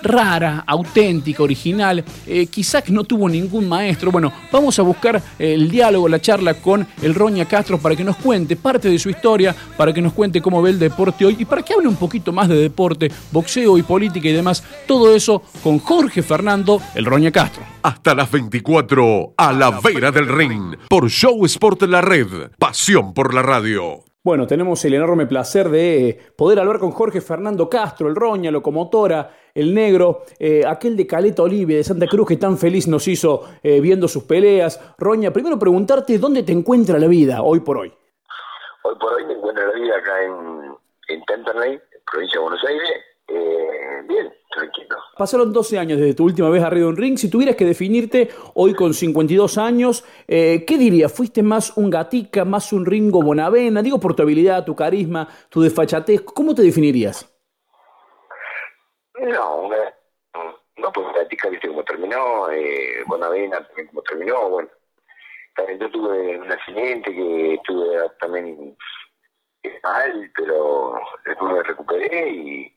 rara, 0.02 0.64
auténtica, 0.66 1.44
original. 1.44 2.04
Eh, 2.26 2.48
quizás 2.48 2.90
no 2.90 3.04
tuvo 3.04 3.30
ningún 3.30 3.68
maestro. 3.68 4.12
Bueno, 4.12 4.32
vamos 4.52 4.78
a 4.80 4.82
buscar 4.82 5.22
el 5.40 5.70
diálogo, 5.70 6.08
la 6.08 6.20
charla 6.20 6.56
con 6.56 6.88
el 7.02 7.16
Roña 7.16 7.46
Castro 7.46 7.78
para 7.78 7.96
que 7.96 8.04
nos 8.04 8.18
cuente 8.18 8.56
parte 8.56 8.90
de 8.90 9.00
su 9.00 9.10
historia, 9.10 9.56
para 9.76 9.94
que 9.94 10.02
nos 10.02 10.14
cuente 10.14 10.42
cómo 10.42 10.62
ve 10.62 10.72
el 10.72 10.80
deporte 10.80 11.26
hoy 11.26 11.36
y 11.40 11.46
para 11.46 11.62
que 11.62 11.74
hable 11.74 11.88
un 11.88 11.96
poquito 11.96 12.32
más 12.32 12.48
de 12.48 12.56
deporte, 12.56 13.12
boxeo 13.32 13.78
y 13.78 13.84
política 13.84 14.28
y 14.28 14.34
demás. 14.34 14.64
Todo 14.88 15.16
eso 15.16 15.42
con 15.64 15.80
Jorge 15.80 16.24
Fernando, 16.24 16.82
el 16.96 17.06
Roña 17.06 17.32
Castro. 17.32 17.64
Hasta 17.84 18.16
las 18.16 18.30
24, 18.32 19.34
a 19.38 19.54
la 19.54 19.80
vera 19.80 20.12
del 20.12 20.28
ring, 20.28 20.76
por 20.90 21.10
Show 21.10 21.46
Sport 21.46 21.84
La 21.84 22.02
Red, 22.02 22.52
pasión 22.58 23.14
por 23.14 23.34
la 23.34 23.42
radio. 23.42 24.07
Bueno, 24.28 24.46
tenemos 24.46 24.84
el 24.84 24.94
enorme 24.94 25.26
placer 25.26 25.70
de 25.70 26.10
eh, 26.10 26.20
poder 26.36 26.60
hablar 26.60 26.80
con 26.80 26.92
Jorge 26.92 27.22
Fernando 27.22 27.70
Castro, 27.70 28.10
el 28.10 28.16
Roña, 28.18 28.52
locomotora, 28.52 29.32
el 29.54 29.74
negro, 29.74 30.24
eh, 30.38 30.64
aquel 30.68 30.98
de 30.98 31.08
Caleta 31.08 31.44
Olivia, 31.44 31.78
de 31.78 31.84
Santa 31.86 32.08
Cruz, 32.08 32.28
que 32.28 32.36
tan 32.36 32.58
feliz 32.58 32.90
nos 32.90 33.08
hizo 33.08 33.48
eh, 33.64 33.80
viendo 33.80 34.06
sus 34.10 34.24
peleas. 34.24 34.82
Roña, 34.98 35.32
primero 35.32 35.58
preguntarte 35.58 36.18
dónde 36.18 36.44
te 36.44 36.52
encuentra 36.52 37.00
la 37.00 37.08
vida 37.08 37.42
hoy 37.42 37.62
por 37.62 37.78
hoy. 37.78 37.94
Hoy 38.84 38.96
por 39.00 39.14
hoy 39.14 39.26
me 39.28 39.34
encuentro 39.36 39.66
la 39.66 39.74
vida 39.80 39.96
acá 39.96 40.22
en, 40.22 40.76
en 41.08 41.24
provincia 41.24 42.38
de 42.38 42.44
Buenos 42.44 42.66
Aires. 42.66 43.07
Bien, 43.28 44.34
tranquilo. 44.50 44.98
Pasaron 45.18 45.52
12 45.52 45.78
años 45.78 46.00
desde 46.00 46.14
tu 46.14 46.26
última 46.26 46.50
vez 46.50 46.64
arriba 46.64 46.86
de 46.86 46.90
un 46.92 46.98
ring. 46.98 47.18
Si 47.18 47.30
tuvieras 47.30 47.56
que 47.56 47.66
definirte 47.66 48.30
hoy 48.54 48.74
con 48.74 48.94
52 48.94 49.58
años, 49.58 50.06
eh, 50.28 50.64
¿qué 50.66 50.78
dirías? 50.78 51.12
¿Fuiste 51.12 51.44
más 51.44 51.76
un 51.78 51.90
gatica, 51.90 52.46
más 52.46 52.72
un 52.74 52.86
Ringo 52.86 53.22
Bonavena? 53.22 53.82
Digo 53.82 54.00
por 54.00 54.16
tu 54.16 54.24
habilidad, 54.24 54.66
tu 54.66 54.76
carisma, 54.76 55.28
tu 55.50 55.62
desfachatez. 55.62 56.22
¿Cómo 56.22 56.54
te 56.56 56.62
definirías? 56.62 57.34
No, 59.20 59.70
no, 60.78 60.92
pues 60.94 61.08
gatica, 61.16 61.50
viste 61.50 61.68
cómo 61.68 61.84
terminó, 61.84 62.50
eh, 62.52 63.04
Bonavena 63.08 63.66
también 63.66 63.88
cómo 63.88 64.02
terminó, 64.04 64.50
bueno. 64.50 64.70
También 65.56 65.80
yo 65.80 65.90
tuve 65.90 66.38
un 66.38 66.52
accidente 66.52 67.12
que 67.12 67.56
estuve 67.56 68.10
también 68.20 68.78
mal, 69.84 70.32
pero 70.36 71.00
después 71.26 71.54
me 71.54 71.64
recuperé 71.64 72.30
y 72.30 72.76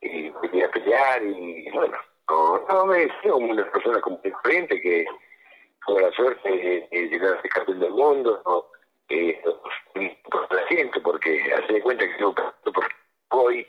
y 0.00 0.30
venía 0.42 0.66
a 0.66 0.70
pelear 0.70 1.22
y 1.22 1.70
bueno, 1.70 1.96
no, 2.28 2.64
no 2.68 2.86
me 2.86 2.98
decía 2.98 3.30
como 3.30 3.50
una 3.50 3.70
persona 3.70 4.00
como 4.00 4.20
corriente 4.20 4.80
que 4.80 5.06
tuvo 5.86 6.00
la 6.00 6.10
suerte 6.12 6.48
de, 6.50 7.08
llegar 7.08 7.34
a 7.34 7.42
ser 7.42 7.50
campeón 7.50 7.80
del 7.80 7.90
mundo, 7.90 8.42
¿no? 8.44 8.66
eh, 9.08 9.40
por 10.30 10.54
la 10.54 10.66
gente, 10.66 11.00
porque 11.00 11.52
hace 11.54 11.74
de 11.74 11.82
cuenta 11.82 12.06
que 12.06 12.20
yo 12.20 12.34
por 12.34 12.88
hoy 13.30 13.66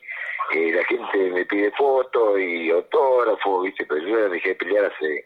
eh, 0.53 0.71
la 0.73 0.83
gente 0.85 1.17
me 1.31 1.45
pide 1.45 1.71
fotos 1.71 2.39
y 2.39 2.69
autógrafo, 2.69 3.61
¿viste? 3.61 3.85
pero 3.85 4.01
yo 4.01 4.29
dejé 4.29 4.49
de 4.49 4.55
pelear 4.55 4.85
hace 4.85 5.25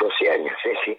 12 0.00 0.30
años, 0.30 0.52
¿eh? 0.64 0.74
sí. 0.84 0.98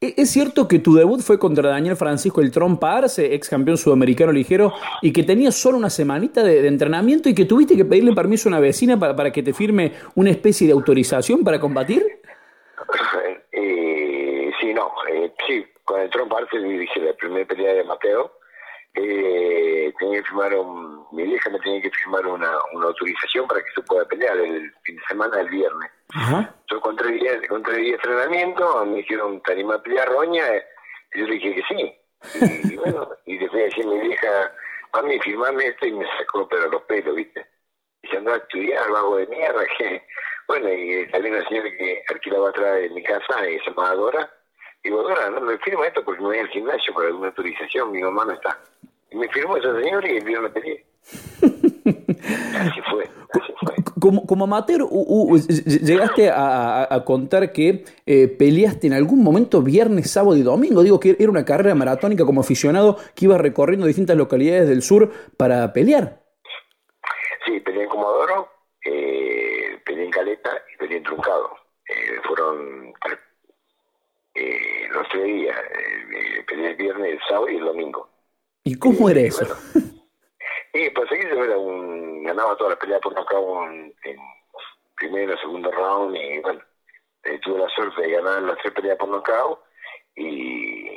¿E-, 0.00 0.14
¿Es 0.16 0.30
cierto 0.30 0.68
que 0.68 0.78
tu 0.78 0.94
debut 0.94 1.20
fue 1.20 1.38
contra 1.38 1.70
Daniel 1.70 1.96
Francisco 1.96 2.40
el 2.40 2.50
Trompa 2.50 2.98
Arce, 2.98 3.34
ex 3.34 3.48
campeón 3.48 3.76
sudamericano 3.76 4.32
ligero, 4.32 4.72
y 5.02 5.12
que 5.12 5.22
tenías 5.22 5.54
solo 5.54 5.78
una 5.78 5.90
semanita 5.90 6.42
de, 6.42 6.66
entrenamiento 6.66 7.28
y 7.28 7.34
que 7.34 7.44
tuviste 7.44 7.76
que 7.76 7.84
pedirle 7.84 8.14
permiso 8.14 8.48
a 8.48 8.50
una 8.50 8.60
vecina 8.60 8.98
para, 8.98 9.16
para 9.16 9.32
que 9.32 9.42
te 9.42 9.52
firme 9.52 9.92
una 10.14 10.30
especie 10.30 10.66
de 10.66 10.72
autorización 10.72 11.42
para 11.44 11.60
combatir? 11.60 12.04
Eh, 13.56 14.50
sí, 14.60 14.74
no, 14.74 14.90
eh, 15.08 15.32
sí, 15.46 15.64
con 15.84 16.00
el 16.00 16.10
Trompa 16.10 16.38
Arce 16.38 16.56
hice 16.58 17.00
la 17.00 17.12
primera 17.12 17.46
pelea 17.46 17.72
de 17.72 17.84
Mateo. 17.84 18.32
Eh, 18.94 19.92
tenía 19.98 20.18
que 20.18 20.28
firmar 20.28 20.54
un, 20.54 21.06
mi 21.12 21.24
vieja 21.24 21.50
me 21.50 21.58
tenía 21.58 21.82
que 21.82 21.90
firmar 21.90 22.26
una, 22.26 22.50
una 22.72 22.86
autorización 22.86 23.46
para 23.48 23.60
que 23.60 23.70
se 23.74 23.82
pueda 23.82 24.04
pelear 24.04 24.36
el 24.38 24.72
fin 24.84 24.96
de 24.96 25.02
semana 25.08 25.36
del 25.36 25.48
viernes. 25.48 25.90
Yo 26.70 26.80
con 26.80 26.96
tres 26.96 27.20
días, 27.20 27.36
con 27.48 27.62
tres 27.62 27.78
días 27.78 28.00
de 28.02 28.10
entrenamiento, 28.10 28.86
me 28.86 28.98
dijeron, 28.98 29.42
¿te 29.42 29.52
animas 29.52 29.78
a 29.78 29.82
pelear 29.82 30.08
roña? 30.08 30.44
Y 31.12 31.20
yo 31.20 31.26
le 31.26 31.34
dije 31.34 31.54
que 31.54 31.62
sí. 31.68 32.70
Y, 32.70 32.76
bueno, 32.76 33.10
y 33.26 33.36
después 33.38 33.64
decía 33.64 33.86
mi 33.86 34.00
vieja, 34.00 34.52
mami, 34.92 35.18
firmame 35.20 35.66
esto 35.66 35.86
y 35.86 35.92
me 35.92 36.06
sacó 36.16 36.48
pero 36.48 36.68
los 36.68 36.82
pelos, 36.82 37.16
¿viste? 37.16 37.44
Y 38.02 38.08
se 38.08 38.16
andó 38.16 38.32
a 38.32 38.36
estudiar, 38.36 38.90
vago 38.90 39.16
de 39.16 39.26
mierda, 39.26 39.64
que... 39.78 40.06
Bueno, 40.46 40.70
y 40.70 41.08
salió 41.10 41.32
una 41.32 41.48
señora 41.48 41.70
que 41.70 42.04
alquilaba 42.10 42.50
atrás 42.50 42.74
de 42.76 42.90
mi 42.90 43.02
casa, 43.02 43.48
y 43.48 43.58
se 43.60 43.70
llamaba 43.70 43.94
Dora. 43.94 44.30
Y 44.84 44.88
digo, 44.88 45.02
Dora, 45.02 45.30
no 45.30 45.40
me 45.40 45.58
firma 45.58 45.86
esto 45.86 46.04
porque 46.04 46.20
me 46.20 46.28
voy 46.28 46.38
al 46.38 46.48
gimnasio 46.48 46.94
para 46.94 47.08
alguna 47.08 47.28
autorización, 47.28 47.90
mi 47.90 48.02
mamá 48.02 48.26
no 48.26 48.32
está. 48.32 48.58
Y 49.10 49.16
me 49.16 49.28
firmó 49.28 49.56
esa 49.56 49.74
señora 49.80 50.06
y 50.08 50.18
el 50.18 50.24
viernes 50.24 50.52
pedí. 50.52 50.84
así 52.58 52.80
fue, 52.90 53.04
así 53.32 53.52
fue 53.60 53.74
como, 54.04 54.26
como 54.26 54.44
amateur, 54.44 54.82
llegaste 54.86 56.30
a, 56.30 57.02
contar 57.06 57.52
que 57.52 57.84
eh, 58.04 58.28
peleaste 58.28 58.86
en 58.86 58.92
algún 58.92 59.22
momento 59.22 59.62
viernes, 59.62 60.10
sábado 60.10 60.36
y 60.36 60.42
domingo. 60.42 60.82
Digo 60.82 61.00
que 61.00 61.16
era 61.18 61.30
una 61.30 61.46
carrera 61.46 61.74
maratónica 61.74 62.26
como 62.26 62.42
aficionado 62.42 62.98
que 63.14 63.24
iba 63.24 63.38
recorriendo 63.38 63.86
distintas 63.86 64.16
localidades 64.16 64.68
del 64.68 64.82
sur 64.82 65.10
para 65.38 65.72
pelear. 65.72 66.20
Sí, 67.46 67.60
peleé 67.60 67.84
en 67.84 67.88
Comodoro, 67.88 68.48
eh, 68.84 69.80
peleé 69.86 70.04
en 70.04 70.10
Caleta 70.10 70.50
y 70.74 70.76
peleé 70.76 70.98
en 70.98 71.04
Truncado. 71.04 71.50
Eh, 71.88 72.20
fueron 72.26 72.92
los 74.94 75.08
tres 75.08 75.24
días. 75.24 75.56
peleé 76.46 76.70
el 76.70 76.76
viernes, 76.76 77.12
el 77.12 77.20
sábado 77.28 77.50
y 77.50 77.56
el 77.56 77.64
domingo. 77.64 78.08
¿Y 78.64 78.78
cómo 78.78 79.08
era 79.10 79.20
eso? 79.20 79.44
Sí, 80.74 80.90
pues 80.92 81.08
seguí 81.08 81.22
era 81.22 81.56
un, 81.56 82.24
ganaba 82.24 82.56
todas 82.56 82.72
las 82.72 82.80
peleas 82.80 83.00
por 83.00 83.14
nocaut 83.14 83.70
en, 83.70 83.94
en 84.02 84.16
primero, 84.96 85.38
segundo 85.38 85.70
round 85.70 86.16
y 86.16 86.40
bueno, 86.40 86.60
eh, 87.22 87.38
tuve 87.44 87.60
la 87.60 87.68
suerte 87.68 88.02
de 88.02 88.10
ganar 88.10 88.42
las 88.42 88.58
tres 88.58 88.74
peleas 88.74 88.98
por 88.98 89.08
nocaut 89.08 89.60
y 90.16 90.90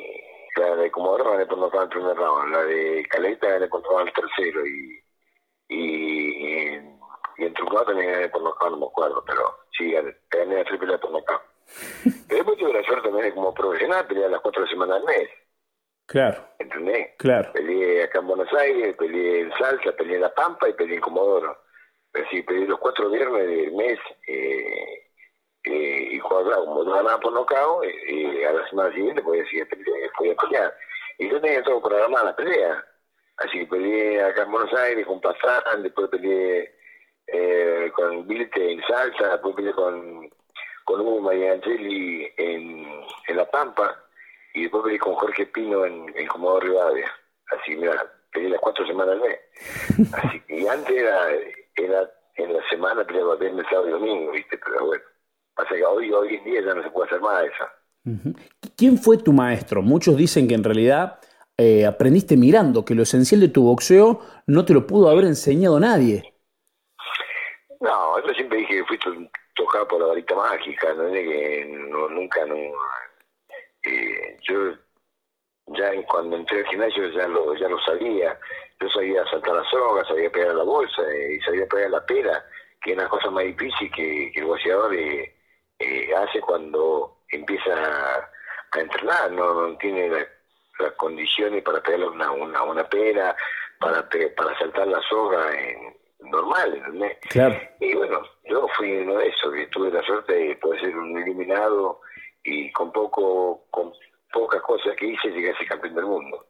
la 0.56 0.74
de 0.74 0.90
Comodoro 0.90 1.30
gané 1.30 1.46
por 1.46 1.58
nocaut 1.58 1.82
en 1.82 1.82
el 1.84 1.88
primer 1.90 2.16
round, 2.16 2.50
la 2.50 2.62
de 2.64 3.06
Caleta 3.08 3.48
gané 3.50 3.68
por 3.68 3.82
nocaut 3.82 4.08
el 4.08 4.12
tercero 4.14 4.66
y, 4.66 5.04
y, 5.68 6.74
y 7.36 7.44
en 7.44 7.54
Trucado 7.54 7.84
también 7.84 8.10
gané 8.10 8.28
por 8.30 8.42
nocaut, 8.42 8.72
no 8.72 8.78
me 8.78 8.86
acuerdo, 8.86 9.22
pero 9.24 9.58
sí, 9.76 9.92
gané, 9.92 10.12
gané 10.28 10.56
las 10.56 10.64
tres 10.66 10.80
peleas 10.80 11.00
por 11.00 11.12
nocaut. 11.12 11.42
Pero 12.04 12.14
después 12.28 12.58
tuve 12.58 12.72
la 12.72 12.82
suerte 12.84 13.08
también 13.08 13.26
de 13.26 13.34
como 13.34 13.54
profesional 13.54 14.06
pelear 14.06 14.30
las 14.30 14.40
cuatro 14.40 14.66
semanas 14.66 14.96
al 14.96 15.04
mes. 15.04 15.28
Claro. 16.06 16.48
¿Entendés? 16.58 17.10
Claro. 17.18 17.52
Peleé 17.52 18.04
acá 18.04 18.20
en 18.20 18.26
Buenos 18.26 18.52
Aires, 18.54 18.96
peleé 18.96 19.40
en 19.40 19.52
Salsa, 19.58 19.92
peleé 19.92 20.16
en 20.16 20.22
La 20.22 20.34
Pampa 20.34 20.68
y 20.68 20.72
peleé 20.72 20.96
en 20.96 21.02
Comodoro. 21.02 21.58
Pero 22.10 22.26
sí, 22.30 22.42
peleé 22.42 22.66
los 22.66 22.78
cuatro 22.78 23.10
viernes 23.10 23.46
del 23.46 23.72
mes 23.72 23.98
eh, 24.26 25.08
eh, 25.64 26.08
y 26.12 26.18
jugaba, 26.18 26.56
como 26.64 26.84
no 26.84 26.92
ganaba 26.92 27.20
por 27.20 27.32
nocao, 27.32 27.82
eh, 27.84 27.94
y 28.08 28.44
a 28.44 28.52
la 28.52 28.68
semana 28.70 28.94
siguiente 28.94 29.22
podía, 29.22 29.44
seguir, 29.44 29.68
podía 30.16 30.34
pelear. 30.36 30.74
Y 31.18 31.28
yo 31.28 31.40
tenía 31.40 31.62
todo 31.62 31.82
programado 31.82 32.26
la 32.26 32.36
pelea. 32.36 32.84
Así 33.36 33.58
que 33.60 33.66
peleé 33.66 34.22
acá 34.22 34.42
en 34.42 34.52
Buenos 34.52 34.72
Aires 34.74 35.06
con 35.06 35.20
Pazán, 35.20 35.82
después 35.82 36.08
peleé 36.08 36.74
eh, 37.26 37.92
con 37.94 38.26
Vilte 38.26 38.72
en 38.72 38.82
Salsa, 38.84 39.32
después 39.32 39.54
peleé 39.54 39.72
con, 39.74 40.30
con 40.88 41.02
Hugo 41.02 41.28
Angeli 41.28 42.32
en, 42.38 42.86
en 43.28 43.36
La 43.36 43.44
Pampa 43.50 43.94
y 44.54 44.62
después 44.62 44.84
peleé 44.84 44.98
con 44.98 45.14
Jorge 45.16 45.44
Pino 45.44 45.84
en 45.84 46.10
el 46.16 46.26
Comodoro 46.26 46.66
Rivadavia. 46.66 47.12
Así, 47.50 47.76
mira, 47.76 48.10
peleé 48.32 48.48
las 48.48 48.60
cuatro 48.60 48.86
semanas 48.86 49.16
al 49.16 49.20
mes. 49.20 49.38
Así 50.14 50.42
y 50.48 50.66
antes 50.66 50.96
era, 50.96 51.28
era 51.76 52.10
en 52.36 52.54
la 52.54 52.68
semana 52.70 53.04
peleaba 53.04 53.36
viernes, 53.36 53.66
sábado 53.68 53.88
y 53.88 53.92
domingo, 53.92 54.32
¿viste? 54.32 54.58
Pero 54.64 54.86
bueno, 54.86 55.04
pasa 55.54 55.74
que 55.74 55.84
hoy, 55.84 56.10
hoy 56.10 56.36
en 56.36 56.44
día 56.44 56.62
ya 56.62 56.72
no 56.72 56.82
se 56.82 56.90
puede 56.90 57.08
hacer 57.08 57.20
más 57.20 57.44
eso. 57.44 58.32
¿Quién 58.74 58.96
fue 58.96 59.18
tu 59.18 59.34
maestro? 59.34 59.82
Muchos 59.82 60.16
dicen 60.16 60.48
que 60.48 60.54
en 60.54 60.64
realidad 60.64 61.20
eh, 61.58 61.84
aprendiste 61.84 62.38
mirando, 62.38 62.86
que 62.86 62.94
lo 62.94 63.02
esencial 63.02 63.42
de 63.42 63.48
tu 63.48 63.62
boxeo 63.64 64.20
no 64.46 64.64
te 64.64 64.72
lo 64.72 64.86
pudo 64.86 65.10
haber 65.10 65.26
enseñado 65.26 65.78
nadie. 65.78 66.34
No, 67.78 68.26
yo 68.26 68.32
siempre 68.32 68.60
dije 68.60 68.76
que 68.78 68.84
fuiste 68.84 69.10
tocado 69.58 69.88
por 69.88 70.00
la 70.00 70.06
varita 70.06 70.34
mágica, 70.36 70.94
¿no? 70.94 71.10
que 71.12 71.64
nunca, 71.66 72.46
no, 72.46 72.54
eh, 73.82 74.36
yo 74.42 74.72
ya 75.66 75.90
cuando 76.06 76.36
entré 76.36 76.60
al 76.60 76.66
gimnasio 76.66 77.08
ya 77.10 77.26
lo, 77.26 77.54
ya 77.56 77.68
lo 77.68 77.78
sabía, 77.80 78.38
yo 78.80 78.88
sabía 78.88 79.24
saltar 79.26 79.56
la 79.56 79.64
soga, 79.64 80.04
sabía 80.04 80.30
pegar 80.30 80.54
la 80.54 80.62
bolsa 80.62 81.02
eh, 81.12 81.34
y 81.34 81.40
sabía 81.40 81.66
pegar 81.66 81.90
la 81.90 82.06
pera, 82.06 82.46
que 82.80 82.92
es 82.92 82.96
una 82.96 83.08
cosa 83.08 83.30
más 83.30 83.44
difícil 83.44 83.90
que, 83.90 84.32
el 84.34 84.44
boxeador 84.44 84.94
eh, 84.94 85.34
hace 86.16 86.40
cuando 86.40 87.18
empieza 87.28 87.72
a, 87.74 88.30
entrenar, 88.78 89.32
no, 89.32 89.76
tiene 89.78 90.08
las 90.08 90.92
condiciones 90.96 91.62
para 91.64 91.82
pegar 91.82 92.04
una, 92.04 92.30
una, 92.30 92.62
una 92.62 92.88
pera, 92.88 93.34
para, 93.80 94.08
para 94.08 94.58
saltar 94.58 94.86
la 94.86 95.00
soga 95.02 95.58
en, 95.58 95.96
normal, 96.30 96.74
¿entendés? 96.74 97.18
Claro. 97.28 97.56
Y 97.80 97.94
bueno, 97.94 98.20
yo 98.44 98.66
fui 98.76 98.92
uno 98.96 99.18
de 99.18 99.28
esos, 99.28 99.52
que 99.52 99.66
tuve 99.68 99.90
la 99.90 100.02
suerte 100.02 100.32
de 100.32 100.56
poder 100.56 100.80
ser 100.80 100.96
un 100.96 101.16
eliminado 101.18 102.00
y 102.44 102.70
con 102.72 102.92
poco, 102.92 103.64
con 103.70 103.92
pocas 104.32 104.62
cosas 104.62 104.96
que 104.98 105.06
hice 105.06 105.28
llegué 105.28 105.50
a 105.50 105.58
ser 105.58 105.66
campeón 105.68 105.94
del 105.94 106.06
mundo. 106.06 106.44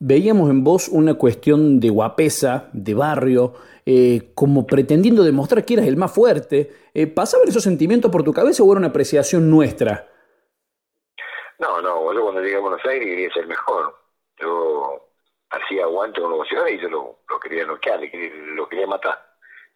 Veíamos 0.00 0.48
en 0.50 0.62
vos 0.62 0.88
una 0.88 1.14
cuestión 1.14 1.80
de 1.80 1.90
guapesa, 1.90 2.70
de 2.72 2.94
barrio, 2.94 3.54
eh, 3.84 4.30
como 4.34 4.66
pretendiendo 4.66 5.24
demostrar 5.24 5.64
que 5.64 5.74
eras 5.74 5.86
el 5.86 5.96
más 5.96 6.12
fuerte. 6.12 6.70
Eh, 6.94 7.08
¿Pasaban 7.08 7.48
esos 7.48 7.64
sentimientos 7.64 8.10
por 8.10 8.22
tu 8.22 8.32
cabeza 8.32 8.62
o 8.62 8.70
era 8.70 8.78
una 8.78 8.88
apreciación 8.88 9.50
nuestra? 9.50 10.08
No, 11.58 11.82
no, 11.82 12.12
yo 12.12 12.22
cuando 12.22 12.40
llegué 12.40 12.56
a 12.56 12.60
Buenos 12.60 12.84
Aires 12.84 13.08
quería 13.08 13.32
ser 13.32 13.48
mejor. 13.48 13.92
Yo 14.40 15.07
hacía 15.50 15.84
aguante 15.84 16.20
con 16.20 16.30
los 16.30 16.38
boxeadores 16.38 16.74
y 16.74 16.80
yo 16.80 16.88
lo, 16.88 17.40
quería 17.40 17.64
noquear, 17.64 18.00
lo 18.00 18.68
quería 18.68 18.86
matar. 18.86 19.18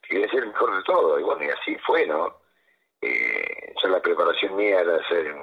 Quería 0.03 0.29
ser 0.29 0.41
el 0.41 0.49
mejor 0.49 0.77
de 0.77 0.83
todo, 0.83 1.19
y 1.19 1.23
bueno, 1.23 1.45
y 1.45 1.49
así 1.49 1.77
fue, 1.87 2.07
¿no? 2.07 2.41
Eh, 3.01 3.75
la 3.85 4.01
preparación 4.01 4.57
mía 4.57 4.81
era 4.81 4.97
hacer 4.97 5.35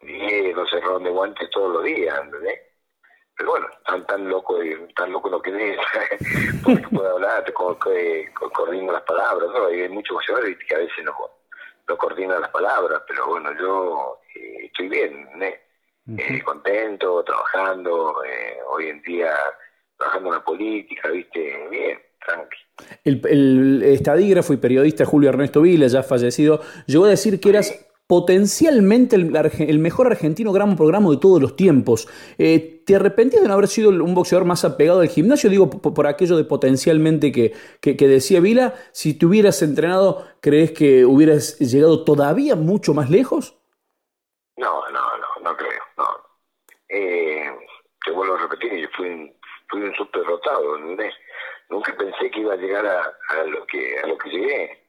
10, 0.00 0.54
12 0.56 0.80
rounds 0.80 1.04
de 1.04 1.10
guantes 1.10 1.50
todos 1.50 1.72
los 1.72 1.84
días, 1.84 2.18
¿entendés? 2.20 2.60
Pero 3.36 3.50
bueno, 3.50 3.66
tan, 3.84 4.06
tan 4.06 4.28
loco 4.28 4.58
tan 4.94 5.12
loco 5.12 5.28
no 5.30 5.40
quedé, 5.42 5.78
porque 6.64 6.88
puedo 6.88 7.12
hablar, 7.12 7.44
te 7.44 7.52
co 7.52 7.78
coordino 7.78 8.92
las 8.92 9.02
palabras, 9.02 9.50
¿no? 9.50 9.66
Hay 9.66 9.88
muchos 9.88 10.14
boxeadores 10.14 10.56
que 10.66 10.74
a 10.74 10.78
veces 10.78 11.04
no, 11.04 11.14
no 11.88 11.98
coordinan 11.98 12.40
las 12.40 12.50
palabras, 12.50 13.02
pero 13.06 13.26
bueno, 13.26 13.52
yo 13.58 14.20
eh, 14.34 14.66
estoy 14.66 14.88
bien, 14.88 15.28
¿eh? 16.16 16.42
contento, 16.44 17.22
trabajando, 17.24 18.22
eh, 18.24 18.58
hoy 18.70 18.88
en 18.88 19.02
día 19.02 19.32
trabajando 19.96 20.28
en 20.28 20.34
la 20.34 20.44
política, 20.44 21.08
¿viste? 21.08 21.68
Bien, 21.70 21.98
tranqui. 22.24 22.56
El, 23.04 23.22
el 23.26 23.82
estadígrafo 23.82 24.52
y 24.52 24.58
periodista 24.58 25.06
Julio 25.06 25.30
Ernesto 25.30 25.62
Vila, 25.62 25.86
ya 25.86 26.02
fallecido, 26.02 26.60
llegó 26.86 27.06
a 27.06 27.10
decir 27.10 27.40
que 27.40 27.48
eras 27.48 27.86
potencialmente 28.06 29.16
el, 29.16 29.78
mejor 29.80 30.06
argentino 30.06 30.52
gramo 30.52 30.76
por 30.76 30.86
gramo 30.86 31.10
de 31.10 31.18
todos 31.18 31.42
los 31.42 31.56
tiempos. 31.56 32.06
Eh, 32.38 32.82
¿Te 32.86 32.94
arrepentías 32.94 33.42
de 33.42 33.48
no 33.48 33.54
haber 33.54 33.66
sido 33.66 33.90
un 33.90 34.14
boxeador 34.14 34.46
más 34.46 34.64
apegado 34.64 35.00
al 35.00 35.08
gimnasio? 35.08 35.50
Digo, 35.50 35.68
por, 35.68 36.06
aquello 36.06 36.36
de 36.36 36.44
potencialmente 36.44 37.32
que, 37.32 37.52
que, 37.80 37.96
que, 37.96 38.06
decía 38.06 38.38
Vila, 38.38 38.74
si 38.92 39.14
te 39.14 39.26
hubieras 39.26 39.60
entrenado, 39.62 40.24
¿crees 40.40 40.70
que 40.70 41.04
hubieras 41.04 41.58
llegado 41.58 42.04
todavía 42.04 42.54
mucho 42.54 42.94
más 42.94 43.10
lejos? 43.10 43.58
No, 44.56 44.88
no, 44.90 45.00
eh, 46.96 47.50
te 48.04 48.10
vuelvo 48.10 48.34
a 48.34 48.38
repetir, 48.38 48.72
yo 48.74 48.88
fui 48.96 49.08
un, 49.08 49.34
fui 49.68 49.82
un 49.82 49.94
súper 49.94 50.24
rotado, 50.24 50.78
Nunca 51.68 51.96
pensé 51.96 52.30
que 52.30 52.40
iba 52.40 52.54
a 52.54 52.56
llegar 52.56 52.86
a, 52.86 53.44
lo 53.44 53.66
que 53.66 53.98
a 53.98 54.06
lo 54.06 54.16
que 54.18 54.30
llegué. 54.30 54.82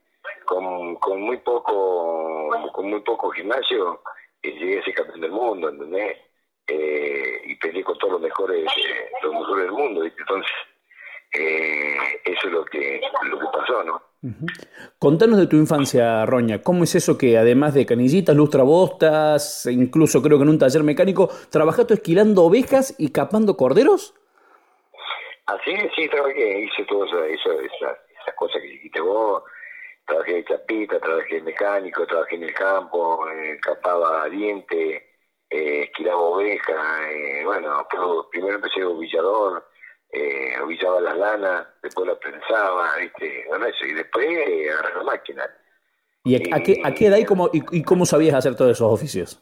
Con, 0.45 0.95
con 0.97 1.21
muy 1.21 1.37
poco 1.37 2.49
con 2.73 2.89
muy 2.89 3.01
poco 3.01 3.31
gimnasio 3.31 4.01
y 4.41 4.51
llegué 4.51 4.79
a 4.79 4.83
ser 4.83 4.93
campeón 4.93 5.21
del 5.21 5.31
mundo, 5.31 5.69
¿entendés? 5.69 6.17
Eh, 6.67 7.41
y 7.45 7.55
peleé 7.55 7.83
con 7.83 7.97
todos 7.97 8.13
los 8.13 8.21
mejores 8.21 8.65
eh, 8.65 9.09
los 9.23 9.33
mejores 9.33 9.63
del 9.63 9.73
mundo, 9.73 10.03
entonces 10.03 10.51
eh, 11.33 11.97
eso 12.25 12.47
es 12.47 12.51
lo 12.53 12.65
que 12.65 13.01
lo 13.23 13.39
que 13.39 13.45
pasó, 13.51 13.83
¿no? 13.83 14.01
Contanos 14.99 15.37
de 15.37 15.47
tu 15.47 15.55
infancia, 15.55 16.25
Roña. 16.25 16.61
¿Cómo 16.61 16.83
es 16.83 16.95
eso 16.95 17.17
que 17.17 17.37
además 17.37 17.73
de 17.73 17.85
canillitas, 17.85 18.35
lustrabostas, 18.35 19.65
e 19.67 19.73
incluso 19.73 20.21
creo 20.21 20.37
que 20.37 20.43
en 20.43 20.49
un 20.49 20.59
taller 20.59 20.83
mecánico, 20.83 21.29
trabajaste 21.51 21.95
esquilando 21.95 22.43
ovejas 22.43 22.95
y 22.97 23.11
capando 23.11 23.55
corderos? 23.55 24.15
Así 25.45 25.71
sí, 25.95 26.09
trabajé, 26.09 26.61
hice 26.61 26.83
todas 26.85 27.09
eso, 27.29 27.51
esas 27.61 28.35
cosas 28.35 28.61
que 28.61 28.67
dijiste 28.67 28.99
vos. 28.99 29.43
Trabajé 30.05 30.35
de 30.35 30.45
chapita, 30.45 30.99
trabajé 30.99 31.35
de 31.35 31.41
mecánico, 31.41 32.05
trabajé 32.05 32.35
en 32.35 32.43
el 32.43 32.53
campo, 32.53 33.27
eh, 33.29 33.57
capaba 33.61 34.27
diente, 34.29 34.95
eh, 35.49 35.83
esquilaba 35.83 36.21
ovejas. 36.21 37.01
Eh, 37.11 37.43
bueno, 37.45 37.85
primero 38.31 38.55
empecé 38.55 38.81
de 38.81 38.93
villador 38.93 39.65
eh, 40.11 40.47
las 41.01 41.17
lanas, 41.17 41.67
después 41.81 42.07
las 42.07 42.17
prensaba, 42.17 42.95
¿viste? 42.97 43.45
Bueno, 43.47 43.65
eso, 43.65 43.85
y 43.85 43.93
después 43.93 44.25
eh, 44.27 44.69
agarré 44.71 44.95
la 44.97 45.03
máquina. 45.03 45.43
¿Y 46.23 46.35
a, 46.35 46.59
qué, 46.59 46.81
a 46.83 46.93
qué 46.93 47.07
edad 47.07 47.17
y 47.17 47.25
cómo, 47.25 47.49
y, 47.53 47.83
cómo 47.83 48.05
sabías 48.05 48.35
hacer 48.35 48.55
todos 48.55 48.71
esos 48.71 48.91
oficios? 48.91 49.39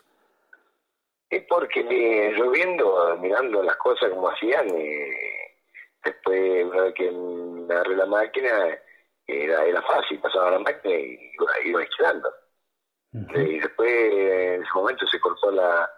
Es 1.30 1.44
porque 1.50 1.80
eh, 1.82 2.34
yo 2.38 2.52
viendo, 2.52 3.18
mirando 3.20 3.64
las 3.64 3.76
cosas 3.78 4.12
como 4.12 4.30
hacían, 4.30 4.70
eh, 4.70 5.58
después 6.04 6.66
una 6.66 6.84
vez 6.84 6.94
que 6.94 7.12
me 7.12 7.74
agarré 7.74 7.96
la 7.96 8.06
máquina, 8.06 8.50
era, 9.26 9.66
era 9.66 9.82
fácil, 9.82 10.20
pasaba 10.20 10.52
la 10.52 10.60
máquina 10.60 10.94
y 10.94 11.32
iba, 11.66 11.82
iba 11.82 13.44
Y 13.44 13.60
después 13.60 13.90
en 13.90 14.62
ese 14.62 14.72
momento 14.76 15.08
se 15.08 15.20
cortó 15.20 15.52
la, 15.52 15.90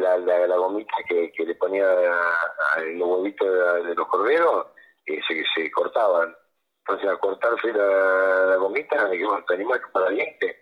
la, 0.00 0.18
la, 0.18 0.46
la 0.46 0.56
gomita 0.56 0.94
que, 1.08 1.32
que 1.32 1.44
le 1.44 1.54
ponía 1.54 1.88
a, 1.88 2.80
los 2.80 3.08
huevitos 3.08 3.84
de, 3.84 3.94
los 3.94 4.08
corderos, 4.08 4.66
eh, 5.06 5.20
se, 5.26 5.44
se 5.54 5.70
cortaban. 5.70 6.34
Entonces 6.80 7.08
al 7.08 7.18
cortarse 7.18 7.72
la, 7.72 8.46
la 8.46 8.56
gomita, 8.56 9.08
me 9.08 9.18
quedó 9.18 9.38
este 9.38 9.54
animal 9.54 9.80
para 9.92 10.10
diente. 10.10 10.56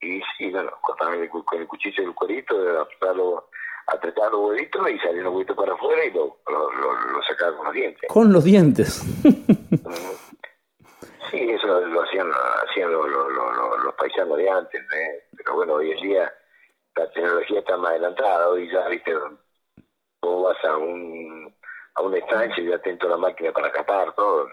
Y 0.00 0.20
sí, 0.36 0.50
bueno, 0.50 0.70
cortaban 0.82 1.26
con 1.28 1.60
el 1.60 1.66
cuchillo 1.66 2.04
del 2.04 2.14
cuerito, 2.14 2.80
apretarlo, 2.80 3.48
apretar 3.88 4.30
los 4.30 4.50
huevitos 4.50 4.88
y 4.90 4.98
salían 4.98 5.24
los 5.24 5.34
huevitos 5.34 5.56
para 5.56 5.74
afuera 5.74 6.04
y 6.04 6.12
lo, 6.12 6.38
lo, 6.48 6.72
lo, 6.72 7.22
sacaban 7.22 7.56
con 7.56 7.66
los 7.66 7.74
dientes. 7.74 8.08
Con 8.08 8.32
los 8.32 8.44
dientes. 8.44 9.02
sí, 11.30 11.50
eso 11.50 11.80
lo 11.80 12.02
hacían, 12.02 12.30
hacían 12.68 12.92
los, 12.92 13.08
los, 13.08 13.84
los 13.84 13.94
paisanos 13.94 14.36
de 14.36 14.50
antes, 14.50 14.80
¿eh? 14.80 15.24
pero 15.36 15.54
bueno, 15.54 15.74
hoy 15.74 15.92
en 15.92 16.00
día 16.00 16.32
la 16.98 17.10
tecnología 17.10 17.60
está 17.60 17.76
más 17.76 17.92
adelantada, 17.92 18.48
hoy 18.48 18.70
ya, 18.70 18.88
viste, 18.88 19.14
vos 20.22 20.44
vas 20.44 20.64
a 20.64 20.76
un 20.76 21.54
a 21.94 22.02
una 22.02 22.18
estancia 22.18 22.62
y 22.62 22.68
ya 22.68 22.76
atento 22.76 23.08
la 23.08 23.16
máquina 23.16 23.52
para 23.52 23.72
capar, 23.72 24.14
todo. 24.14 24.48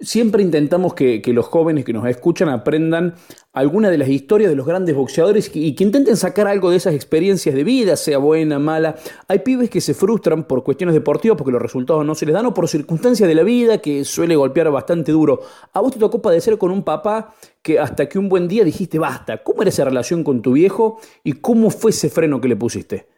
Siempre 0.00 0.42
intentamos 0.42 0.92
que, 0.92 1.22
los 1.26 1.46
jóvenes 1.46 1.84
que 1.84 1.92
nos 1.92 2.06
escuchan 2.06 2.48
aprendan 2.48 3.14
alguna 3.52 3.90
de 3.90 3.96
las 3.96 4.08
historias 4.08 4.50
de 4.50 4.56
los 4.56 4.66
grandes 4.66 4.96
boxeadores 4.96 5.50
y 5.54 5.74
que 5.76 5.84
intenten 5.84 6.16
sacar 6.16 6.48
algo 6.48 6.70
de 6.70 6.76
esas 6.76 6.94
experiencias 6.94 7.54
de 7.54 7.62
vida, 7.62 7.94
sea 7.94 8.18
buena, 8.18 8.58
mala. 8.58 8.96
Hay 9.28 9.38
pibes 9.38 9.70
que 9.70 9.80
se 9.80 9.94
frustran 9.94 10.44
por 10.44 10.64
cuestiones 10.64 10.94
deportivas 10.94 11.38
porque 11.38 11.52
los 11.52 11.62
resultados 11.62 12.04
no 12.04 12.16
se 12.16 12.26
les 12.26 12.34
dan 12.34 12.46
o 12.46 12.52
por 12.52 12.68
circunstancias 12.68 13.28
de 13.28 13.36
la 13.36 13.44
vida 13.44 13.78
que 13.78 14.04
suele 14.04 14.34
golpear 14.34 14.68
bastante 14.72 15.12
duro. 15.12 15.40
A 15.72 15.80
vos 15.80 15.92
te 15.92 16.00
tocó 16.00 16.20
padecer 16.20 16.58
con 16.58 16.72
un 16.72 16.82
papá 16.82 17.32
que 17.62 17.78
hasta 17.78 18.08
que 18.08 18.18
un 18.18 18.28
buen 18.28 18.48
día 18.48 18.64
dijiste 18.64 18.98
basta. 18.98 19.44
¿Cómo 19.44 19.62
era 19.62 19.68
esa 19.68 19.84
relación 19.84 20.24
con 20.24 20.42
tu 20.42 20.52
viejo 20.52 21.00
y 21.22 21.34
cómo 21.34 21.70
fue 21.70 21.92
ese 21.92 22.10
freno 22.10 22.40
que 22.40 22.48
le 22.48 22.56
pusiste? 22.56 23.08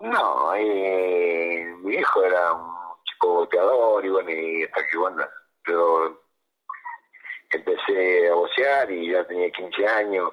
No, 0.00 0.54
eh, 0.54 1.64
mi 1.82 1.92
viejo 1.92 2.22
era 2.22 2.52
un 2.52 2.81
chico 3.22 3.34
golpeador 3.34 4.04
y 4.04 4.08
bueno, 4.08 4.30
y 4.30 4.64
hasta 4.64 4.86
que 4.86 4.96
bueno, 4.98 5.24
yo 5.66 6.20
empecé 7.52 8.28
a 8.28 8.34
bocear 8.34 8.90
y 8.90 9.10
ya 9.10 9.24
tenía 9.26 9.50
15 9.50 9.86
años. 9.86 10.32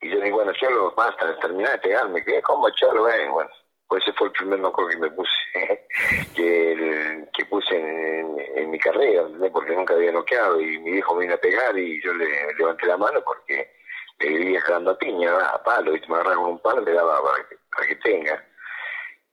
Y 0.00 0.10
yo 0.10 0.20
digo, 0.20 0.36
bueno, 0.36 0.52
Cholo, 0.52 0.92
basta, 0.96 1.38
terminé 1.40 1.70
de 1.70 1.78
pegarme, 1.78 2.24
que 2.24 2.42
como 2.42 2.68
Cholo, 2.70 3.04
ven, 3.04 3.32
bueno, 3.32 3.50
pues 3.88 4.02
ese 4.02 4.12
fue 4.12 4.28
el 4.28 4.32
primer 4.34 4.60
noco 4.60 4.86
que 4.86 4.96
me 4.98 5.10
puse, 5.10 5.30
que, 6.34 7.26
que 7.32 7.44
puse 7.46 7.76
en, 7.76 8.70
mi 8.70 8.78
carrera, 8.78 9.24
porque 9.52 9.74
nunca 9.74 9.94
había 9.94 10.12
noqueado 10.12 10.60
y 10.60 10.78
mi 10.80 10.98
hijo 10.98 11.14
me 11.14 11.22
vino 11.22 11.34
a 11.34 11.38
pegar 11.38 11.78
y 11.78 12.02
yo 12.02 12.12
le 12.12 12.52
levanté 12.54 12.86
la 12.86 12.96
mano 12.96 13.22
porque 13.24 13.70
me 14.18 14.26
vivía 14.26 14.60
cagando 14.60 14.90
a 14.90 14.98
piña, 14.98 15.34
a 15.38 15.62
palo, 15.62 15.96
y 15.96 16.00
me 16.08 16.14
agarraba 16.16 16.36
con 16.36 16.50
un 16.50 16.58
palo 16.58 16.80
le 16.82 16.92
daba 16.92 17.22
para 17.22 17.48
que, 17.48 17.56
para 17.70 17.86
que 17.86 17.96
tenga. 17.96 18.44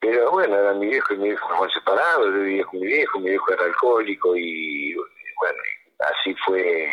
Pero 0.03 0.31
bueno, 0.31 0.57
era 0.57 0.73
mi 0.73 0.87
viejo 0.87 1.13
y 1.13 1.17
mi 1.17 1.29
viejo 1.29 1.45
estaban 1.45 1.69
separados, 1.69 2.25
yo 2.25 2.41
vivía 2.41 2.65
con 2.65 2.81
mi 2.81 2.87
viejo, 2.87 3.19
mi 3.19 3.29
viejo 3.29 3.53
era 3.53 3.63
alcohólico 3.63 4.35
y 4.35 4.93
bueno, 4.93 5.63
así 5.99 6.35
fue 6.45 6.91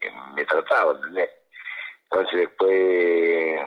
que 0.00 0.10
me 0.34 0.42
trataba, 0.46 0.92
¿entendés? 0.92 1.28
Entonces 2.04 2.40
después, 2.40 3.60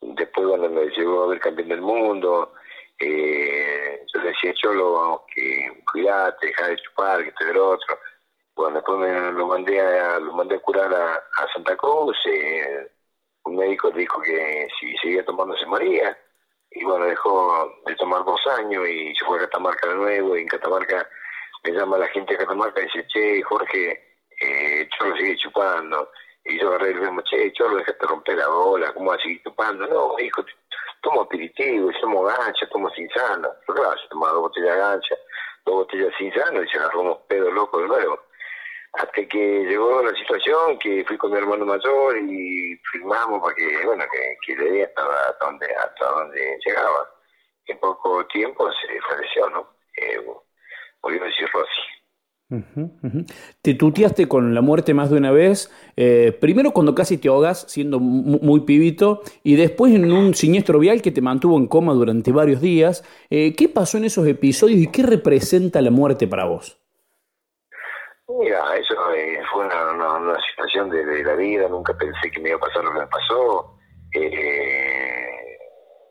después 0.00 0.46
cuando 0.48 0.68
me 0.68 0.86
llegó 0.86 1.22
a 1.22 1.26
ver 1.28 1.38
campeón 1.38 1.68
del 1.68 1.80
mundo, 1.80 2.52
eh, 2.98 4.04
yo 4.12 4.20
le 4.20 4.28
decía, 4.30 4.52
Cholo, 4.54 5.24
que 5.32 5.70
cuidate, 5.92 6.48
deja 6.48 6.66
de 6.66 6.76
chupar, 6.78 7.22
que 7.22 7.30
te 7.30 7.44
del 7.44 7.58
otro. 7.58 7.98
Bueno, 8.56 8.78
después 8.78 8.98
me 8.98 9.30
lo 9.30 9.46
mandé 9.46 9.80
a, 9.80 10.18
lo 10.18 10.32
mandé 10.32 10.56
a 10.56 10.60
curar 10.60 10.92
a, 10.92 11.52
Santa 11.54 11.76
Cruz, 11.76 12.16
eh, 12.26 12.90
un 13.44 13.54
médico 13.54 13.92
dijo 13.92 14.20
que 14.22 14.66
si 14.80 14.96
seguía 14.96 15.24
tomando 15.24 15.56
se 15.56 15.66
moría, 15.66 16.18
y 16.74 16.84
bueno, 16.84 17.06
dejó 17.06 17.72
de 17.86 17.94
tomar 17.96 18.24
dos 18.24 18.40
años 18.58 18.88
y 18.88 19.14
se 19.14 19.24
fue 19.24 19.38
a 19.38 19.42
Catamarca 19.42 19.88
de 19.88 19.94
nuevo, 19.94 20.36
y 20.36 20.42
en 20.42 20.48
Catamarca 20.48 21.08
me 21.64 21.72
llama 21.72 21.98
la 21.98 22.08
gente 22.08 22.32
de 22.32 22.38
Catamarca 22.38 22.80
y 22.80 22.84
dice, 22.84 23.06
che, 23.08 23.42
Jorge, 23.42 24.16
eh, 24.40 24.88
Cholo 24.96 25.16
sigue 25.16 25.36
chupando, 25.36 26.10
y 26.44 26.58
yo 26.58 26.68
agarré 26.68 26.90
y 26.90 26.94
le 26.94 27.00
digo, 27.00 27.22
che, 27.22 27.52
Cholo, 27.52 27.76
dejaste 27.76 28.06
romper 28.06 28.36
la 28.36 28.48
bola, 28.48 28.92
¿cómo 28.92 29.10
vas 29.10 29.18
a 29.18 29.22
seguir 29.22 29.42
chupando? 29.42 29.86
No, 29.86 30.18
hijo, 30.18 30.44
tomo 31.02 31.22
aperitivo, 31.22 31.90
tomo 32.00 32.22
gancha, 32.24 32.66
tomo 32.70 32.88
cinzano. 32.90 33.50
Pero 33.66 33.78
claro, 33.78 33.98
se 34.00 34.08
tomaba 34.08 34.32
dos 34.32 34.42
botellas 34.42 34.74
de 34.74 34.80
gancha, 34.80 35.14
dos 35.66 35.74
botellas 35.74 36.06
de 36.06 36.16
cinzano 36.16 36.62
y 36.62 36.68
se 36.68 36.78
agarró 36.78 37.00
unos 37.02 37.18
pedos 37.28 37.52
locos 37.52 37.82
de 37.82 37.88
nuevo. 37.88 38.20
Hasta 38.92 39.24
que 39.26 39.64
llegó 39.64 40.02
la 40.02 40.14
situación 40.14 40.78
que 40.78 41.04
fui 41.06 41.16
con 41.16 41.32
mi 41.32 41.38
hermano 41.38 41.64
mayor 41.64 42.18
y 42.18 42.76
firmamos 42.92 43.40
para 43.40 43.54
que, 43.54 43.86
bueno, 43.86 44.04
que, 44.46 44.56
le 44.56 44.70
dé 44.70 44.84
hasta, 44.84 45.36
donde, 45.40 45.66
hasta 45.74 46.10
donde 46.10 46.58
llegaba. 46.64 47.08
En 47.66 47.78
poco 47.78 48.26
tiempo 48.26 48.70
se 48.72 49.00
falleció, 49.00 49.48
¿no? 49.50 49.66
Eh, 49.96 50.20
volvió 51.00 51.22
a 51.22 51.26
decir. 51.26 51.42
Te 53.62 53.74
tuteaste 53.74 54.28
con 54.28 54.54
la 54.54 54.60
muerte 54.60 54.92
más 54.92 55.10
de 55.10 55.16
una 55.16 55.30
vez, 55.30 55.70
eh, 55.96 56.36
primero 56.38 56.72
cuando 56.72 56.94
casi 56.94 57.16
te 57.16 57.28
ahogas 57.28 57.64
siendo 57.68 57.98
muy 57.98 58.60
pibito 58.60 59.22
y 59.42 59.56
después 59.56 59.94
en 59.94 60.12
un 60.12 60.34
siniestro 60.34 60.78
vial 60.78 61.00
que 61.00 61.10
te 61.10 61.22
mantuvo 61.22 61.56
en 61.56 61.66
coma 61.66 61.94
durante 61.94 62.32
varios 62.32 62.60
días. 62.60 63.04
Eh, 63.30 63.54
¿Qué 63.56 63.68
pasó 63.68 63.96
en 63.98 64.04
esos 64.04 64.26
episodios 64.26 64.80
y 64.80 64.90
qué 64.90 65.02
representa 65.02 65.80
la 65.80 65.90
muerte 65.90 66.26
para 66.26 66.44
vos? 66.44 66.81
Mira, 68.38 68.76
eso 68.76 69.12
eh, 69.14 69.40
fue 69.52 69.66
una, 69.66 70.38
situación 70.50 70.90
de, 70.90 71.22
la 71.24 71.34
vida, 71.34 71.68
nunca 71.68 71.96
pensé 71.96 72.30
que 72.30 72.40
me 72.40 72.50
iba 72.50 72.58
a 72.58 72.60
pasar 72.60 72.84
lo 72.84 72.92
que 72.92 72.98
me 73.00 73.06
pasó. 73.06 73.78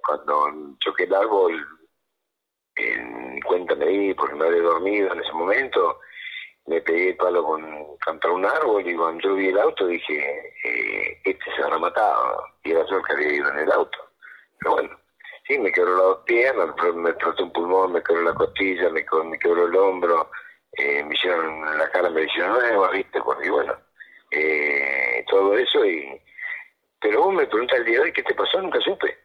cuando 0.05 0.75
choqué 0.79 1.03
el 1.03 1.13
árbol, 1.13 1.67
en 2.75 3.39
cuenta 3.41 3.75
me 3.75 3.85
di 3.85 4.13
porque 4.13 4.35
me 4.35 4.47
había 4.47 4.61
dormido 4.61 5.13
en 5.13 5.19
ese 5.19 5.33
momento 5.33 5.99
me 6.67 6.81
pegué 6.81 7.09
el 7.09 7.17
palo 7.17 7.43
con, 7.43 7.97
contra 8.03 8.31
un 8.31 8.45
árbol 8.45 8.87
y 8.87 8.95
cuando 8.95 9.21
yo 9.21 9.35
vi 9.35 9.47
el 9.49 9.59
auto 9.59 9.87
dije, 9.87 10.53
eh, 10.63 11.21
este 11.23 11.55
se 11.55 11.63
habrá 11.63 11.77
matado. 11.79 12.45
Y 12.63 12.71
era 12.71 12.85
yo 12.89 12.97
el 12.97 13.03
que 13.03 13.13
había 13.13 13.33
ido 13.33 13.49
en 13.49 13.59
el 13.59 13.71
auto. 13.71 13.97
Pero 14.59 14.71
bueno, 14.73 14.99
sí, 15.47 15.57
me 15.57 15.71
quebró 15.71 15.91
las 15.91 16.03
dos 16.03 16.19
piernas, 16.25 16.75
me 16.95 17.13
trató 17.13 17.43
un 17.43 17.51
pulmón, 17.51 17.93
me 17.93 18.03
quebró 18.03 18.23
la 18.23 18.33
costilla, 18.33 18.89
me, 18.89 19.05
me 19.25 19.39
quebró 19.39 19.65
el 19.65 19.75
hombro, 19.75 20.29
eh, 20.73 21.03
me 21.03 21.13
hicieron 21.15 21.77
la 21.77 21.89
cara, 21.91 22.09
me 22.09 22.23
hicieron 22.23 22.53
nueva, 22.53 22.91
¿viste? 22.91 23.21
Porque 23.21 23.49
bueno, 23.49 23.75
eh, 24.31 25.23
todo 25.27 25.57
eso 25.57 25.85
y... 25.85 26.21
Pero 26.99 27.23
vos 27.23 27.33
me 27.33 27.47
preguntas 27.47 27.79
el 27.79 27.85
día 27.85 27.97
de 27.97 28.03
hoy 28.03 28.13
qué 28.13 28.21
te 28.21 28.35
pasó, 28.35 28.61
nunca 28.61 28.79
supe. 28.81 29.17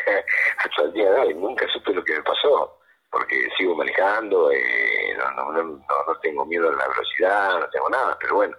Hasta 0.58 0.82
el 0.82 0.92
día 0.92 1.10
de 1.10 1.20
hoy, 1.20 1.34
nunca 1.34 1.66
supe 1.68 1.92
lo 1.92 2.04
que 2.04 2.14
me 2.14 2.22
pasó 2.22 2.78
porque 3.14 3.48
sigo 3.56 3.76
manejando, 3.76 4.50
eh, 4.50 5.14
no, 5.16 5.30
no, 5.30 5.52
no, 5.52 5.62
no, 5.62 6.18
tengo 6.20 6.44
miedo 6.44 6.68
a 6.68 6.74
la 6.74 6.88
velocidad, 6.88 7.60
no 7.60 7.70
tengo 7.70 7.88
nada, 7.88 8.18
pero 8.20 8.34
bueno, 8.34 8.56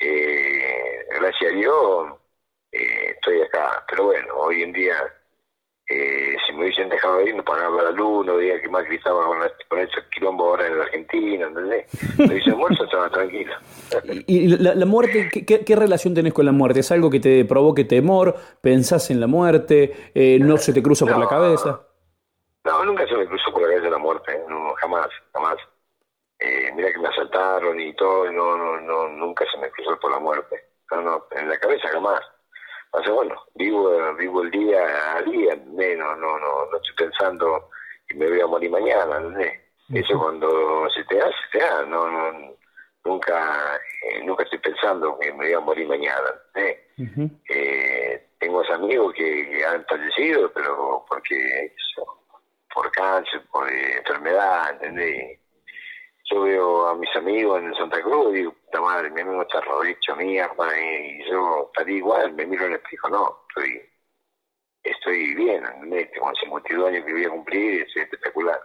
eh, 0.00 1.06
gracias 1.20 1.52
a 1.52 1.54
Dios 1.54 2.12
eh, 2.72 3.12
estoy 3.14 3.42
acá. 3.42 3.84
Pero 3.88 4.06
bueno, 4.06 4.34
hoy 4.34 4.62
en 4.64 4.72
día, 4.72 4.96
si 5.88 6.52
me 6.52 6.62
hubiesen 6.62 6.88
dejado 6.88 7.20
ir, 7.22 7.34
no 7.34 7.44
pagaba 7.44 7.82
la 7.82 7.90
luz, 7.92 8.26
no 8.26 8.36
veía 8.36 8.60
que 8.60 8.68
más 8.68 8.84
gritaba 8.84 9.24
con, 9.24 9.38
con 9.68 9.78
esos 9.78 10.04
quilombos 10.12 10.46
ahora 10.48 10.66
en 10.66 10.78
la 10.78 10.84
Argentina, 10.84 11.46
¿entendés? 11.46 12.18
Me 12.18 12.26
hubiesen 12.26 12.56
muerto, 12.56 12.84
estaba 12.84 13.08
tranquilo. 13.10 13.54
¿Y 14.26 14.48
la, 14.56 14.74
la 14.74 14.86
muerte, 14.86 15.28
¿qué, 15.30 15.64
qué, 15.64 15.76
relación 15.76 16.14
tenés 16.14 16.32
con 16.32 16.44
la 16.44 16.52
muerte? 16.52 16.80
¿Es 16.80 16.90
algo 16.90 17.08
que 17.08 17.20
te 17.20 17.44
provoque 17.44 17.84
temor? 17.84 18.34
¿Pensás 18.60 19.10
en 19.10 19.20
la 19.20 19.26
muerte? 19.26 20.12
¿No 20.40 20.56
se 20.56 20.72
te 20.72 20.82
cruza 20.82 21.06
por 21.06 21.18
la 21.18 21.28
cabeza? 21.28 21.86
No, 22.64 22.84
nunca 22.84 23.06
se 23.06 23.16
me 23.16 23.26
cruzó 23.26 23.52
por 23.52 23.62
la 23.62 23.68
cabeza 23.68 23.90
la 23.90 23.98
muerte, 23.98 24.44
no, 24.48 24.74
jamás, 24.74 25.08
jamás. 25.32 25.56
Eh, 26.38 26.70
mira 26.74 26.92
que 26.92 26.98
me 26.98 27.08
asaltaron 27.08 27.80
y 27.80 27.94
todo, 27.94 28.30
no, 28.32 28.56
no, 28.56 28.80
no, 28.80 29.08
nunca 29.08 29.44
se 29.50 29.58
me 29.58 29.70
cruzó 29.70 29.98
por 30.00 30.10
la 30.10 30.18
muerte. 30.18 30.56
No, 30.90 31.00
no, 31.00 31.26
en 31.30 31.48
la 31.48 31.58
cabeza 31.58 31.88
jamás. 31.88 32.20
Sea, 33.04 33.12
bueno, 33.12 33.34
vivo, 33.54 34.14
vivo 34.14 34.42
el 34.42 34.50
día 34.50 35.16
a 35.16 35.22
día, 35.22 35.56
no, 35.66 36.16
no, 36.16 36.38
no, 36.38 36.66
no 36.66 36.76
estoy 36.76 37.06
pensando 37.06 37.70
que 38.08 38.14
me 38.14 38.28
voy 38.28 38.40
a 38.40 38.46
morir 38.46 38.70
mañana, 38.70 39.20
¿no? 39.20 39.38
Eso 39.94 40.18
cuando 40.18 40.88
se 40.90 41.04
te 41.04 41.20
hace, 41.20 41.34
se 41.52 41.58
te 41.58 41.64
da, 41.64 41.82
no, 41.84 42.10
no, 42.10 42.56
nunca, 43.04 43.76
eh, 44.02 44.24
nunca 44.24 44.42
estoy 44.42 44.58
pensando 44.58 45.16
que 45.18 45.30
me 45.32 45.44
voy 45.44 45.52
a 45.52 45.60
morir 45.60 45.86
mañana, 45.86 46.32
eh, 46.54 48.26
tengo 48.38 48.62
amigos 48.72 49.14
que, 49.14 49.48
que, 49.48 49.64
han 49.64 49.84
fallecido, 49.86 50.50
pero 50.52 51.04
porque 51.08 51.72
eso, 51.76 52.04
por 52.74 52.90
cáncer, 52.92 53.42
por 53.50 53.70
enfermedad, 53.70 54.72
¿entendés? 54.72 55.38
Yo 56.30 56.42
veo 56.42 56.88
a 56.88 56.96
mis 56.96 57.14
amigos 57.14 57.62
en 57.62 57.74
Santa 57.74 58.02
Cruz 58.02 58.34
y 58.34 58.38
digo, 58.38 58.52
puta 58.64 58.80
madre, 58.80 59.10
mi 59.10 59.20
amigo 59.20 59.42
está 59.42 59.60
hecho 59.88 60.16
mierda 60.16 60.80
y 60.80 61.30
yo 61.30 61.66
estaría 61.66 61.98
igual, 61.98 62.34
me 62.34 62.46
miro 62.46 62.64
en 62.64 62.72
el 62.72 62.78
espejo, 62.78 63.08
no, 63.08 63.44
estoy, 63.48 63.80
estoy 64.82 65.34
bien, 65.34 65.64
¿entendés? 65.64 66.10
Tengo 66.10 66.32
52 66.34 66.88
años 66.88 67.04
que 67.04 67.12
voy 67.12 67.24
a 67.24 67.30
cumplir, 67.30 67.82
es 67.82 67.96
espectacular. 67.96 68.60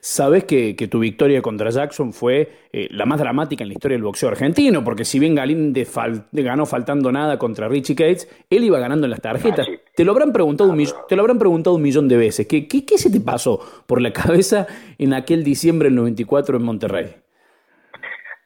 Sabes 0.00 0.44
que, 0.44 0.74
tu 0.90 0.98
victoria 0.98 1.40
contra 1.40 1.70
Jackson 1.70 2.12
fue 2.12 2.68
eh, 2.72 2.88
la 2.90 3.06
más 3.06 3.20
dramática 3.20 3.62
en 3.62 3.68
la 3.68 3.74
historia 3.74 3.96
del 3.96 4.02
boxeo 4.02 4.28
argentino, 4.28 4.82
porque 4.82 5.04
si 5.04 5.18
bien 5.18 5.34
Galíndez 5.34 5.94
ganó 6.32 6.66
faltando 6.66 7.12
nada 7.12 7.38
contra 7.38 7.68
Richie 7.68 7.94
Cates, 7.94 8.28
él 8.50 8.64
iba 8.64 8.78
ganando 8.80 9.06
en 9.06 9.12
las 9.12 9.20
tarjetas. 9.20 9.66
Ah, 9.68 9.81
te, 9.94 10.04
lo 10.04 10.12
habrán 10.12 10.32
preguntado 10.32 10.70
un 10.70 10.84
te 11.08 11.16
lo 11.16 11.22
habrán 11.22 11.38
preguntado 11.38 11.76
un 11.76 11.82
millón 11.82 12.08
de 12.08 12.16
veces. 12.16 12.46
¿Qué, 12.46 12.68
qué, 12.68 12.84
qué 12.84 12.98
se 12.98 13.10
te 13.10 13.20
pasó 13.20 13.60
por 13.86 14.00
la 14.00 14.12
cabeza 14.12 14.66
en 14.98 15.14
aquel 15.14 15.44
diciembre 15.44 15.88
del 15.88 15.96
94 15.96 16.56
en 16.56 16.62
Monterrey? 16.62 17.16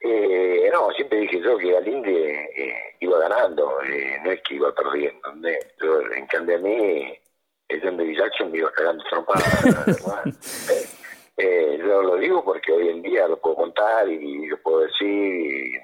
Eh, 0.01 0.71
no, 0.73 0.91
siempre 0.93 1.21
dije 1.21 1.41
yo 1.43 1.59
que 1.59 1.73
Galíndez 1.73 2.15
eh, 2.15 2.75
iba 3.01 3.19
ganando, 3.19 3.73
no 4.25 4.31
es 4.31 4.41
que 4.43 4.55
iba 4.55 4.73
perdiendo. 4.75 5.21
en 6.17 6.27
cambio 6.27 6.57
a 6.57 6.61
mí, 6.61 7.19
el 7.69 7.97
de 7.97 8.15
Jackson 8.15 8.53
me 8.53 8.59
iba 8.59 8.71
cagando 8.73 9.05
trompadas. 9.05 10.93
Eh, 11.39 11.79
yo 11.79 12.03
lo 12.03 12.17
digo 12.17 12.43
porque 12.43 12.73
hoy 12.73 12.89
en 12.89 13.03
día 13.03 13.29
lo 13.29 13.39
puedo 13.39 13.57
contar 13.57 14.09
y 14.09 14.47
lo 14.47 14.57
puedo 14.63 14.81
decir, 14.81 15.83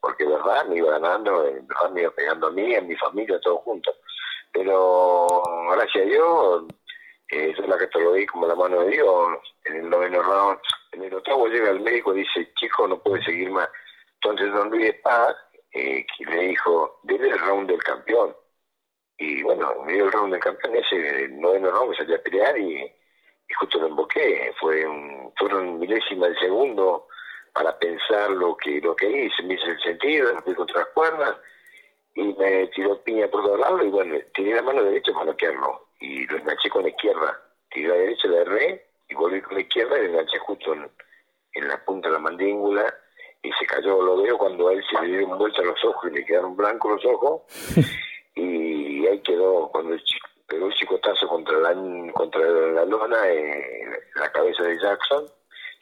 porque 0.00 0.24
de 0.24 0.30
verdad 0.30 0.64
me 0.66 0.78
iba 0.78 0.92
ganando, 0.92 1.42
de 1.42 1.60
verdad 1.60 1.90
me 1.92 2.00
iba 2.00 2.10
pegando 2.12 2.46
a 2.46 2.50
mí, 2.52 2.74
a 2.74 2.80
mi 2.80 2.96
familia, 2.96 3.38
todos 3.40 3.60
juntos. 3.64 3.94
Pero 4.52 5.42
gracias 5.72 6.04
a 6.04 6.08
Dios, 6.08 6.64
eh, 7.30 7.54
es 7.56 7.68
la 7.68 7.78
que 7.78 7.86
te 7.88 8.00
lo 8.00 8.12
di 8.12 8.26
como 8.26 8.46
la 8.46 8.54
mano 8.54 8.80
de 8.80 8.90
Dios, 8.90 9.38
en 9.64 9.76
el 9.76 9.90
noveno 9.90 10.22
round, 10.22 10.58
en 10.92 11.04
el 11.04 11.14
octavo 11.14 11.46
llega 11.48 11.70
el 11.70 11.80
médico 11.80 12.14
y 12.14 12.20
dice, 12.20 12.52
chico, 12.54 12.88
no 12.88 12.98
puede 13.02 13.22
seguir 13.24 13.50
más. 13.50 13.68
Entonces 14.14 14.52
don 14.52 14.70
Luis 14.70 14.94
Paz, 15.02 15.36
eh, 15.72 16.04
le 16.18 16.40
dijo, 16.48 17.00
debe 17.02 17.28
el 17.28 17.38
round 17.38 17.68
del 17.68 17.82
campeón. 17.82 18.34
Y 19.18 19.42
bueno, 19.42 19.74
me 19.84 19.94
dio 19.94 20.04
el 20.06 20.12
round 20.12 20.32
del 20.32 20.42
campeón, 20.42 20.76
ese 20.76 21.24
el 21.24 21.40
noveno 21.40 21.70
round 21.70 21.90
me 21.90 21.96
salí 21.96 22.14
a 22.14 22.22
pelear 22.22 22.58
y 22.58 22.92
y 23.48 23.54
justo 23.54 23.78
lo 23.78 23.86
emboqué, 23.86 24.52
fue 24.60 24.86
un, 24.86 25.32
fueron 25.36 25.78
milésimas 25.78 26.30
de 26.30 26.38
segundo 26.38 27.06
para 27.54 27.78
pensar 27.78 28.30
lo 28.30 28.56
que 28.56 28.80
lo 28.80 28.94
que 28.94 29.08
hice, 29.08 29.42
me 29.42 29.54
hice 29.54 29.70
el 29.70 29.80
sentido, 29.80 30.34
me 30.34 30.42
fui 30.42 30.54
contra 30.54 30.80
las 30.80 30.88
cuerdas 30.88 31.36
y 32.18 32.34
me 32.34 32.66
tiró 32.68 33.00
piña 33.04 33.28
por 33.28 33.44
todos 33.44 33.60
lados 33.60 33.80
y 33.84 33.88
bueno, 33.90 34.18
tiré 34.34 34.56
la 34.56 34.62
mano 34.62 34.82
derecha 34.82 35.12
para 35.12 35.26
bloquearlo 35.26 35.86
y 36.00 36.26
lo 36.26 36.38
enganché 36.38 36.68
con 36.68 36.82
la 36.82 36.88
izquierda, 36.88 37.40
tiré 37.70 37.88
la 37.88 37.94
derecha, 37.94 38.28
la 38.28 38.38
erré 38.38 38.86
y 39.08 39.14
volví 39.14 39.40
con 39.40 39.54
la 39.54 39.60
izquierda 39.60 39.96
y 39.96 40.02
lo 40.02 40.08
enganché 40.08 40.38
justo 40.38 40.74
en, 40.74 41.68
la 41.68 41.84
punta 41.84 42.08
de 42.08 42.14
la 42.14 42.20
mandíbula. 42.20 42.92
Y 43.42 43.52
se 43.52 43.66
cayó, 43.66 44.02
lo 44.02 44.20
veo 44.20 44.36
cuando 44.36 44.68
a 44.68 44.72
él 44.72 44.84
se 44.90 45.00
le 45.00 45.18
dieron 45.18 45.38
vuelta 45.38 45.62
los 45.62 45.84
ojos 45.84 46.10
y 46.10 46.14
le 46.16 46.24
quedaron 46.24 46.56
blancos 46.56 46.92
los 46.92 47.14
ojos. 47.14 47.42
Y 48.34 49.04
ahí 49.04 49.20
quedó, 49.22 49.68
cuando 49.72 49.94
el 49.94 50.04
chico 50.04 50.28
pegó 50.46 50.66
un 50.66 50.72
chicotazo 50.72 51.26
contra 51.26 51.58
la, 51.58 52.12
contra 52.12 52.40
la 52.40 52.84
lona 52.84 53.28
en 53.28 53.90
la 54.14 54.30
cabeza 54.30 54.62
de 54.62 54.78
Jackson. 54.78 55.26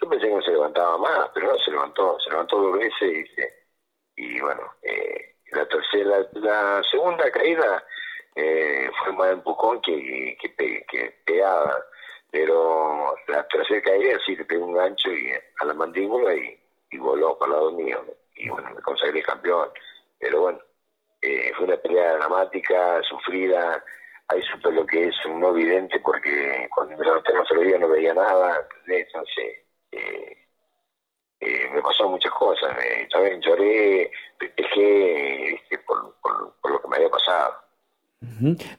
Yo 0.01 0.09
pensé 0.09 0.27
que 0.27 0.35
no 0.35 0.41
se 0.41 0.53
levantaba 0.53 0.97
más, 0.97 1.31
pero 1.35 1.49
no, 1.49 1.59
se 1.59 1.71
levantó, 1.71 2.19
se 2.19 2.31
levantó 2.31 2.57
dos 2.59 2.79
veces 2.79 3.29
y, 4.17 4.23
y 4.23 4.41
bueno, 4.41 4.63
eh, 4.83 5.36
la 5.53 5.67
tercera, 5.67 6.27
la 6.33 6.83
segunda 6.91 7.31
caída 7.31 7.85
eh, 8.35 8.91
fue 9.03 9.13
más 9.13 9.33
empujón 9.33 9.81
que, 9.81 10.37
que, 10.41 10.85
que, 10.89 11.15
pegaba, 11.25 11.85
pero 12.31 13.15
la 13.29 13.47
tercera 13.49 13.81
caída 13.83 14.19
sí 14.25 14.37
le 14.37 14.45
pegó 14.45 14.67
un 14.67 14.75
gancho 14.75 15.11
y, 15.11 15.33
a 15.61 15.65
la 15.65 15.75
mandíbula 15.75 16.35
y, 16.35 16.59
y 16.91 16.99
voló 16.99 17.39
para 17.39 17.53
el 17.53 17.59
lado 17.59 17.73
mío, 17.73 18.05
y 18.35 18.49
bueno, 18.49 18.71
me 18.75 18.83
conseguí 18.83 19.23
campeón, 19.23 19.71
pero 20.19 20.41
bueno, 20.43 20.59
eh, 21.23 21.53
fue 21.57 21.67
una 21.67 21.77
pelea 21.77 22.17
dramática, 22.17 23.03
sufrida, 23.03 23.83
ahí 24.29 24.43
supe 24.43 24.71
lo 24.71 24.87
que 24.87 25.09
es 25.09 25.27
un 25.27 25.41
no 25.41 25.53
vidente 25.53 25.99
porque 26.01 26.69
cuando 26.75 27.03
el 27.03 27.09
otro 27.09 27.61
día 27.61 27.79
no 27.79 27.89
veía 27.89 28.15
nada, 28.15 28.67
entonces 28.87 29.65
eh, 29.93 30.46
eh, 31.41 31.71
me 31.73 31.83
pasaron 31.83 32.13
muchas 32.13 32.33
cosas, 32.33 32.75
me, 32.77 33.07
también 33.09 33.41
lloré, 33.41 34.11
festejé 34.39 35.61
por, 35.87 36.15
por, 36.23 36.71
lo 36.71 36.81
que 36.81 36.89
me 36.89 36.97
había 36.97 37.11
pasado. 37.11 37.55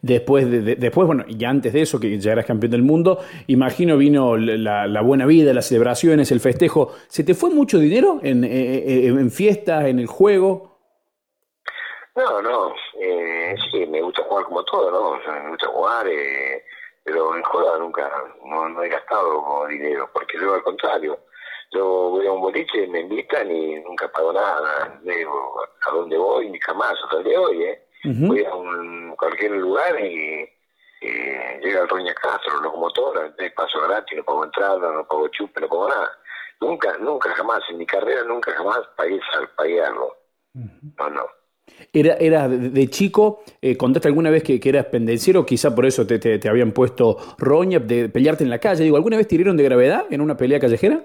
Después, 0.02 0.50
de, 0.50 0.76
después, 0.76 1.08
bueno, 1.08 1.24
y 1.28 1.44
antes 1.46 1.72
de 1.74 1.82
eso, 1.82 2.00
que 2.00 2.20
ya 2.20 2.32
eras 2.34 2.46
campeón 2.46 2.72
del 2.72 2.82
mundo, 2.82 3.20
imagino 3.48 3.98
vino 3.98 4.36
la, 4.36 5.02
buena 5.02 5.26
vida, 5.26 5.54
las 5.54 5.68
celebraciones, 5.68 6.32
el 6.32 6.40
festejo. 6.40 6.94
¿Se 7.08 7.24
te 7.24 7.34
fue 7.34 7.50
mucho 7.50 7.78
dinero 7.78 8.20
en, 8.24 8.44
en, 8.44 9.20
en 9.20 9.32
fiestas, 9.32 9.86
en 9.86 10.00
el 10.00 10.08
juego? 10.08 10.78
No, 12.18 12.42
no, 12.42 12.74
eh, 13.00 13.56
sí, 13.70 13.86
me 13.86 14.02
gusta 14.02 14.24
jugar 14.24 14.46
como 14.46 14.64
todo, 14.66 14.90
¿no? 14.90 15.34
me 15.44 15.50
gusta 15.50 15.68
jugar, 15.68 16.08
eh, 16.08 16.64
pero 17.04 17.36
en 17.36 17.44
joda 17.44 17.78
nunca, 17.78 18.12
no, 18.44 18.68
no 18.70 18.82
he 18.82 18.90
gastado 18.90 19.68
dinero, 19.68 20.10
porque 20.12 20.40
luego 20.40 20.56
al 20.56 20.64
contrario, 20.64 21.20
yo 21.72 22.10
voy 22.12 22.28
a 22.28 22.32
un 22.32 22.42
boliche, 22.42 22.88
me 22.88 23.02
invitan 23.02 23.52
y 23.52 23.76
nunca 23.82 24.12
pago 24.12 24.34
nada, 24.34 25.00
digo, 25.04 25.62
a 25.86 25.92
dónde 25.92 26.18
voy, 26.18 26.50
ni 26.50 26.60
jamás, 26.60 26.94
hasta 27.04 27.18
el 27.18 27.24
de 27.24 27.38
hoy, 27.38 27.64
¿eh? 27.64 27.84
Voy 28.04 28.44
a 28.46 28.56
un, 28.56 29.16
cualquier 29.18 29.52
lugar 29.52 30.00
y 30.00 30.48
llega 31.02 31.82
el 31.82 31.90
Roña 31.90 32.14
Castro, 32.14 32.62
locomotora, 32.62 33.34
paso 33.56 33.82
gratis, 33.82 34.18
no 34.18 34.24
pago 34.24 34.46
entrada, 34.46 34.92
no 34.92 35.06
pago 35.06 35.28
chupe, 35.30 35.62
no 35.62 35.68
pago 35.68 35.90
nada. 35.90 36.10
Nunca, 36.62 36.98
nunca 37.00 37.30
jamás, 37.32 37.62
en 37.70 37.78
mi 37.78 37.86
carrera 37.86 38.24
nunca 38.24 38.52
jamás 38.52 38.80
pagué, 38.96 39.20
pagué 39.56 39.84
algo. 39.84 40.16
No, 40.54 41.10
no. 41.10 41.24
Era, 41.92 42.16
era 42.16 42.48
de 42.48 42.90
chico, 42.90 43.44
eh, 43.62 43.76
contaste 43.76 44.08
alguna 44.08 44.30
vez 44.30 44.42
que, 44.42 44.60
que, 44.60 44.70
eras 44.70 44.86
pendenciero, 44.86 45.46
quizá 45.46 45.76
por 45.76 45.86
eso 45.86 46.08
te, 46.08 46.18
te, 46.18 46.50
habían 46.50 46.72
puesto 46.72 47.18
roña, 47.38 47.80
de 47.80 48.10
pelearte 48.10 48.44
en 48.44 48.50
la 48.50 48.60
calle. 48.60 48.84
Digo, 48.84 48.96
¿alguna 48.96 49.18
vez 49.18 49.28
te 49.28 49.38
de 49.38 49.64
gravedad 49.64 50.06
en 50.10 50.22
una 50.22 50.38
pelea 50.38 50.60
callejera? 50.60 51.04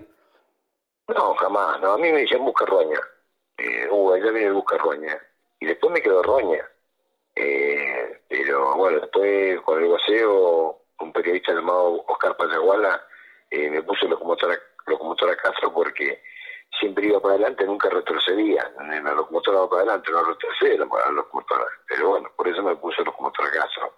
No, 1.08 1.34
jamás. 1.34 1.80
No, 1.80 1.92
a 1.92 1.98
mí 1.98 2.10
me 2.12 2.20
decían 2.20 2.44
busca 2.44 2.64
roña. 2.66 2.98
Eh, 3.58 3.88
uh, 3.90 4.16
ya 4.16 4.30
viene 4.30 4.46
el 4.48 4.54
busca 4.54 4.78
roña. 4.78 5.20
Y 5.60 5.66
después 5.66 5.92
me 5.92 6.02
quedó 6.02 6.22
roña. 6.22 6.68
Eh, 7.34 8.22
pero 8.28 8.76
bueno, 8.76 9.00
después 9.00 9.60
con 9.62 9.82
el 9.82 9.88
goceo, 9.88 10.82
un 11.00 11.12
periodista 11.12 11.52
llamado 11.52 12.04
Oscar 12.06 12.36
Payaguala 12.36 13.02
eh, 13.50 13.70
me 13.70 13.82
puso 13.82 14.06
locomotora, 14.06 14.58
locomotora 14.86 15.36
Castro 15.36 15.72
porque 15.72 16.22
siempre 16.80 17.06
iba 17.06 17.20
para 17.20 17.34
adelante, 17.34 17.66
nunca 17.66 17.90
retrocedía. 17.90 18.70
En 18.80 19.04
la 19.04 19.12
locomotora 19.14 19.60
va 19.60 19.68
para 19.68 19.82
adelante, 19.82 20.10
no 20.10 20.24
retrocede 20.24 20.78
la, 20.78 20.86
locomotora. 21.12 21.66
Pero 21.88 22.08
bueno, 22.10 22.30
por 22.36 22.48
eso 22.48 22.62
me 22.62 22.76
puse 22.76 23.04
locomotora 23.04 23.50
Castro. 23.50 23.94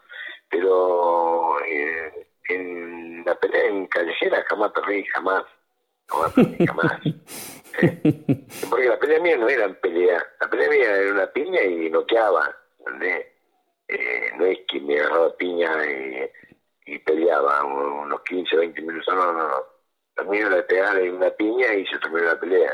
Pero 0.48 1.60
eh, 1.64 2.28
en 2.48 3.24
la 3.24 3.34
pelea 3.36 3.66
en 3.66 3.86
callejera 3.86 4.44
jamás 4.48 4.72
perdí, 4.72 5.04
jamás. 5.06 5.44
Jamás 6.08 6.32
perdí, 6.32 6.66
jamás. 6.66 7.00
Eh, 7.82 8.46
porque 8.70 8.88
la 8.88 8.98
pelea 8.98 9.20
mía 9.20 9.36
no 9.36 9.48
era 9.48 9.68
pelea, 9.80 10.24
la 10.40 10.48
pelea 10.48 10.70
mía 10.70 10.96
era 10.96 11.12
una 11.12 11.26
piña 11.26 11.62
y 11.62 11.90
noqueaba, 11.90 12.54
¿entendés? 12.78 13.26
Eh, 13.88 14.30
no 14.38 14.46
es 14.46 14.60
que 14.68 14.80
me 14.80 15.00
agarraba 15.00 15.36
piña 15.36 15.70
y, 16.86 16.98
peleaba 17.00 17.64
unos 17.64 18.20
15, 18.22 18.56
20 18.56 18.80
minutos, 18.82 19.14
no, 19.14 19.32
no, 19.32 19.48
no 19.48 19.74
también 20.14 20.50
le 20.50 20.62
pegaron 20.62 21.16
una 21.16 21.30
piña 21.30 21.74
y 21.74 21.86
se 21.86 21.98
terminó 21.98 22.26
la 22.26 22.38
pelea. 22.38 22.72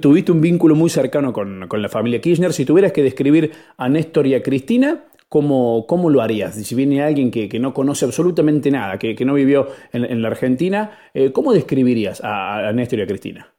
Tuviste 0.00 0.32
un 0.32 0.40
vínculo 0.40 0.74
muy 0.74 0.88
cercano 0.88 1.32
con, 1.32 1.68
la 1.70 1.88
familia 1.88 2.20
Kirchner. 2.20 2.52
Si 2.52 2.64
tuvieras 2.64 2.92
que 2.92 3.02
describir 3.02 3.52
a 3.76 3.88
Néstor 3.88 4.26
y 4.26 4.34
a 4.34 4.42
Cristina, 4.42 5.04
¿cómo, 5.32 5.86
cómo 5.86 6.10
lo 6.10 6.20
harías? 6.20 6.54
Si 6.54 6.74
viene 6.74 7.02
alguien 7.02 7.30
que, 7.30 7.48
que 7.48 7.58
no 7.58 7.72
conoce 7.72 8.04
absolutamente 8.04 8.70
nada, 8.70 8.98
que, 8.98 9.16
que 9.16 9.24
no 9.24 9.32
vivió 9.32 9.66
en, 9.94 10.20
la 10.20 10.28
Argentina, 10.28 11.10
eh, 11.14 11.32
¿cómo 11.32 11.54
describirías 11.54 12.22
a, 12.22 12.68
a, 12.68 12.72
Néstor 12.74 12.98
y 12.98 13.02
a 13.02 13.06
Cristina? 13.06 13.50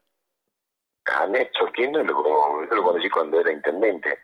A 1.05 1.25
Néstor 1.25 1.71
Kirchner 1.71 2.05
lo, 2.05 2.61
lo 2.63 2.83
conocí 2.83 3.09
cuando 3.09 3.39
era 3.39 3.51
intendente. 3.51 4.19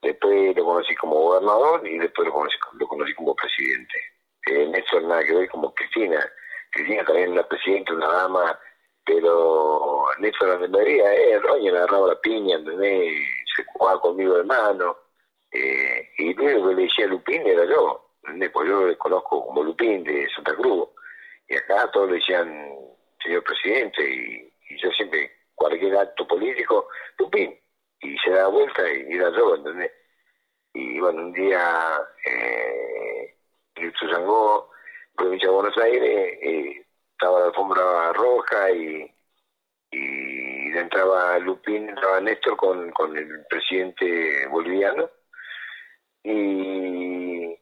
Después 0.00 0.56
lo 0.56 0.64
conocí 0.64 0.94
como 0.94 1.16
gobernador 1.16 1.86
y 1.86 1.98
después 1.98 2.26
lo 2.26 2.32
conocí, 2.32 2.56
lo 2.80 2.88
conocí 2.88 3.12
como 3.12 3.34
presidente. 3.34 3.94
Eh, 4.50 4.68
Néstor 4.68 5.02
nada 5.02 5.22
que 5.24 5.34
ver 5.34 5.50
como 5.50 5.74
Cristina 5.74 6.18
Cristina 6.70 7.04
también 7.04 7.32
una 7.32 7.42
presidenta, 7.42 7.92
una 7.92 8.08
dama, 8.08 8.58
pero 9.04 10.06
Néstor 10.18 10.60
la 10.60 10.78
veía, 10.78 11.12
eh, 11.12 11.38
Roña 11.40 11.72
me 11.72 11.78
agarraba 11.78 12.08
la 12.08 12.20
piña, 12.20 12.56
¿entendés? 12.56 13.12
Se 13.54 13.64
jugaba 13.64 14.00
conmigo 14.00 14.38
de 14.38 14.44
mano, 14.44 14.96
eh, 15.52 16.10
y 16.18 16.34
lo 16.34 16.44
único 16.44 16.68
que 16.68 16.74
le 16.74 16.82
decía 16.82 17.06
Lupín 17.06 17.46
era 17.46 17.64
yo. 17.64 18.04
Pues 18.52 18.68
yo 18.68 18.86
le 18.86 18.96
conozco 18.98 19.46
como 19.46 19.62
Lupín 19.62 20.04
de 20.04 20.28
Santa 20.34 20.54
Cruz, 20.54 20.88
y 21.48 21.56
acá 21.56 21.90
todos 21.90 22.10
le 22.10 22.16
decían 22.16 22.74
señor 23.22 23.42
presidente, 23.42 24.02
y, 24.02 24.76
yo 24.76 24.90
siempre, 24.92 25.32
cualquier 25.54 25.96
acto 25.96 26.26
político, 26.26 26.88
Lupín, 27.18 27.58
y 28.00 28.16
se 28.18 28.30
daba 28.30 28.48
vuelta 28.48 28.82
y 28.92 29.12
era 29.12 29.30
yo, 29.30 29.56
¿entendés? 29.56 29.90
Y 30.74 31.00
bueno, 31.00 31.22
un 31.22 31.32
día, 31.32 32.00
eh, 32.26 33.34
Sangó, 33.98 34.70
provincia 35.16 35.48
de 35.48 35.54
Buenos 35.54 35.78
Aires, 35.78 36.38
eh, 36.42 36.86
estaba 37.12 37.40
la 37.40 37.46
alfombra 37.46 38.12
roja 38.12 38.70
y, 38.70 39.10
y 39.90 40.76
entraba 40.76 41.38
Lupín, 41.38 41.88
entraba 41.88 42.20
Néstor 42.20 42.56
con, 42.56 42.90
con 42.92 43.16
el 43.16 43.46
presidente 43.48 44.46
boliviano 44.48 45.10
y, 46.22 47.58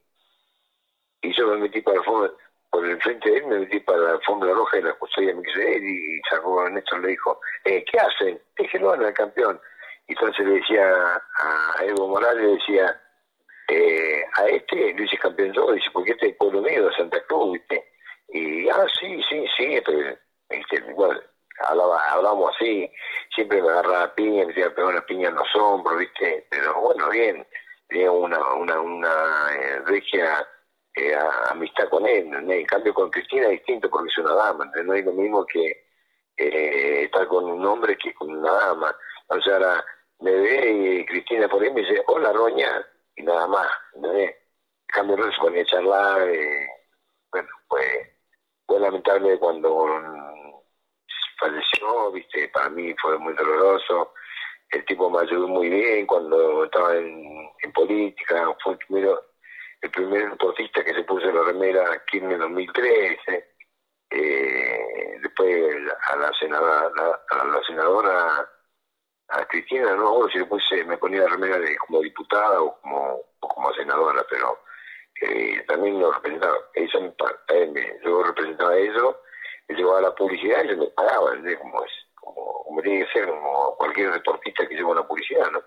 y 1.23 1.33
yo 1.33 1.47
me 1.49 1.57
metí 1.59 1.81
para 1.81 1.99
el 1.99 2.05
fondo, 2.05 2.37
por 2.71 2.87
el 2.87 3.01
frente 3.01 3.31
de 3.31 3.39
él 3.39 3.47
me 3.47 3.59
metí 3.61 3.81
para 3.81 3.99
la 3.99 4.11
alfombra 4.13 4.53
roja 4.53 4.79
y 4.79 4.83
la 4.83 4.95
custodia 4.95 5.31
ir 5.33 5.83
y 5.83 6.21
sacó 6.29 6.61
a 6.61 6.71
Néstor 6.71 7.01
le 7.01 7.09
dijo, 7.09 7.41
eh, 7.65 7.85
¿qué 7.91 7.99
hacen? 7.99 8.41
Déjenlo 8.59 8.93
al 8.93 9.15
campeón. 9.15 9.61
Y 10.09 10.13
entonces 10.13 10.47
le 10.47 10.55
decía 10.55 10.93
a 11.39 11.85
Evo 11.85 12.09
Morales, 12.09 12.43
le 12.43 12.53
decía, 12.57 13.01
eh, 13.69 14.25
a 14.37 14.47
este 14.49 14.95
lo 14.95 15.03
hice 15.05 15.19
campeón 15.19 15.53
yo, 15.53 15.73
dice, 15.73 15.91
porque 15.93 16.13
este 16.13 16.29
es 16.29 16.37
pueblo 16.37 16.63
mío 16.63 16.87
de 16.87 16.97
Santa 16.97 17.21
Cruz, 17.27 17.55
¿viste? 17.55 17.85
Y, 18.29 18.69
ah, 18.69 18.87
sí, 19.01 19.21
sí, 19.29 19.47
sí, 19.57 19.81
pero. 19.85 20.17
Igual, 20.89 21.23
hablaba, 21.61 22.13
hablamos 22.13 22.55
así, 22.55 22.91
siempre 23.35 23.61
me 23.61 23.69
agarraba 23.69 24.15
piña, 24.15 24.43
me 24.43 24.53
decía, 24.53 24.75
pegar 24.75 24.91
una 24.91 25.07
piña 25.07 25.29
en 25.29 25.35
los 25.35 25.57
hombros, 25.57 25.99
¿viste? 25.99 26.47
Pero 26.51 26.81
bueno, 26.81 27.09
bien, 27.11 27.47
tenía 27.89 28.11
una, 28.11 28.39
una, 28.55 28.81
una 28.81 29.55
eh, 29.55 29.81
regia 29.87 30.47
eh, 30.95 31.15
amistad 31.51 31.89
con 31.89 32.07
él, 32.07 32.33
en 32.33 32.67
cambio 32.67 32.95
con 32.95 33.11
Cristina 33.11 33.45
es 33.47 33.53
distinto 33.53 33.91
porque 33.91 34.09
es 34.09 34.19
una 34.19 34.35
dama, 34.35 34.71
no 34.85 34.95
es 34.95 35.05
lo 35.05 35.13
mismo 35.13 35.45
que 35.47 35.85
eh, 36.37 37.05
estar 37.05 37.27
con 37.27 37.45
un 37.45 37.65
hombre 37.65 37.97
que 37.97 38.15
con 38.15 38.31
una 38.31 38.53
dama. 38.53 38.97
O 39.29 39.41
sea, 39.41 39.55
ahora 39.55 39.85
me 40.21 40.31
ve 40.31 40.71
y 40.71 41.07
Cristina 41.07 41.49
por 41.49 41.63
ahí 41.63 41.71
me 41.71 41.81
dice, 41.83 42.03
hola 42.07 42.33
Roña, 42.33 42.87
y 43.17 43.23
nada 43.23 43.47
más. 43.47 43.69
¿entendés? 43.95 44.37
Cambio 44.87 45.17
se 45.31 45.39
ponía 45.39 45.63
a 45.63 45.67
charlar, 45.67 46.29
eh, 46.29 46.69
bueno, 47.31 47.49
pues 47.69 47.87
fue 48.67 48.81
lamentable 48.81 49.39
cuando 49.39 50.63
falleció, 51.39 52.13
viste, 52.13 52.49
para 52.49 52.71
mí 52.71 52.95
fue 53.01 53.19
muy 53.19 53.35
doloroso. 53.35 54.13
El 54.71 54.85
tipo 54.85 55.11
me 55.11 55.21
ayudó 55.21 55.49
muy 55.49 55.69
bien 55.69 56.07
cuando 56.07 56.65
estaba 56.65 56.97
en, 56.97 57.73
política, 57.75 58.57
fue 58.63 58.73
el 58.75 58.79
primero, 58.79 59.25
el 59.83 59.91
primer 59.91 60.31
deportista 60.31 60.85
que 60.85 60.95
se 60.95 61.03
puso 61.03 61.31
la 61.31 61.43
remera 61.43 62.03
en 62.13 62.31
el 62.31 62.39
2013. 62.39 63.49
Eh, 64.11 65.19
después 65.21 65.75
a 66.09 66.17
la 66.17 66.33
senadora, 66.39 67.21
a 67.31 67.45
la 67.45 67.63
senadora 67.67 68.49
a 69.29 69.45
Cristina, 69.47 69.95
no 69.95 70.29
si 70.29 70.39
le 70.39 70.85
me 70.85 70.99
ponía 70.99 71.23
la 71.23 71.29
remera 71.29 71.59
de 71.59 71.77
como 71.79 72.01
diputada 72.01 72.63
o 72.63 72.81
como, 72.81 73.23
como 73.41 73.73
senadora, 73.75 74.25
pero 74.31 74.59
eh, 75.23 75.65
también 75.67 76.01
lo 76.01 76.13
representaba. 76.13 76.59
Eso 76.75 77.01
me, 77.01 77.13
yo 78.05 78.23
representaba 78.23 78.73
a 78.73 78.79
y 79.69 79.75
llevaba 79.75 80.01
la 80.01 80.15
publicidad 80.15 80.65
y 80.65 80.69
yo 80.69 80.77
me 80.77 80.87
pagaba, 80.89 81.33
Como, 81.59 81.85
es, 81.85 81.93
como, 82.27 82.65
como 82.65 82.83
tiene 82.83 83.07
que 83.07 83.13
ser, 83.13 83.27
como 83.29 83.75
cualquier 83.79 84.13
deportista 84.13 84.67
que 84.69 84.75
lleva 84.75 84.91
una 84.91 85.07
publicidad, 85.07 85.51
¿no? 85.53 85.61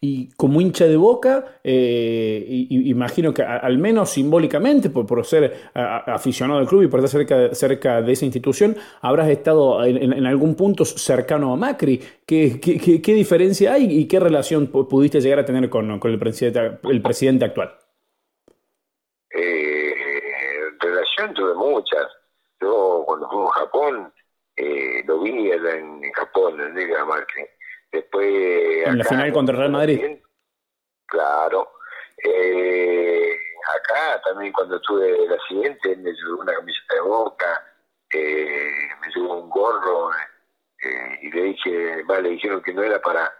Y 0.00 0.30
como 0.34 0.60
hincha 0.60 0.86
de 0.86 0.96
boca, 0.96 1.60
eh, 1.64 2.44
imagino 2.48 3.32
que 3.32 3.42
al 3.42 3.78
menos 3.78 4.10
simbólicamente, 4.10 4.90
por, 4.90 5.06
por 5.06 5.24
ser 5.24 5.70
aficionado 5.74 6.58
al 6.58 6.66
club 6.66 6.82
y 6.82 6.88
por 6.88 7.00
estar 7.00 7.20
cerca, 7.20 7.54
cerca 7.54 8.02
de 8.02 8.12
esa 8.12 8.24
institución, 8.24 8.76
habrás 9.00 9.28
estado 9.28 9.84
en, 9.84 10.26
algún 10.26 10.54
punto 10.54 10.84
cercano 10.84 11.52
a 11.52 11.56
Macri. 11.56 11.98
¿Qué, 12.26 12.60
qué, 12.60 13.14
diferencia 13.14 13.74
hay 13.74 13.84
y 13.84 14.06
qué 14.06 14.20
relación 14.20 14.66
pudiste 14.66 15.20
llegar 15.20 15.38
a 15.38 15.44
tener 15.44 15.70
con, 15.70 15.98
con 15.98 16.10
el, 16.10 16.18
presidente, 16.18 16.78
el 16.84 17.00
presidente 17.00 17.44
actual? 17.46 17.74
Eh, 19.30 19.94
relación 20.80 21.32
tuve 21.32 21.54
muchas. 21.54 22.06
Yo 22.60 23.04
cuando 23.06 23.28
fui 23.30 23.44
a 23.44 23.60
Japón, 23.60 24.12
eh, 24.56 25.02
lo 25.06 25.20
vi 25.20 25.50
en, 25.50 26.12
Japón, 26.12 26.60
en 26.60 26.74
Negra 26.74 27.04
Macri 27.04 27.44
Después. 27.90 28.86
En 28.86 28.98
la 28.98 29.04
final 29.04 29.32
contra 29.32 29.56
Real 29.56 29.70
Madrid. 29.70 30.18
claro. 31.06 31.72
Eh, 32.24 33.36
acá 33.74 34.20
también, 34.24 34.52
cuando 34.52 34.80
tuve 34.80 35.24
el 35.24 35.32
accidente, 35.32 35.96
me 35.96 36.12
llevó 36.12 36.40
una 36.40 36.54
camiseta 36.54 36.94
de 36.94 37.00
boca, 37.00 37.74
eh, 38.12 38.88
me 39.00 39.08
llevó 39.12 39.42
un 39.42 39.50
gorro 39.50 40.10
eh, 40.82 41.18
y 41.20 41.30
le 41.32 41.42
dije, 41.42 42.02
vale, 42.04 42.30
dijeron 42.30 42.62
que 42.62 42.72
no 42.72 42.82
era 42.82 43.00
para 43.00 43.32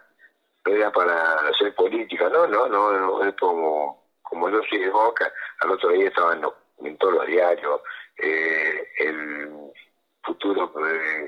no 0.65 0.73
era 0.73 0.91
para 0.91 1.33
hacer 1.49 1.75
política, 1.75 2.29
no, 2.29 2.47
no, 2.47 2.69
no, 2.69 3.23
es 3.25 3.35
como, 3.35 4.05
como 4.21 4.49
yo 4.49 4.61
soy 4.69 4.79
de 4.79 4.89
boca, 4.89 5.31
al 5.59 5.71
otro 5.71 5.89
día 5.89 6.07
estaban 6.07 6.41
en, 6.79 6.97
todos 6.97 7.15
los 7.15 7.27
diarios, 7.27 7.81
el 8.17 9.73
futuro 10.23 10.71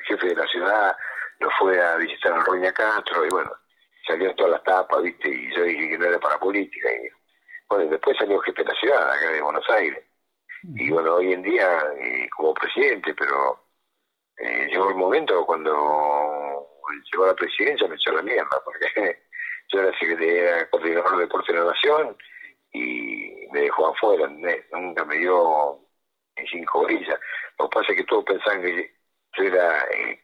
jefe 0.08 0.28
de 0.28 0.36
la 0.36 0.48
ciudad 0.48 0.96
lo 1.39 1.50
fue 1.60 1.82
a 1.82 1.98
visitar 1.98 2.34
a 2.34 2.43
Roña 2.43 2.72
Castro 2.72 3.26
y 3.26 3.30
bueno, 3.30 3.52
salió 4.08 4.34
todas 4.36 4.54
las 4.54 4.64
tapas, 4.64 5.02
¿viste? 5.02 5.30
Y 5.30 5.54
yo 5.54 5.64
dije 5.64 5.89
que 5.89 5.98
no 5.98 6.06
era 6.06 6.20
para 6.20 6.39
política. 6.39 6.89
Y 6.91 7.10
bueno, 7.70 7.89
después 7.89 8.18
salió 8.18 8.39
jefe 8.39 8.64
de 8.64 8.70
la 8.70 8.80
ciudad, 8.80 9.12
acá 9.12 9.30
de 9.32 9.41
Buenos 9.41 9.70
Aires. 9.70 10.04
Y 10.64 10.89
bueno, 10.89 11.16
hoy 11.16 11.34
en 11.34 11.43
día 11.43 11.80
eh, 12.00 12.28
como 12.36 12.54
presidente, 12.54 13.14
pero 13.14 13.60
eh, 14.38 14.68
llegó 14.72 14.89
el 14.89 14.96
momento 14.96 15.46
cuando 15.46 16.68
llegó 17.12 17.26
a 17.26 17.28
la 17.28 17.36
presidencia 17.36 17.88
me 17.88 17.96
echó 17.96 18.12
la 18.12 18.22
mierda, 18.22 18.62
porque 18.64 19.20
yo 19.70 19.82
era, 19.82 19.91
era 20.20 20.70
coordinador 20.70 21.18
de 21.18 21.24
deporte 21.24 21.54
de 21.54 21.60
la 21.60 21.66
Nación 21.66 22.18
y 22.74 23.48
me 23.52 23.62
dejó 23.62 23.88
afuera, 23.88 24.28
nunca 24.72 25.06
me 25.06 25.18
dio 25.18 25.85
cinco 26.50 26.84
brillas. 26.84 27.20
Lo 27.58 27.70
que 27.70 27.76
pasa 27.80 27.92
es 27.92 27.98
que 27.98 28.04
todos 28.06 28.26
pensaban 28.26 28.62
que 28.62 28.92
yo 29.38 29.44
era 29.44 29.86
eh, 29.92 30.20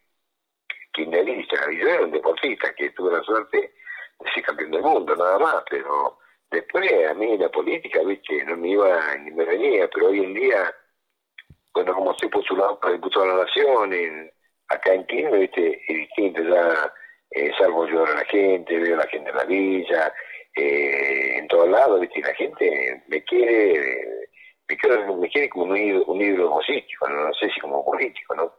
kirchnerista, 0.93 1.71
y 1.71 1.77
yo 1.79 1.87
era 1.87 2.03
un 2.03 2.11
deportista 2.11 2.73
que 2.75 2.89
tuve 2.91 3.17
la 3.17 3.23
suerte 3.23 3.73
de 4.19 4.31
ser 4.31 4.43
campeón 4.43 4.71
del 4.71 4.81
mundo, 4.81 5.15
nada 5.15 5.39
más, 5.39 5.63
pero 5.69 6.17
después 6.49 6.91
a 7.07 7.13
mí 7.13 7.37
la 7.37 7.49
política, 7.49 8.01
viste, 8.03 8.43
no 8.43 8.57
me 8.57 8.69
iba 8.69 9.15
ni 9.17 9.31
me 9.31 9.45
venía, 9.45 9.89
pero 9.89 10.07
hoy 10.07 10.23
en 10.23 10.33
día, 10.33 10.75
bueno, 11.73 11.93
como 11.93 12.11
estoy 12.11 12.29
postulado 12.29 12.79
para 12.79 12.93
diputado 12.93 13.25
de 13.25 13.31
la 13.31 13.43
Nación, 13.43 14.31
acá 14.67 14.93
en 14.93 15.05
Quilmes, 15.07 15.39
viste, 15.41 15.81
es 15.87 15.97
distinto, 15.97 16.41
ya 16.43 16.93
eh, 17.31 17.51
salgo 17.57 17.87
yo 17.87 18.05
a 18.05 18.15
la 18.15 18.25
gente, 18.25 18.79
veo 18.79 18.95
a 18.95 19.03
la 19.03 19.07
gente 19.07 19.29
en 19.29 19.35
la 19.35 19.45
villa, 19.45 20.13
eh, 20.55 21.37
en 21.37 21.47
todos 21.47 21.69
lados, 21.69 22.01
viste, 22.01 22.19
y 22.19 22.23
la 22.23 22.33
gente 22.35 23.03
me 23.07 23.23
quiere, 23.23 24.29
me 24.71 24.77
quiere, 24.77 25.15
me 25.15 25.29
quiere 25.29 25.49
como 25.49 25.65
un 25.65 25.77
ídolo, 25.77 26.05
un 26.05 26.21
ídolo 26.21 26.49
¿no? 26.49 27.27
no 27.27 27.33
sé 27.33 27.49
si 27.53 27.59
como 27.59 27.83
político, 27.83 28.35
¿no? 28.35 28.51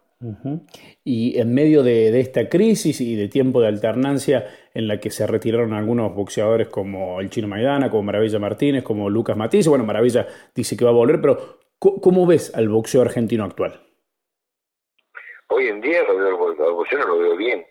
Y 1.03 1.41
en 1.41 1.53
medio 1.53 1.83
de, 1.83 2.21
esta 2.21 2.49
crisis 2.49 3.01
y 3.01 3.17
de 3.17 3.27
tiempo 3.27 3.61
de 3.61 3.67
alternancia 3.67 4.47
en 4.73 4.87
la 4.87 5.01
que 5.01 5.11
se 5.11 5.27
retiraron 5.27 5.73
algunos 5.73 6.15
boxeadores 6.15 6.69
como 6.69 7.21
el 7.21 7.29
Chino 7.29 7.49
Maidana, 7.49 7.91
como 7.91 8.05
Maravilla 8.05 8.39
Martínez, 8.39 8.85
como 8.85 9.11
Lucas 9.11 9.37
Matiz, 9.37 9.67
bueno, 9.67 9.85
Maravilla 9.85 10.29
dice 10.55 10.77
que 10.77 10.85
va 10.85 10.91
a 10.91 10.95
volver, 10.95 11.21
pero 11.21 11.59
¿cómo 11.79 12.25
ves 12.25 12.55
al 12.55 12.69
boxeo 12.69 13.03
argentino 13.03 13.45
actual? 13.45 13.85
Hoy 15.49 15.67
en 15.67 15.81
día 15.81 16.05
lo 16.05 16.17
veo, 16.17 16.67
al 16.69 16.73
boxeo 16.73 17.01
no 17.01 17.07
lo 17.09 17.19
veo 17.19 17.37
bien, 17.37 17.67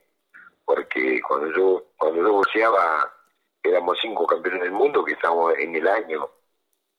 porque 0.65 1.21
cuando 1.25 1.55
yo, 1.55 1.93
cuando 1.97 2.21
yo 2.21 2.33
boxeaba 2.33 3.13
éramos 3.63 3.97
cinco 4.01 4.27
campeones 4.27 4.63
del 4.63 4.71
mundo 4.71 5.05
que 5.05 5.13
estamos 5.13 5.53
en 5.57 5.73
el 5.73 5.87
año. 5.87 6.29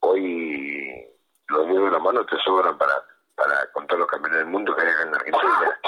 Hoy 0.00 1.12
los 1.48 1.66
dedos 1.66 1.84
de 1.84 1.90
la 1.90 1.98
mano 1.98 2.24
te 2.26 2.36
sobran 2.38 2.76
para 2.78 3.02
para 3.42 3.66
contar 3.72 3.98
los 3.98 4.06
campeones 4.06 4.38
del 4.38 4.48
mundo 4.48 4.74
que 4.74 4.82
hay 4.82 4.88
acá 4.88 5.02
en 5.02 5.14
Argentina. 5.14 5.80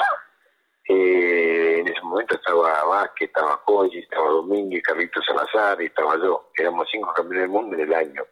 Eh, 0.86 1.78
en 1.78 1.88
ese 1.88 2.00
momento 2.02 2.34
estaba 2.34 2.84
Vázquez, 2.84 3.28
estaba 3.28 3.60
Coy, 3.64 3.98
estaba 3.98 4.28
Domínguez, 4.28 4.82
Carlitos 4.82 5.24
Salazar 5.24 5.80
y 5.80 5.86
estaba 5.86 6.16
yo. 6.16 6.50
Éramos 6.58 6.88
cinco 6.90 7.12
campeones 7.14 7.42
del 7.42 7.50
mundo 7.50 7.76
en 7.76 7.82
el 7.82 7.94
año. 7.94 8.22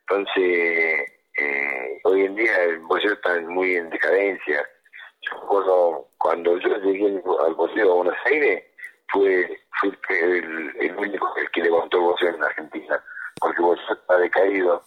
Entonces, 0.00 1.12
eh, 1.38 2.00
hoy 2.04 2.24
en 2.24 2.34
día 2.34 2.64
el 2.64 2.80
boxeo 2.80 3.12
está 3.12 3.40
muy 3.42 3.76
en 3.76 3.90
decadencia. 3.90 4.66
Yo 5.20 5.40
recuerdo 5.40 6.08
cuando 6.18 6.58
yo 6.58 6.76
llegué 6.78 7.22
al 7.46 7.54
boxeo 7.54 7.92
a 7.92 7.94
Buenos 7.94 8.16
Aires, 8.24 8.64
fue, 9.12 9.60
fue 9.80 9.90
el, 10.08 10.72
el, 10.80 10.96
único 10.96 11.36
el 11.36 11.50
que 11.50 11.62
levantó 11.62 11.98
el 11.98 12.02
boxeo 12.04 12.30
en 12.30 12.42
Argentina, 12.42 13.04
porque 13.38 13.58
el 13.58 13.66
boxeo 13.66 13.94
está 13.94 14.16
decaído 14.16 14.82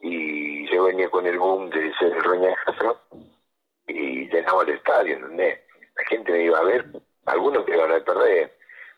y 0.00 0.70
yo 0.72 0.84
venía 0.84 1.08
con 1.10 1.26
el 1.26 1.38
boom 1.38 1.70
de 1.70 1.92
ser 1.94 2.12
el 2.12 2.22
Roña 2.22 2.54
Castro 2.64 3.00
y 3.86 4.28
llenaba 4.28 4.62
el 4.62 4.70
estadio, 4.70 5.16
¿entendés? 5.16 5.60
La 5.96 6.04
gente 6.04 6.32
me 6.32 6.44
iba 6.44 6.58
a 6.58 6.64
ver, 6.64 6.86
algunos 7.26 7.66
me 7.66 7.74
iban 7.74 7.92
a 7.92 8.04
perder, 8.04 8.56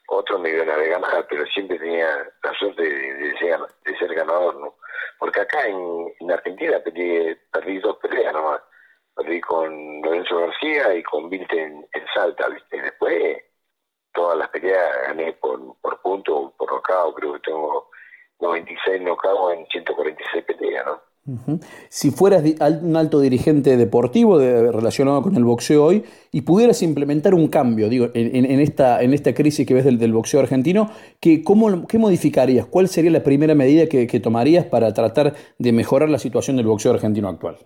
otros 0.08 0.40
me 0.40 0.50
iban 0.50 0.68
a 0.68 0.76
ver 0.76 0.90
ganar, 0.90 1.26
pero 1.28 1.46
siempre 1.46 1.78
tenía 1.78 2.08
la 2.42 2.54
suerte 2.54 2.82
de, 2.82 3.38
ser, 3.38 3.60
de 3.84 3.98
ser 3.98 4.14
ganador, 4.14 4.56
¿no? 4.56 4.74
Porque 5.18 5.40
acá 5.40 5.66
en, 5.66 6.30
Argentina 6.30 6.80
perdí, 6.80 7.36
perdí, 7.52 7.78
dos 7.78 7.96
peleas 7.98 8.32
nomás. 8.32 8.60
Perdí 9.14 9.40
con 9.40 10.00
Lorenzo 10.02 10.38
García 10.40 10.94
y 10.94 11.02
con 11.02 11.28
Vilte 11.28 11.62
en, 11.62 11.86
Salta, 12.14 12.48
¿viste? 12.48 12.80
después 12.80 13.42
todas 14.12 14.38
las 14.38 14.48
peleas 14.48 15.02
gané 15.06 15.32
por, 15.34 15.60
por 15.80 16.00
punto, 16.00 16.54
por 16.56 16.70
rocado, 16.70 17.14
creo 17.14 17.34
que 17.34 17.40
tengo 17.40 17.90
96 18.40 19.02
cago 19.22 19.52
en 19.52 19.66
146 19.66 20.44
peleas, 20.44 20.86
¿no? 20.86 21.02
Si 21.88 22.10
fueras 22.10 22.44
un 22.82 22.96
alto 22.96 23.20
dirigente 23.20 23.76
deportivo 23.76 24.38
relacionado 24.38 25.22
con 25.22 25.36
el 25.36 25.44
boxeo 25.44 25.84
hoy 25.84 26.04
y 26.32 26.42
pudieras 26.42 26.82
implementar 26.82 27.34
un 27.34 27.48
cambio, 27.48 27.88
digo, 27.88 28.08
en, 28.14 28.60
esta, 28.60 29.02
en 29.02 29.14
esta 29.14 29.34
crisis 29.34 29.66
que 29.66 29.74
ves 29.74 29.84
del, 29.84 30.12
boxeo 30.12 30.40
argentino, 30.40 30.90
¿qué, 31.20 31.42
cómo, 31.42 31.86
¿qué 31.86 31.98
modificarías? 31.98 32.66
¿Cuál 32.66 32.88
sería 32.88 33.10
la 33.10 33.22
primera 33.22 33.54
medida 33.54 33.86
que, 33.86 34.20
tomarías 34.20 34.66
para 34.66 34.92
tratar 34.92 35.34
de 35.58 35.72
mejorar 35.72 36.08
la 36.08 36.18
situación 36.18 36.56
del 36.56 36.66
boxeo 36.66 36.92
argentino 36.92 37.28
actual? 37.28 37.58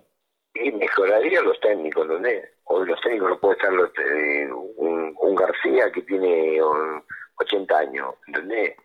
Mejoraría 0.55 1.41
los 1.41 1.59
técnicos, 1.59 2.07
¿dónde? 2.07 2.43
Hoy 2.65 2.87
los 2.87 2.99
técnicos 3.01 3.29
no 3.29 3.39
puede 3.39 3.55
estar 3.55 3.73
eh, 3.73 4.49
un, 4.77 5.13
un, 5.19 5.35
García 5.35 5.91
que 5.91 6.01
tiene 6.03 6.59
80 7.37 7.77
años, 7.77 8.15
¿entendés? 8.27 8.75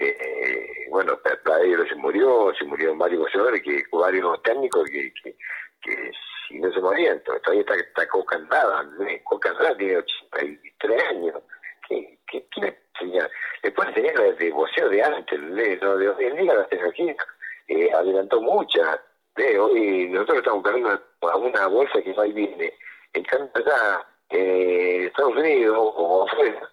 Eh, 0.00 0.86
bueno, 0.90 1.18
Pradero 1.42 1.86
se 1.86 1.94
murió, 1.94 2.52
se 2.58 2.64
murieron 2.64 2.98
varios 2.98 3.20
boxeadores, 3.20 3.62
que, 3.62 3.82
varios 3.92 4.42
técnicos 4.42 4.88
que, 4.90 5.12
que, 5.22 5.36
que 5.82 6.12
si 6.48 6.58
no 6.58 6.72
se 6.72 6.80
morían, 6.80 7.22
todavía 7.22 7.60
está, 7.60 7.74
está 7.76 8.08
Coca 8.08 8.36
Andrada, 8.36 8.88
Coca 9.24 9.50
Andrada 9.50 9.76
tiene 9.76 9.98
83 9.98 11.02
años, 11.04 11.34
¿qué, 11.88 12.18
qué, 12.30 12.46
qué 12.50 12.60
le 12.60 12.78
enseña? 12.94 13.28
Le 13.62 13.70
puede 13.72 13.90
enseñar 13.90 14.36
de 14.36 14.50
boxeo 14.50 14.88
de 14.88 15.02
antes, 15.02 15.40
¿no? 15.40 15.96
de 15.96 16.08
hoy 16.08 16.24
en 16.24 16.36
día 16.36 16.54
la 16.54 16.66
tecnología 16.68 17.16
eh, 17.68 17.90
adelantó 17.92 18.40
muchas, 18.40 19.00
de 19.36 19.58
hoy 19.58 20.08
nosotros 20.08 20.38
estamos 20.38 20.64
cargando 20.64 21.00
a 21.22 21.36
una 21.36 21.66
bolsa 21.66 22.02
que 22.02 22.12
va 22.12 22.26
y 22.26 22.32
viene, 22.32 22.72
en 23.12 23.24
cambio 23.24 23.50
allá 23.54 24.06
eh, 24.30 25.06
Estados 25.06 25.36
Unidos 25.36 25.76
o 25.78 26.26
afuera, 26.26 26.70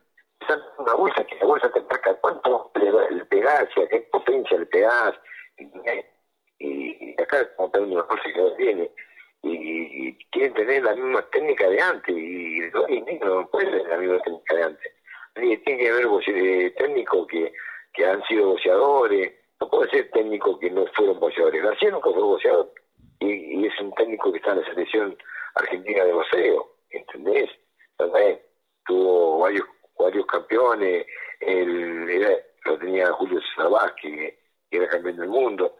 una 0.77 0.93
bolsa 0.93 1.23
que 1.25 1.35
la 1.35 1.45
bolsa 1.45 1.71
te 1.71 1.81
marca 1.81 2.13
cuánto 2.15 2.71
le 2.75 3.25
pegás 3.25 3.67
y 3.75 3.81
a 3.81 3.87
qué 3.87 3.99
potencia 4.11 4.57
le 4.57 4.65
pegás. 4.65 5.13
Y, 6.59 7.21
acá 7.21 7.53
como 7.55 7.71
tenemos 7.71 7.95
una 7.95 8.03
bolsa 8.03 8.23
que 8.23 8.41
no 8.41 8.53
tiene. 8.53 8.91
Y, 9.43 10.15
quieren 10.31 10.53
tener 10.53 10.83
la 10.83 10.95
misma 10.95 11.21
técnica 11.29 11.69
de 11.69 11.81
antes. 11.81 12.15
Y, 12.15 12.59
no 13.23 13.47
puede 13.49 13.67
tener 13.67 13.87
la 13.87 13.97
misma 13.97 14.19
técnica 14.19 14.55
de 14.55 14.63
antes. 14.63 14.93
tiene 15.33 15.77
que 15.77 15.89
haber 15.89 16.07
eh, 16.27 16.71
técnicos 16.77 17.27
que, 17.27 17.53
que 17.93 18.05
han 18.05 18.23
sido 18.23 18.49
boxeadores. 18.49 19.33
No 19.59 19.69
puede 19.69 19.89
ser 19.89 20.11
técnicos 20.11 20.59
que 20.59 20.69
no 20.69 20.85
fueron 20.87 21.19
boxeadores. 21.19 21.63
García 21.63 21.91
nunca 21.91 22.11
fue 22.11 22.23
boxeador. 22.23 22.71
Y, 23.19 23.61
y 23.61 23.65
es 23.65 23.79
un 23.79 23.93
técnico 23.93 24.31
que 24.31 24.39
está 24.39 24.51
en 24.51 24.61
la 24.61 24.65
selección 24.67 25.17
argentina 25.55 26.03
de 26.03 26.13
boxeo. 26.13 26.71
¿Entendés? 26.89 27.49
Entonces, 27.97 28.39
tuvo 28.85 29.39
varios 29.39 29.65
varios 29.97 30.25
campeones, 30.25 31.05
el, 31.39 32.45
lo 32.65 32.77
tenía 32.79 33.11
Julio 33.13 33.39
César 33.41 33.95
que, 34.01 34.39
era 34.71 34.89
campeón 34.89 35.17
del 35.17 35.29
mundo, 35.29 35.77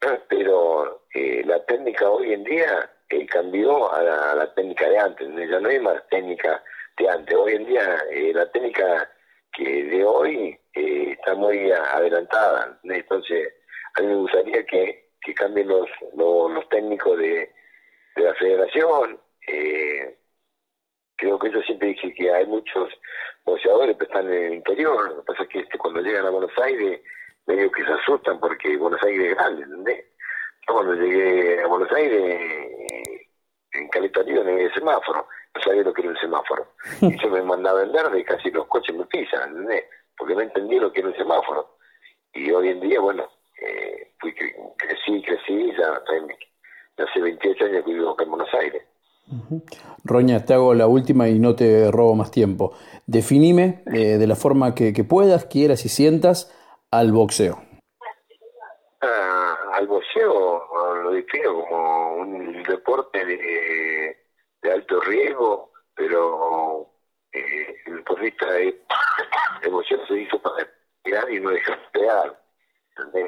pero 0.28 1.02
eh, 1.14 1.42
la 1.44 1.64
técnica 1.64 2.08
hoy 2.08 2.32
en 2.32 2.44
día 2.44 2.90
eh, 3.08 3.24
cambió 3.26 3.92
a 3.92 4.02
la, 4.02 4.54
técnica 4.54 4.88
de 4.88 4.98
antes, 4.98 5.28
ya 5.48 5.60
no 5.60 5.68
hay 5.68 5.78
más 5.78 6.06
técnica 6.08 6.62
de 6.96 7.08
antes, 7.08 7.36
hoy 7.36 7.52
en 7.52 7.66
día 7.66 7.98
eh, 8.10 8.32
la 8.34 8.50
técnica 8.50 9.08
que 9.52 9.84
de 9.84 10.04
hoy 10.04 10.58
eh, 10.74 11.12
está 11.12 11.34
muy 11.34 11.70
adelantada. 11.70 12.78
Entonces, 12.82 13.54
a 13.94 14.00
mí 14.02 14.08
me 14.08 14.16
gustaría 14.16 14.64
que, 14.66 15.10
que 15.20 15.34
cambien 15.34 15.68
los, 15.68 15.88
los, 16.16 16.68
técnicos 16.68 17.16
de, 17.18 17.52
de, 18.16 18.22
la 18.22 18.34
federación. 18.34 19.20
Creo 21.16 21.38
que 21.38 21.50
yo 21.50 21.62
siempre 21.62 21.88
dije 21.88 22.12
que 22.12 22.30
hay 22.30 22.46
muchos 22.46 22.92
boxeadores 23.46 23.96
están 23.98 24.26
en 24.26 24.44
el 24.44 24.54
interior. 24.54 25.08
Lo 25.08 25.16
que 25.18 25.22
pasa 25.22 25.42
es 25.44 25.48
que 25.48 25.60
este, 25.60 25.78
cuando 25.78 26.00
llegan 26.00 26.26
a 26.26 26.30
Buenos 26.30 26.52
Aires, 26.62 27.00
medio 27.46 27.70
que 27.70 27.84
se 27.84 27.92
asustan 27.92 28.38
porque 28.40 28.76
Buenos 28.76 29.02
Aires 29.02 29.30
es 29.30 29.36
grande, 29.36 29.62
¿entendés? 29.62 30.04
Yo 30.66 30.74
cuando 30.74 30.94
llegué 30.94 31.62
a 31.62 31.66
Buenos 31.68 31.92
Aires, 31.92 33.20
en 33.72 33.88
Caleta 33.88 34.22
no 34.24 34.40
había 34.40 34.74
semáforo, 34.74 35.28
no 35.54 35.60
sabía 35.60 35.82
lo 35.82 35.94
que 35.94 36.02
era 36.02 36.10
un 36.10 36.18
semáforo. 36.18 36.66
Y 37.00 37.16
yo 37.18 37.30
me 37.30 37.42
mandaba 37.42 37.82
en 37.82 37.92
verde 37.92 38.20
y 38.20 38.24
casi 38.24 38.50
los 38.50 38.66
coches 38.66 38.96
me 38.96 39.06
pisan, 39.06 39.50
¿entendés? 39.50 39.84
Porque 40.18 40.34
no 40.34 40.40
entendí 40.40 40.78
lo 40.78 40.92
que 40.92 41.00
era 41.00 41.08
un 41.08 41.16
semáforo. 41.16 41.76
Y 42.32 42.50
hoy 42.50 42.68
en 42.68 42.80
día, 42.80 43.00
bueno, 43.00 43.28
eh, 43.60 44.12
fui, 44.18 44.34
crecí, 44.34 45.22
crecí, 45.22 45.72
ya, 45.78 46.02
hace 47.04 47.20
28 47.20 47.64
años 47.64 47.84
que 47.84 47.92
vivo 47.92 48.10
acá 48.10 48.24
en 48.24 48.30
Buenos 48.30 48.52
Aires. 48.54 48.82
Roña, 50.04 50.44
te 50.44 50.54
hago 50.54 50.74
la 50.74 50.86
última 50.86 51.28
y 51.28 51.38
no 51.38 51.56
te 51.56 51.90
robo 51.90 52.14
más 52.14 52.30
tiempo. 52.30 52.76
Definime 53.06 53.82
eh, 53.92 54.18
de 54.18 54.26
la 54.26 54.36
forma 54.36 54.74
que, 54.74 54.92
puedas, 55.04 55.46
quieras 55.46 55.84
y 55.84 55.88
sientas 55.88 56.52
al 56.90 57.12
boxeo. 57.12 57.60
Ah, 59.00 59.56
al 59.74 59.86
boxeo 59.88 60.62
lo 61.02 61.10
defino 61.10 61.54
como 61.54 62.14
un 62.16 62.62
deporte 62.62 63.24
de, 63.24 64.16
alto 64.72 65.00
riesgo, 65.00 65.70
pero 65.94 66.90
eh, 67.32 67.76
el 67.86 67.96
deportista 67.96 68.50
de, 68.52 68.80
boxeo 69.70 70.06
se 70.06 70.20
hizo 70.20 70.40
para 70.40 70.68
pegar 71.02 71.30
y 71.30 71.40
no 71.40 71.50
dejar 71.50 71.78
pegar. 71.92 72.40
de 73.12 73.22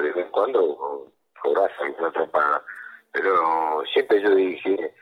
vez 0.00 0.16
en 0.16 0.30
cuando 0.30 1.10
cobras 1.42 1.70
alguna 1.80 2.12
trampa 2.12 2.62
pero 3.12 3.84
siempre 3.92 4.20
yo 4.22 4.34
dije, 4.34 4.94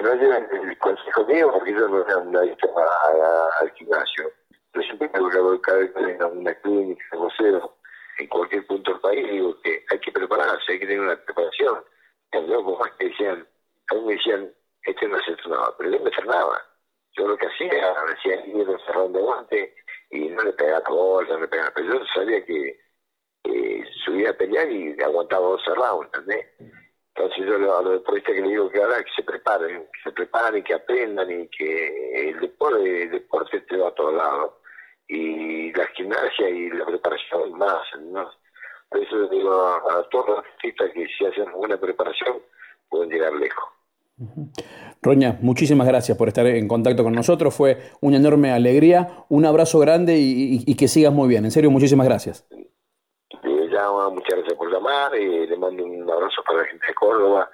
no 0.00 0.14
lleven 0.14 0.48
el 0.52 0.78
consejo 0.78 1.24
mío 1.24 1.50
porque 1.52 1.72
yo 1.72 1.88
no 1.88 2.02
era 2.02 2.40
adicto 2.40 2.74
al 3.60 3.72
gimnasio. 3.72 4.30
Pero 4.72 4.84
siempre 4.84 5.10
me 5.14 5.60
que 5.62 6.12
en 6.12 6.24
una 6.24 6.54
clínica, 6.54 7.16
vocero, 7.16 7.76
en 8.18 8.26
cualquier 8.28 8.66
punto 8.66 8.92
del 8.92 9.00
país, 9.00 9.30
digo 9.30 9.60
que 9.62 9.84
hay 9.90 9.98
que 9.98 10.12
prepararse, 10.12 10.72
hay 10.72 10.78
que 10.78 10.86
tener 10.86 11.00
una 11.00 11.16
preparación. 11.16 11.82
Yo, 12.32 12.62
como 12.62 12.78
más 12.78 12.92
que 12.92 13.08
decían, 13.08 13.46
a 13.90 13.94
mí 13.94 14.00
me 14.02 14.14
decían, 14.14 14.52
este 14.82 15.08
no 15.08 15.18
se 15.20 15.30
entrenaba, 15.30 15.74
pero 15.78 15.90
yo 15.90 16.00
me 16.00 16.10
entrenaba. 16.10 16.62
Yo 17.12 17.26
lo 17.26 17.36
que 17.38 17.46
hacía, 17.46 17.94
hacía 18.12 18.34
el 18.42 18.52
libro 18.52 18.78
cerrado 18.80 19.08
de 19.08 19.20
guante 19.20 19.74
y 20.10 20.28
no 20.28 20.42
le 20.42 20.52
pegaba 20.52 20.82
todo, 20.82 21.22
no 21.22 21.40
le 21.40 21.48
pegaba, 21.48 21.72
pero 21.74 21.94
yo 21.94 22.06
sabía 22.14 22.44
que 22.44 22.78
subía 24.04 24.30
a 24.30 24.34
pelear 24.34 24.70
y 24.70 25.00
aguantaba 25.02 25.46
dos 25.46 25.64
cerrados, 25.64 26.06
¿entendés? 26.06 26.46
Entonces 27.16 27.46
yo 27.46 27.78
a 27.78 27.82
los 27.82 27.92
deportistas 27.92 28.34
que 28.34 28.40
les 28.42 28.50
digo 28.50 28.68
que 28.68 28.82
ahora 28.82 29.02
que 29.02 29.10
se 29.16 29.22
preparen, 29.22 29.84
que 29.84 30.00
se 30.04 30.12
preparen, 30.12 30.62
que 30.62 30.74
aprendan 30.74 31.30
y 31.30 31.48
que 31.48 32.28
el 32.28 32.40
deporte, 32.40 33.02
el 33.04 33.10
deporte 33.10 33.60
te 33.62 33.76
va 33.78 33.88
a 33.88 33.94
todos 33.94 34.14
lados. 34.14 34.52
Y 35.08 35.72
la 35.72 35.86
gimnasia 35.96 36.50
y 36.50 36.68
la 36.70 36.84
preparación 36.84 37.56
más. 37.56 37.80
¿no? 38.00 38.28
Por 38.90 39.02
eso 39.02 39.16
les 39.16 39.30
digo 39.30 39.50
a, 39.50 40.06
todos 40.10 40.28
los 40.28 40.36
deportistas 40.44 40.90
que 40.92 41.06
si 41.16 41.24
hacen 41.24 41.52
buena 41.52 41.78
preparación 41.78 42.36
pueden 42.90 43.10
llegar 43.10 43.32
lejos. 43.32 43.64
Roña, 45.00 45.38
muchísimas 45.40 45.86
gracias 45.86 46.18
por 46.18 46.28
estar 46.28 46.46
en 46.46 46.68
contacto 46.68 47.02
con 47.02 47.14
nosotros. 47.14 47.54
Fue 47.54 47.78
una 48.00 48.18
enorme 48.18 48.50
alegría, 48.50 49.24
un 49.28 49.46
abrazo 49.46 49.78
grande 49.78 50.16
y 50.18 50.74
que 50.74 50.88
sigas 50.88 51.12
muy 51.12 51.28
bien. 51.28 51.44
En 51.46 51.50
serio, 51.50 51.70
muchísimas 51.70 52.06
gracias 52.06 52.46
muchas 54.10 54.36
gracias 54.36 54.54
por 54.54 54.72
llamar, 54.72 55.14
y 55.16 55.46
le 55.46 55.56
mando 55.56 55.84
un 55.84 56.10
abrazo 56.10 56.42
para 56.44 56.60
la 56.60 56.64
gente 56.66 56.86
de 56.86 56.94
Córdoba 56.94 57.50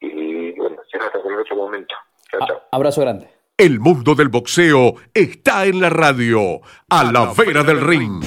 y 0.00 0.52
bueno, 0.52 0.76
será 0.90 1.06
hasta 1.06 1.18
el 1.18 1.38
otro 1.38 1.56
momento. 1.56 1.94
Chao, 2.30 2.40
chao. 2.46 2.62
Abrazo 2.70 3.00
grande. 3.00 3.28
El 3.56 3.80
mundo 3.80 4.14
del 4.14 4.28
boxeo 4.28 4.94
está 5.12 5.66
en 5.66 5.80
la 5.80 5.90
radio, 5.90 6.60
a, 6.88 7.10
la, 7.10 7.32
vera 7.36 7.64
del 7.64 7.80
ring. 7.80 8.22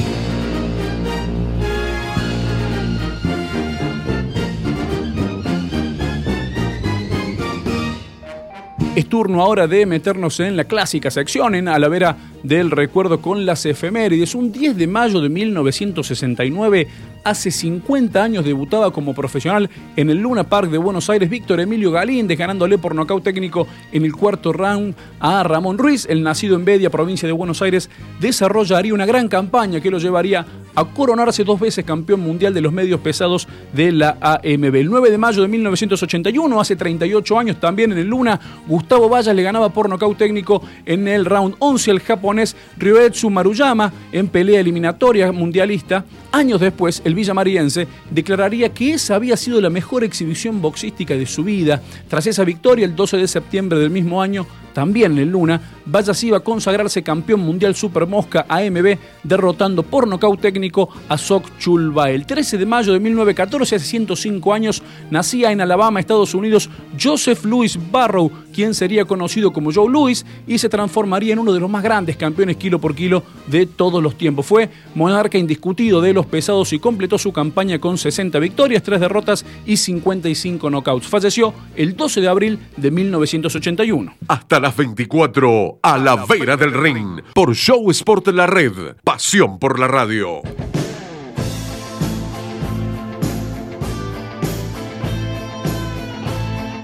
Es 8.93 9.07
turno 9.07 9.41
ahora 9.41 9.67
de 9.67 9.85
meternos 9.85 10.41
en 10.41 10.57
la 10.57 10.65
clásica 10.65 11.09
sección, 11.09 11.55
en 11.55 11.69
a 11.69 11.79
la 11.79 11.87
vera 11.87 12.17
del 12.43 12.69
recuerdo 12.69 13.21
con 13.21 13.45
las 13.45 13.65
efemérides. 13.65 14.35
Un 14.35 14.51
10 14.51 14.75
de 14.75 14.87
mayo 14.87 15.21
de 15.21 15.29
1969, 15.29 16.87
hace 17.23 17.51
50 17.51 18.23
años 18.23 18.45
debutaba 18.45 18.91
como 18.91 19.13
profesional 19.13 19.69
en 19.95 20.09
el 20.09 20.17
Luna 20.17 20.43
Park 20.43 20.69
de 20.69 20.77
Buenos 20.77 21.09
Aires 21.09 21.29
Víctor 21.29 21.59
Emilio 21.59 21.91
Galíndez, 21.91 22.37
ganándole 22.37 22.77
por 22.77 22.95
nocaut 22.95 23.23
técnico 23.23 23.67
en 23.91 24.05
el 24.05 24.13
cuarto 24.13 24.53
round 24.53 24.95
a 25.19 25.43
Ramón 25.43 25.77
Ruiz. 25.77 26.05
El 26.09 26.23
nacido 26.23 26.55
en 26.55 26.65
Bedia, 26.65 26.89
provincia 26.89 27.27
de 27.27 27.33
Buenos 27.33 27.61
Aires, 27.61 27.89
desarrollaría 28.19 28.93
una 28.93 29.05
gran 29.05 29.27
campaña 29.27 29.79
que 29.79 29.91
lo 29.91 29.99
llevaría 29.99 30.45
a 30.75 30.85
coronarse 30.85 31.43
dos 31.43 31.59
veces 31.59 31.85
campeón 31.85 32.21
mundial 32.21 32.53
de 32.53 32.61
los 32.61 32.71
medios 32.71 32.99
pesados 33.01 33.47
de 33.73 33.91
la 33.91 34.17
AMB. 34.21 34.75
El 34.75 34.89
9 34.89 35.11
de 35.11 35.17
mayo 35.17 35.41
de 35.41 35.47
1981, 35.47 36.59
hace 36.59 36.75
38 36.75 37.39
años 37.39 37.59
también 37.59 37.91
en 37.91 37.97
el 37.97 38.07
Luna, 38.07 38.39
Gustavo 38.67 39.09
Vallas 39.09 39.35
le 39.35 39.43
ganaba 39.43 39.69
por 39.69 39.89
nocaut 39.89 40.17
técnico 40.17 40.61
en 40.85 41.07
el 41.07 41.25
round 41.25 41.55
11 41.59 41.91
al 41.91 41.99
japonés 41.99 42.55
Ryoetsu 42.77 43.29
Maruyama 43.29 43.91
en 44.11 44.27
pelea 44.27 44.59
eliminatoria 44.59 45.31
mundialista. 45.31 46.05
Años 46.31 46.61
después, 46.61 47.01
el 47.03 47.10
villamariense 47.15 47.87
declararía 48.09 48.69
que 48.69 48.93
esa 48.93 49.15
había 49.15 49.37
sido 49.37 49.61
la 49.61 49.69
mejor 49.69 50.03
exhibición 50.03 50.61
boxística 50.61 51.15
de 51.15 51.25
su 51.25 51.43
vida. 51.43 51.81
Tras 52.07 52.27
esa 52.27 52.43
victoria, 52.43 52.85
el 52.85 52.95
12 52.95 53.17
de 53.17 53.27
septiembre 53.27 53.79
del 53.79 53.89
mismo 53.89 54.21
año, 54.21 54.45
también 54.73 55.17
en 55.17 55.31
Luna, 55.31 55.61
Vallas 55.85 56.23
iba 56.23 56.37
a 56.37 56.41
consagrarse 56.41 57.03
campeón 57.03 57.41
mundial 57.41 57.75
Super 57.75 58.05
Mosca 58.07 58.45
AMB, 58.47 58.97
derrotando 59.23 59.83
por 59.83 60.07
nocaut 60.07 60.39
técnico 60.39 60.89
a 61.09 61.17
Sok 61.17 61.57
Chulba. 61.57 62.09
El 62.09 62.25
13 62.25 62.57
de 62.57 62.65
mayo 62.65 62.93
de 62.93 62.99
1914, 62.99 63.75
hace 63.75 63.85
105 63.85 64.53
años, 64.53 64.83
nacía 65.09 65.51
en 65.51 65.61
Alabama, 65.61 65.99
Estados 65.99 66.33
Unidos, 66.33 66.69
Joseph 67.01 67.43
Louis 67.45 67.77
Barrow, 67.91 68.31
quien 68.53 68.73
sería 68.73 69.05
conocido 69.05 69.51
como 69.51 69.71
Joe 69.73 69.89
Louis 69.89 70.25
y 70.47 70.57
se 70.57 70.69
transformaría 70.69 71.33
en 71.33 71.39
uno 71.39 71.53
de 71.53 71.59
los 71.59 71.69
más 71.69 71.83
grandes 71.83 72.15
campeones 72.15 72.57
kilo 72.57 72.79
por 72.79 72.95
kilo 72.95 73.23
de 73.47 73.65
todos 73.65 74.01
los 74.01 74.17
tiempos. 74.17 74.45
Fue 74.45 74.69
monarca 74.95 75.37
indiscutido 75.37 76.01
de 76.01 76.13
los 76.13 76.25
pesados 76.25 76.73
y 76.73 76.79
completó 76.79 77.17
su 77.17 77.33
campaña 77.33 77.79
con 77.79 77.97
60 77.97 78.39
victorias, 78.39 78.83
3 78.83 78.99
derrotas 78.99 79.45
y 79.65 79.77
55 79.77 80.69
knockouts. 80.69 81.07
Falleció 81.07 81.53
el 81.75 81.95
12 81.95 82.21
de 82.21 82.27
abril 82.27 82.59
de 82.77 82.91
1981. 82.91 84.13
Hasta 84.27 84.59
las 84.61 84.77
24 84.77 85.79
a 85.81 85.97
la 85.97 86.15
vera 86.25 86.55
del 86.55 86.73
ring 86.73 87.21
por 87.33 87.55
Show 87.55 87.89
Sport 87.89 88.27
La 88.27 88.45
Red. 88.45 88.95
Pasión 89.03 89.57
por 89.57 89.79
la 89.79 89.87
radio. 89.87 90.41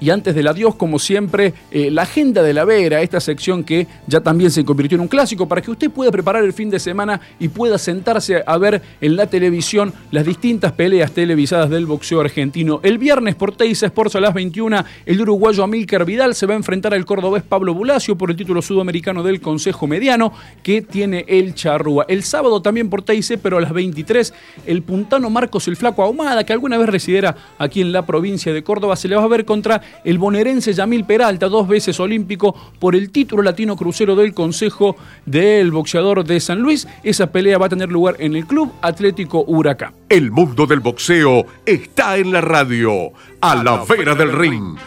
Y 0.08 0.10
antes 0.10 0.34
del 0.34 0.48
adiós, 0.48 0.76
como 0.76 1.00
siempre, 1.00 1.54
eh, 1.70 1.92
la 1.92 2.04
agenda 2.04 2.42
de 2.42 2.54
la 2.54 2.64
Vera, 2.64 3.02
esta 3.02 3.20
sección 3.20 3.66
que 3.66 3.88
ya 4.08 4.22
también 4.22 4.52
se 4.52 4.64
convirtió 4.64 4.96
en 4.96 5.02
un 5.02 5.10
clásico, 5.10 5.50
para 5.50 5.62
que 5.62 5.70
usted 5.70 5.92
pueda 5.92 6.12
preparar 6.12 6.46
el 6.46 6.54
fin 6.54 6.70
de 6.70 6.80
semana 6.80 7.20
y 7.42 7.50
pueda 7.50 7.78
sentarse 7.78 8.42
a 8.48 8.58
ver 8.58 8.82
en 9.02 9.18
la 9.18 9.28
televisión 9.28 9.94
las 10.12 10.26
distintas 10.26 10.72
peleas 10.72 11.12
televisadas 11.12 11.70
del 11.70 11.86
boxeo 11.86 12.22
argentino. 12.22 12.80
El 12.84 13.00
viernes 13.00 13.36
por 13.36 13.54
Teis 13.54 13.84
Sports 13.84 14.16
a 14.16 14.22
las 14.22 14.34
21, 14.34 14.86
el 15.06 15.20
uruguayo 15.20 15.62
Amílcar 15.62 16.06
Vidal 16.06 16.36
se 16.36 16.46
va 16.46 16.54
a 16.54 16.56
enfrentar 16.56 16.94
al 16.94 17.04
cordobés 17.04 17.44
Pablo 17.44 17.74
Bulacio 17.74 18.18
por 18.18 18.32
el 18.32 18.38
título 18.38 18.62
sudamericano 18.62 19.24
del 19.24 19.42
Consejo 19.42 19.88
Mediano 19.88 20.32
que 20.64 20.84
tiene 20.84 21.26
el 21.28 21.54
Charrúa. 21.54 22.06
El 22.08 22.24
sábado 22.24 22.62
también 22.62 22.90
por 22.90 23.02
Teis, 23.02 23.34
pero 23.44 23.58
a 23.58 23.60
las 23.60 23.74
23, 23.74 24.34
el 24.68 24.84
puntano 24.84 25.30
Marcos 25.30 25.68
el 25.68 25.76
Flaco 25.76 26.02
Ahumada, 26.02 26.46
que 26.46 26.54
alguna 26.54 26.78
vez 26.78 26.88
residiera 26.88 27.36
aquí 27.58 27.82
en 27.82 27.92
la 27.92 28.06
provincia 28.06 28.54
de 28.54 28.64
Córdoba, 28.64 28.96
se 28.96 29.10
le 29.10 29.18
va 29.18 29.24
a 29.24 29.28
ver 29.28 29.44
contra 29.44 29.82
el 30.04 30.18
bonaerense 30.18 30.74
Yamil 30.74 31.06
Peralta, 31.06 31.48
dos 31.48 31.68
veces 31.68 32.00
olímpico, 32.00 32.56
por 32.80 32.96
el 32.96 33.12
título 33.12 33.44
latino 33.44 33.76
crucero 33.76 34.16
del 34.16 34.34
Consejo 34.34 34.96
del 35.26 35.72
Boxeador 35.72 36.24
de 36.24 36.40
San 36.40 36.60
Luis. 36.60 36.88
Esa 37.04 37.32
pelea 37.32 37.58
va 37.58 37.68
a 37.68 37.70
tener 37.70 37.90
lugar 37.90 38.16
en 38.20 38.36
el 38.36 38.46
Club 38.46 38.72
Atlético 38.82 39.44
Huracán. 39.48 39.94
El 40.10 40.32
mundo 40.32 40.66
del 40.66 40.80
boxeo 40.80 41.46
está 41.66 42.18
en 42.18 42.32
la 42.32 42.42
radio, 42.42 43.12
a, 43.42 43.56
la, 43.56 43.84
vera 43.84 44.16
del 44.16 44.32
ring 44.32 44.78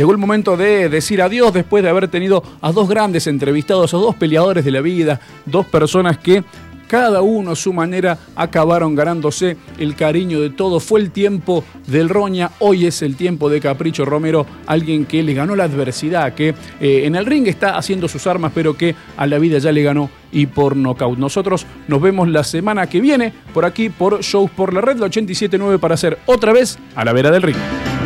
Llegó 0.00 0.12
el 0.12 0.16
momento 0.16 0.56
de 0.56 0.88
decir 0.88 1.20
adiós 1.20 1.52
después 1.52 1.82
de 1.82 1.90
haber 1.90 2.08
tenido 2.08 2.42
a 2.62 2.72
dos 2.72 2.88
grandes 2.88 3.26
entrevistados, 3.26 3.92
a 3.92 3.98
dos 3.98 4.14
peleadores 4.14 4.64
de 4.64 4.70
la 4.70 4.80
vida, 4.80 5.20
dos 5.44 5.66
personas 5.66 6.16
que 6.16 6.42
cada 6.88 7.20
uno 7.20 7.50
a 7.50 7.54
su 7.54 7.74
manera 7.74 8.16
acabaron 8.34 8.94
ganándose 8.94 9.58
el 9.76 9.94
cariño 9.96 10.40
de 10.40 10.48
todos. 10.48 10.84
Fue 10.84 11.00
el 11.00 11.10
tiempo 11.10 11.64
del 11.86 12.08
Roña, 12.08 12.50
hoy 12.60 12.86
es 12.86 13.02
el 13.02 13.14
tiempo 13.14 13.50
de 13.50 13.60
Capricho 13.60 14.06
Romero, 14.06 14.46
alguien 14.66 15.04
que 15.04 15.22
le 15.22 15.34
ganó 15.34 15.54
la 15.54 15.64
adversidad, 15.64 16.32
que 16.32 16.54
eh, 16.80 17.02
en 17.04 17.14
el 17.14 17.26
ring 17.26 17.46
está 17.46 17.76
haciendo 17.76 18.08
sus 18.08 18.26
armas, 18.26 18.52
pero 18.54 18.78
que 18.78 18.94
a 19.18 19.26
la 19.26 19.38
vida 19.38 19.58
ya 19.58 19.70
le 19.70 19.82
ganó 19.82 20.08
y 20.32 20.46
por 20.46 20.76
nocaut. 20.76 21.18
Nosotros 21.18 21.66
nos 21.88 22.00
vemos 22.00 22.26
la 22.26 22.42
semana 22.42 22.86
que 22.86 23.02
viene 23.02 23.34
por 23.52 23.66
aquí 23.66 23.90
por 23.90 24.22
Shows 24.22 24.50
por 24.50 24.72
la 24.72 24.80
Red, 24.80 24.96
la 24.96 25.04
879 25.04 25.78
para 25.78 25.92
hacer 25.92 26.16
otra 26.24 26.54
vez 26.54 26.78
a 26.94 27.04
la 27.04 27.12
vera 27.12 27.30
del 27.30 27.42
ring. 27.42 27.99